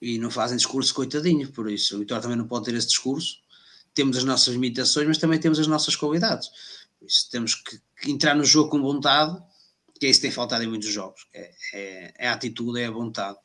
[0.00, 1.50] e não fazem discurso coitadinho.
[1.52, 3.40] Por isso, o Vitória também não pode ter esse discurso.
[3.94, 6.48] Temos as nossas limitações, mas também temos as nossas qualidades.
[6.98, 9.40] Por isso, temos que entrar no jogo com vontade
[10.02, 12.86] que é isso que tem faltado em muitos jogos, é, é, é a atitude, é
[12.86, 13.38] a vontade.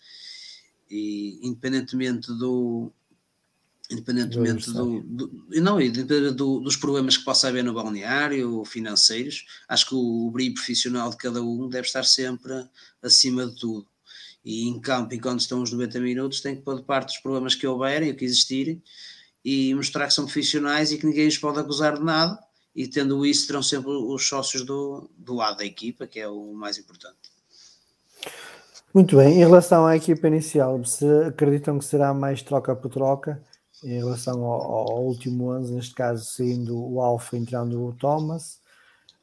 [0.90, 2.92] E independentemente do,
[3.92, 9.90] independentemente do, do, não, independentemente do, dos problemas que possa haver no balneário, financeiros, acho
[9.90, 12.68] que o, o brilho profissional de cada um deve estar sempre
[13.04, 13.86] acima de tudo.
[14.44, 17.54] E em campo, enquanto estão os 90 minutos, tem que pôr de parte os problemas
[17.54, 18.82] que houverem, que existirem,
[19.46, 22.36] e mostrar que são profissionais e que ninguém os pode acusar de nada,
[22.78, 26.54] e tendo isso terão sempre os sócios do, do lado da equipa, que é o
[26.54, 27.18] mais importante.
[28.94, 33.44] Muito bem, em relação à equipa inicial, se acreditam que será mais troca por troca,
[33.84, 38.60] em relação ao, ao último 11, neste caso saindo o Alfa entrando o Thomas,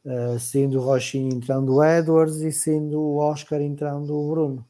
[0.04, 4.66] uh, saindo o Rochinho entrando o Edwards e saindo o Oscar entrando o Bruno.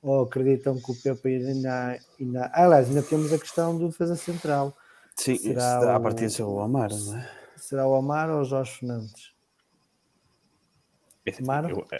[0.00, 2.44] Ou acreditam que o Pepe ainda, ainda...
[2.46, 4.76] Ah, aliás, ainda temos a questão do defesa central.
[5.16, 7.41] Sim, será a partir do Amaro, não é?
[7.62, 9.30] Será o Amaro ou o Jorge Fernandes?
[11.38, 11.70] Amaro?
[11.70, 11.98] Eu, é,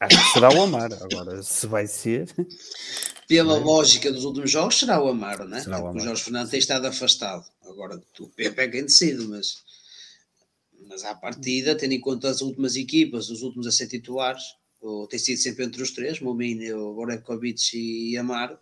[0.00, 0.94] acho que será o Amaro.
[0.94, 2.34] Agora, se vai ser.
[3.28, 3.60] Pela é?
[3.60, 5.60] lógica dos últimos jogos, será o Amaro, né?
[5.60, 5.98] Será o, Amaro.
[5.98, 7.44] o Jorge Fernandes tem estado afastado.
[7.66, 9.62] Agora, o Pepe é quem decide, mas,
[10.88, 15.06] mas à partida, tendo em conta as últimas equipas, os últimos a ser titulares, ou,
[15.06, 18.58] tem sido sempre entre os três, Momino, Borekovic e Amaro.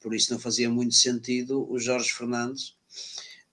[0.00, 2.78] Por isso não fazia muito sentido o Jorge Fernandes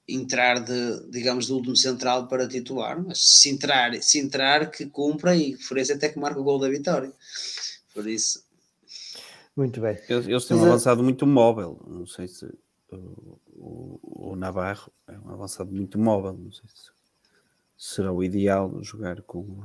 [0.07, 5.35] entrar de, digamos, do último central para titular, mas se entrar, se entrar que cumpra
[5.35, 7.11] e preferência até que marque o gol da vitória.
[7.93, 8.43] Por isso.
[9.55, 9.97] Muito bem.
[10.09, 12.45] Eles, eles têm um avançado muito móvel, não sei se
[12.91, 16.93] o, o, o, Navarro é um avançado muito móvel, não sei se
[17.77, 19.63] será o ideal jogar com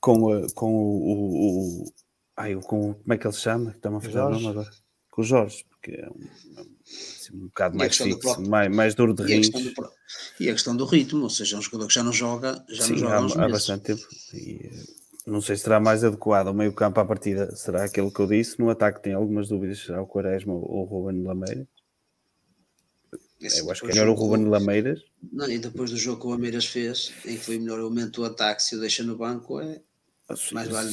[0.00, 1.92] com, com o, o, o
[2.36, 3.70] ai, com, como é que ele se chama?
[3.70, 4.70] Está-me a fazer o nome agora.
[5.10, 6.28] Com o Jorge, porque é um,
[6.84, 8.48] assim, um bocado mais fixo, próprio...
[8.48, 9.48] mais, mais duro de rins.
[10.38, 12.84] E a questão do ritmo, ou seja, é um jogador que já não joga, já
[12.84, 14.06] Sim, não joga há, há bastante tempo.
[14.34, 14.84] E, eh,
[15.26, 18.26] não sei se será mais adequado o meio campo à partida, será aquele que eu
[18.26, 18.58] disse.
[18.58, 21.66] No ataque tem algumas dúvidas, será o Quaresma ou o Ruben Lameira.
[23.40, 25.00] Esse eu acho que é melhor o Ruben Lameiras.
[25.32, 28.20] Não, e depois do jogo que o Lameiras fez, em que foi melhor o momento
[28.20, 29.80] do ataque, se o deixa no banco, é,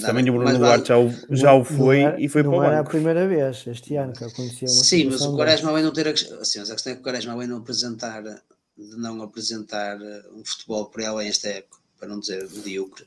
[0.05, 2.63] também o Bruno Duarte já, o, já o foi era, e foi para o banco.
[2.63, 5.71] Não era a primeira vez este ano que eu conhecia uma Sim, mas o Quaresma
[5.73, 8.21] vai não ter a, assim, mas a questão é que o Quaresma vai não apresentar
[8.23, 13.05] de não apresentar eh, um futebol por ela esta época, para não dizer medíocre.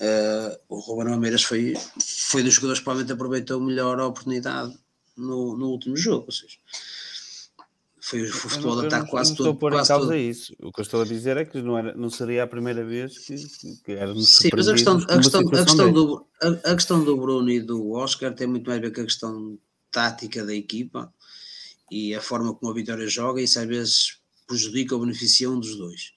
[0.00, 4.76] Uh, o Ruben Ameiras foi, foi dos jogadores que provavelmente aproveitou melhor a oportunidade
[5.16, 6.56] no, no último jogo, ou seja,
[8.00, 10.16] foi o futebol não- eu quase não estou a pôr em causa todo.
[10.16, 10.54] isso.
[10.60, 13.18] O que eu estou a dizer é que não, era, não seria a primeira vez
[13.18, 13.36] que,
[13.84, 17.16] que, éramos Sim, mas a questão, a questão, a questão do, a, a questão do
[17.16, 19.58] Bruno e do Oscar tem muito mais a ver com a questão
[19.90, 21.12] tática da equipa
[21.90, 25.58] e a forma como a Vitória joga, e isso às vezes prejudica ou beneficia um
[25.58, 26.12] dos dois.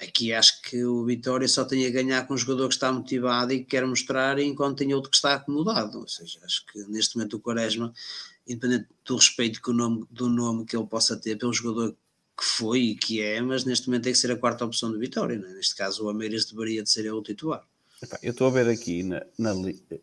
[0.00, 3.52] Aqui acho que o Vitória só tem a ganhar com um jogador que está motivado
[3.52, 5.98] e que quer mostrar, enquanto tem outro que está acomodado.
[5.98, 7.92] Ou seja, acho que neste momento o Quaresma,
[8.48, 11.94] independente do respeito que o nome, do nome que ele possa ter pelo jogador
[12.36, 14.98] que foi e que é, mas neste momento tem que ser a quarta opção do
[14.98, 15.36] Vitória.
[15.36, 15.54] não é?
[15.54, 17.64] Neste caso, o Ameiras deveria de ser ele o titular.
[18.22, 19.52] Eu estou a ver aqui na, na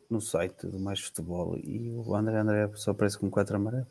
[0.09, 3.87] no site do Mais Futebol e o André André só aparece com 4 amarelos.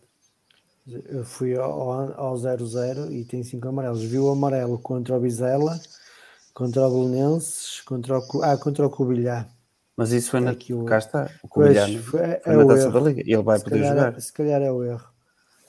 [0.86, 1.90] Eu fui ao,
[2.20, 4.02] ao 0-0 e tem 5 amarelos.
[4.02, 5.80] Vi o amarelo contra o Bizela,
[6.52, 9.48] contra o Belenenses, contra o, ah, contra o Cubilhá.
[9.96, 10.50] Mas isso foi na.
[10.50, 11.30] Aqui o- Cá está.
[11.42, 12.92] O Covilhano foi- foi, é na o taça erro.
[12.92, 13.20] da Liga.
[13.20, 14.16] Ele vai se, poder calhar, jogar.
[14.16, 15.04] é- se calhar é o erro.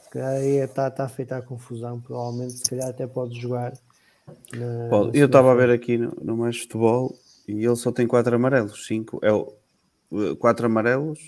[0.04, 2.00] Se calhar aí está tá feita a confusão.
[2.02, 3.74] Provavelmente, se calhar até pode jogar.
[4.56, 5.12] na- Pode.
[5.12, 7.16] na Eu estava a ver aqui no, no Mais Futebol
[7.48, 8.86] e ele só tem 4 amarelos.
[8.88, 9.54] 5 é o.
[10.40, 11.20] 4 amarelos.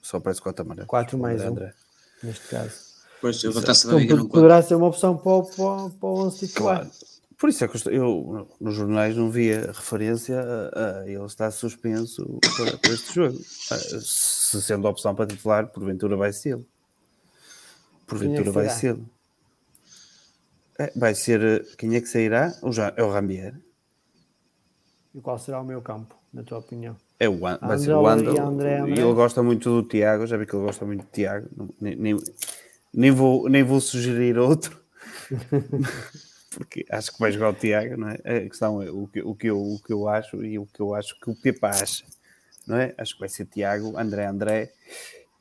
[0.00, 0.86] Só aparece 4 amarelos.
[0.88, 1.52] Quatro mais André um.
[1.52, 1.74] André.
[2.22, 2.94] Neste caso.
[3.20, 4.28] Pois, eu vou da Então, conta.
[4.30, 6.76] poderá ser uma opção para o, para, o- para o 11 titular.
[6.80, 6.90] Claro.
[7.38, 12.38] Por isso é que eu nos jornais não via referência a, a ele estar suspenso
[12.56, 13.38] para, para este jogo.
[13.70, 16.66] Ah, Se sendo a opção para titular, porventura vai ser ele.
[18.06, 18.76] Porventura é vai será?
[18.76, 19.04] ser ele.
[20.78, 22.52] É, vai ser eh, quem é que sairá?
[22.62, 23.54] O, Ja- é o Rambier.
[25.14, 26.96] E qual será o meu campo, na tua opinião?
[27.18, 28.36] É o, An- vai ser o Andal.
[28.48, 29.02] André E André?
[29.02, 30.26] ele gosta muito do Tiago.
[30.26, 31.48] Já vi que ele gosta muito do Tiago.
[31.80, 32.16] Nem, nem,
[32.92, 34.80] nem vou, nem vou sugerir outro.
[36.54, 38.14] Porque acho que vai jogar o Tiago, não é?
[38.14, 40.80] A questão é o que, o, que eu, o que eu acho e o que
[40.80, 42.04] eu acho que o Pepa acha,
[42.66, 42.94] não é?
[42.96, 44.72] Acho que vai ser Tiago, André André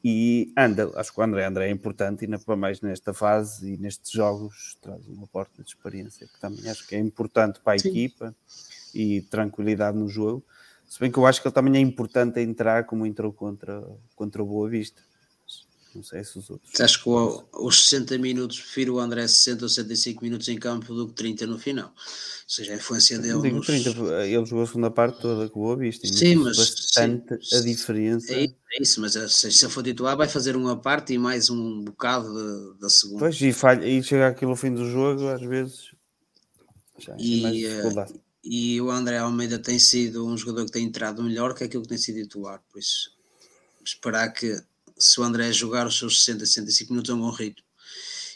[0.04, 0.92] e Andel.
[0.98, 4.12] Acho que o André André é importante e ainda para mais nesta fase e nestes
[4.12, 7.90] jogos traz uma porta de experiência que também acho que é importante para a Sim.
[7.90, 8.36] equipa
[8.94, 10.44] e tranquilidade no jogo.
[10.88, 13.84] Se bem que eu acho que ele também é importante a entrar como entrou contra,
[14.16, 15.02] contra o Boa Vista.
[15.96, 16.80] Não sei se os outros.
[16.82, 20.94] Acho que o- os 60 minutos, prefiro o André 60 ou 75 minutos em campo
[20.94, 21.88] do que 30 no final.
[21.90, 21.94] Ou
[22.48, 23.42] seja, a influência dele.
[23.42, 23.90] Digo nos- 30,
[24.26, 26.06] ele jogou a segunda parte toda com o Boa Vista.
[26.06, 28.34] e Sim, mas- bastante sim, a diferença.
[28.34, 31.18] É, é isso, mas eh, se, se ele for titular, vai fazer uma parte e
[31.18, 33.20] mais um bocado da- da segunda.
[33.20, 35.92] Pois, e, falha, e chega aquilo ao fim do jogo, às vezes
[37.00, 38.06] já E, eh.
[38.46, 41.90] E o André Almeida tem sido um jogador que tem entrado melhor que aquilo que
[41.90, 42.62] tem sido titular.
[42.70, 43.10] Por isso,
[43.86, 44.62] esperar que
[44.98, 47.66] se o André jogar os seus 60, 65 minutos a um bom ritmo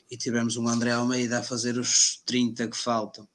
[0.09, 3.27] e tivermos um André Almeida a fazer os 30 que faltam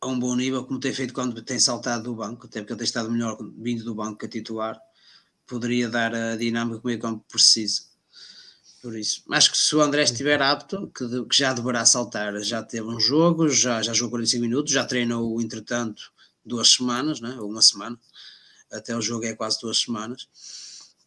[0.00, 2.78] a um bom nível, como tem feito quando tem saltado do banco, até porque ele
[2.78, 4.80] tem estado melhor vindo do banco que a titular,
[5.46, 7.82] poderia dar a dinâmica que o meio campo precisa.
[8.80, 12.62] Por isso, acho que se o André estiver apto, que, que já deverá saltar, já
[12.62, 16.12] teve um jogo, já, já jogou 45 minutos, já treinou, entretanto,
[16.44, 17.36] duas semanas, né?
[17.40, 17.98] ou uma semana,
[18.70, 20.28] até o jogo é quase duas semanas,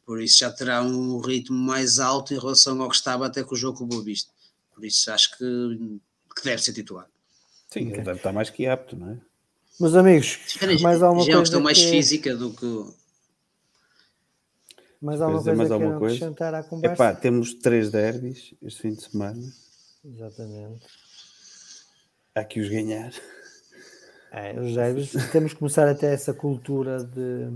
[0.06, 3.54] por isso já terá um ritmo mais alto em relação ao que estava até com
[3.56, 4.32] o jogo com o Boa Vista.
[4.74, 6.00] Por isso acho que,
[6.36, 7.08] que deve ser titular.
[7.70, 9.18] Sim, ele deve estar mais que apto, não é?
[9.80, 10.38] Meus amigos,
[10.82, 12.94] mais alguma já é uma coisa questão mais que- física do que.
[15.02, 16.16] Mais alguma coisa mais que alguma coisa?
[16.16, 16.94] acrescentar à conversa?
[16.94, 19.42] Epá, temos três derbys este fim de semana.
[20.06, 20.86] Exatamente.
[22.36, 23.12] Há que os ganhar.
[24.34, 27.48] É, os derbys, temos que começar até essa cultura de.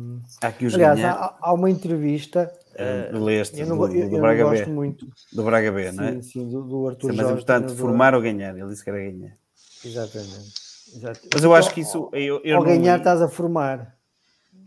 [0.41, 2.51] Há que os Aliás, há, há uma entrevista.
[2.75, 4.57] Eh, leste eu não, do, eu, do eu Braga não B.
[4.57, 5.07] gosto muito.
[5.31, 6.11] Do Braga B, não é?
[6.15, 7.43] Sim, sim, do, do Arthur Isso é mais Jorge.
[7.43, 8.57] importante formar ou ganhar.
[8.57, 9.37] Ele disse que era ganhar.
[9.85, 10.53] Exatamente.
[10.97, 11.19] Exato.
[11.33, 12.09] Mas eu acho que isso.
[12.11, 13.95] Eu, eu Ao não ganhar, estás a formar,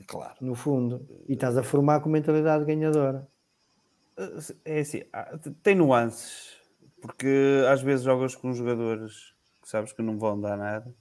[0.07, 0.35] Claro.
[0.41, 1.07] no fundo.
[1.29, 3.29] E estás a formar com mentalidade ganhadora.
[4.65, 5.03] É assim,
[5.63, 6.57] tem nuances,
[7.03, 10.93] porque às vezes jogas com jogadores que sabes que não vão dar nada,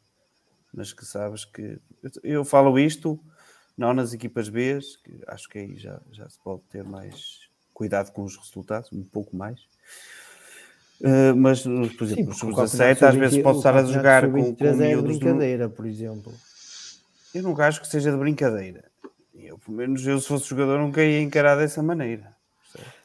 [0.78, 1.80] mas que sabes que.
[2.04, 3.20] eu- Eu falo isto
[3.78, 7.40] não nas equipas B, que acho que aí já, já se pode ter mais
[7.74, 9.60] cuidado com os resultados, um pouco mais.
[11.02, 13.76] Eh, mas, por exemplo, Sim, os porque o sub-17, campeonato às vezes sub-20 posso estar
[13.76, 16.34] a jogar com, com sub-23 é miúdos do- brincadeira, por exemplo.
[17.36, 18.86] Eu não acho que seja de brincadeira.
[19.36, 22.36] Eu, pelo menos, eu se fosse jogador, nunca ia encarar dessa maneira.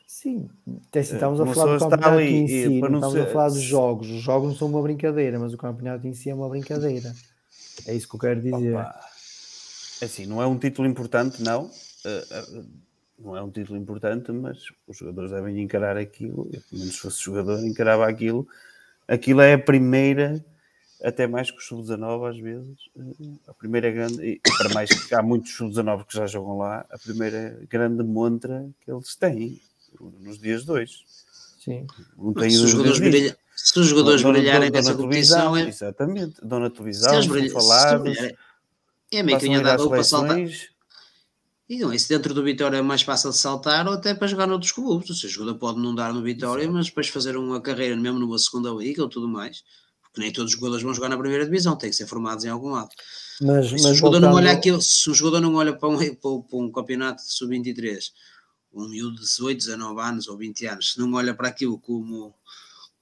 [0.06, 0.48] Sim,
[0.88, 3.26] até assim, estamos a uma falar do campeonato ali em e si, não estamos a
[3.26, 4.10] ser- falar dos jogos.
[4.10, 7.14] Os jogos não são uma brincadeira, mas o campeonato em si é uma brincadeira.
[7.86, 8.74] É isso que eu quero dizer.
[8.74, 9.00] Opa.
[10.02, 11.70] Assim, não é um título importante, não.
[12.04, 12.62] Eh, eh,
[13.18, 16.48] não é um título importante, mas os jogadores devem encarar aquilo.
[16.52, 18.46] Eu, pelo menos, se fosse jogador, encarava aquilo.
[19.06, 20.44] Aquilo é a primeira,
[21.02, 22.78] até mais que o sub-19, às vezes.
[22.98, 26.84] eh, A primeira grande, e para mais que há muitos sub-19 que já jogam lá,
[26.90, 29.60] a primeira grande montra que eles têm
[30.20, 31.04] nos dias de hoje.
[31.64, 31.86] Sim.
[32.18, 33.32] Não tenho os, jogadores virem,
[33.64, 36.68] Se os jogadores Dão na- brilharem dão na nessa competição, televisão, é, Exatamente, dão na
[36.68, 38.36] se televisão, eles são brilharem, se eles brilharem,
[39.12, 40.38] é meio que passam a ir às andado ou para saltar.
[41.68, 44.46] E não, isso dentro do Vitória é mais fácil de saltar ou até para jogar
[44.46, 45.08] noutros clubes.
[45.24, 48.70] O jogador pode não dar no Vitória, mas depois fazer uma carreira mesmo numa segunda
[48.70, 49.62] liga ou tudo mais.
[50.02, 52.48] Porque nem todos os jogadores vão jogar na primeira divisão, têm que ser formados em
[52.48, 52.90] algum lado.
[53.40, 55.88] Mas, Se mas o jogador não voltando- olha aquilo, se o jogador não olha para
[55.88, 58.12] um, para um- para um campeonato de sub-23,
[58.74, 62.34] um miúdo de 18, 19 anos ou 20 anos, se não olha para aquilo como,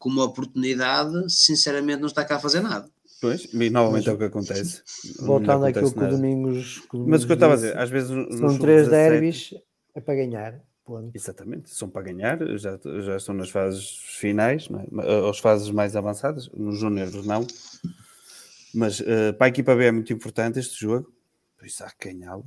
[0.01, 2.91] como uma oportunidade, sinceramente não está cá a fazer nada.
[3.21, 4.83] Pois, e novamente é o que acontece.
[5.21, 6.17] Voltando acontece àquilo que o.
[6.17, 6.79] Domingos.
[6.91, 9.55] que o Mas o que eu estava a dizer, às vezes São três sub-17 derbys,
[9.95, 10.61] é para ganhar.
[10.83, 11.15] Ponto.
[11.15, 15.29] Exatamente, são para ganhar, já, já estão nas fases finais, não é?
[15.31, 17.47] as fases mais avançadas, nos júniores não.
[18.75, 21.13] Mas eh, para a equipa B é muito importante este jogo,
[21.57, 22.45] por isso há que ganhá-lo.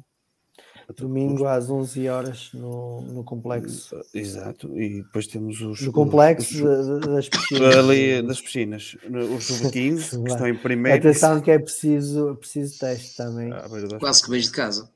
[0.97, 3.95] Domingo às 11 horas no, no complexo.
[3.95, 4.17] custo.
[4.17, 5.81] Exato, e depois temos os.
[5.81, 7.75] No complexo os- das piscinas.
[7.75, 8.97] ali das piscinas,
[9.35, 10.97] os sub-15, que estão em primeiro.
[10.99, 13.49] Atenção que é preciso, preciso teste também.
[13.49, 14.89] das- Quase que vejo de casa.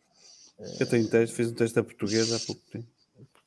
[0.79, 2.87] Eu tenho teste, fiz um teste da portuguesa há pouco tempo.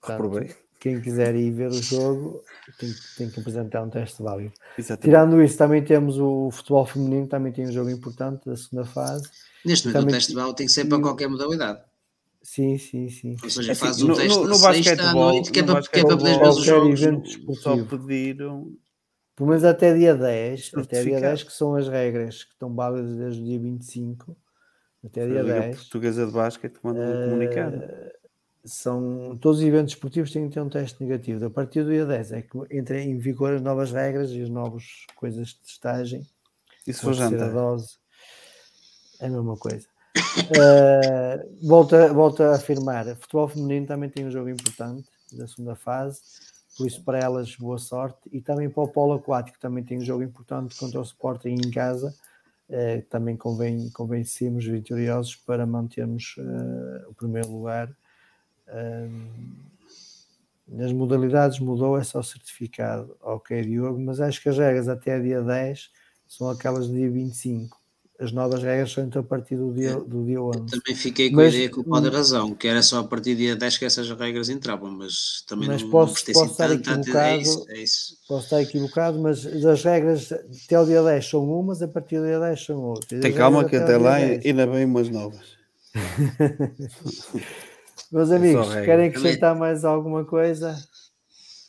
[0.03, 0.51] Reprovei.
[0.79, 2.43] Quem quiser ir ver o jogo
[2.79, 4.53] tem, tem que apresentar um teste válido.
[4.79, 5.03] Exatamente.
[5.05, 9.29] Tirando isso, também temos o futebol feminino, também tem um jogo importante da segunda fase.
[9.63, 11.81] Neste momento, Também- o teste de bala tem que ser para qualquer modalidade.
[12.43, 13.37] Sim, sim, sim.
[13.43, 15.63] Ou seja, Assim, faz um no- teste no- no sexta à basquetebol- noite, que é
[15.63, 17.63] para, que é para poderes ver os basquetebol, jogos.
[17.63, 18.73] Só pediram
[19.37, 21.21] Pelo menos até dia 10, até dia Certificado.
[21.23, 24.37] 10, que são as regras que estão válidas desde o dia 25
[25.05, 25.77] até a dia Liga 10.
[25.77, 27.77] Portuguesa de Basquete mandou um comunicado.
[27.77, 28.13] Eh,
[28.65, 31.45] são todos os eventos esportivos têm que ter um teste negativo.
[31.47, 34.51] A partir do dia 10 é que entram em vigor as novas regras e as
[34.51, 34.85] novas
[35.17, 36.27] coisas de testagem.
[36.87, 37.51] E se for a jantar?
[37.53, 37.97] dose
[39.21, 39.87] é a mesma coisa.
[40.17, 46.21] Eh, volta, volta a afirmar, futebol feminino também tem um jogo importante da segunda fase,
[46.77, 50.05] por isso para elas boa sorte e também para o polo aquático também tem um
[50.05, 52.15] jogo importante contra o Sporting em casa.
[52.69, 57.95] Eh, também convém, convém sermos vitoriosos para mantermos eh, o primeiro lugar.
[60.69, 65.43] Nas modalidades mudou, é só certificado, ok, Diogo, mas acho que as regras até dia
[65.43, 65.91] 10
[66.29, 67.80] são aquelas do dia 25.
[68.21, 70.67] As novas regras são então a partir do dia, do dia 11.
[70.67, 73.05] Também fiquei com Mas- a ideia que o pode ter razão, que era só a
[73.05, 76.35] partir do dia 10 que essas regras entravam, mas também Mas não, posso- não gostei
[76.35, 77.41] posso assim estar tanto, tanto, é equivocado.
[77.41, 78.17] isso, é isso.
[78.29, 82.27] Posso estar equivocado, mas as regras até o dia 10 são umas, a partir do
[82.27, 83.21] dia 10 são outras.
[83.23, 84.45] Tem calma que até dia lá 10.
[84.45, 85.41] ainda vem umas novas.
[88.13, 88.85] Meus amigos, regra.
[88.85, 90.77] querem acrescentar mais alguma coisa?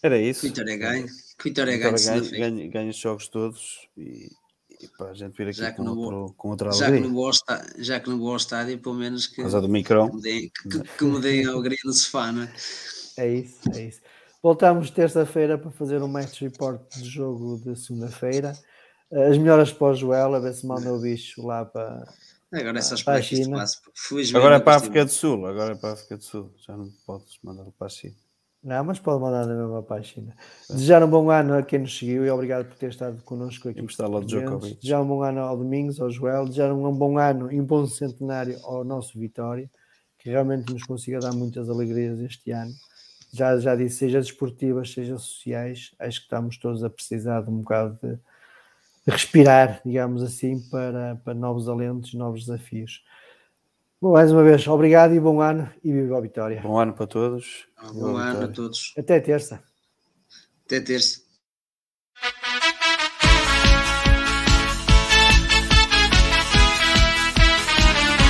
[0.04, 0.42] Era isso.
[0.48, 1.06] Vitória ganha,
[1.44, 4.30] Vitória ganha, ganha os jogos todos e,
[4.84, 6.78] e para a gente vir aqui Já que com, não vou- outro, com outra já
[6.78, 7.08] que, alegria.
[7.08, 9.60] não vou ao está- já que não vou ao estádio, pelo menos que, Mas a
[9.60, 12.54] do que, Micrão, me deem, que, que me deem a alegria no sofá, não é?
[13.18, 14.02] É isso, é isso.
[14.42, 18.54] Voltamos terça-feira para fazer um match report de jogo de segunda-feira.
[19.30, 22.04] As melhoras para o Joel, a ver se manda o bicho lá para.
[22.54, 23.66] Agora é só Ah, esperar para a que China.
[24.38, 26.76] agora é para a África do Sul, agora é para a África do Sul, já
[26.76, 28.16] não podes mandar para a China.
[28.64, 30.36] Não, mas pode mandar na mesma página.
[30.70, 33.80] Desejar um bom ano a quem nos seguiu e obrigado por ter estado connosco aqui.
[34.22, 34.76] De.
[34.76, 36.46] Desejar um bom ano ao Domingos, ao Joel.
[36.46, 39.68] Desejar um bom ano e um bom centenário ao nosso Vitória,
[40.20, 42.72] que realmente nos consiga dar muitas alegrias este ano.
[43.34, 47.60] Já, já disse, seja desportivas, seja sociais, acho que estamos todos a precisar de um
[47.60, 48.20] bocado de
[49.08, 53.04] respirar, digamos assim, para, para novos alentos, novos desafios.
[54.02, 56.60] Bom, mais uma vez, obrigado e bom ano e viva a Vitória.
[56.64, 57.68] Bom ano para todos.
[57.94, 58.96] Bom ano a todos.
[58.98, 59.64] Até terça.
[60.66, 61.22] Até terça.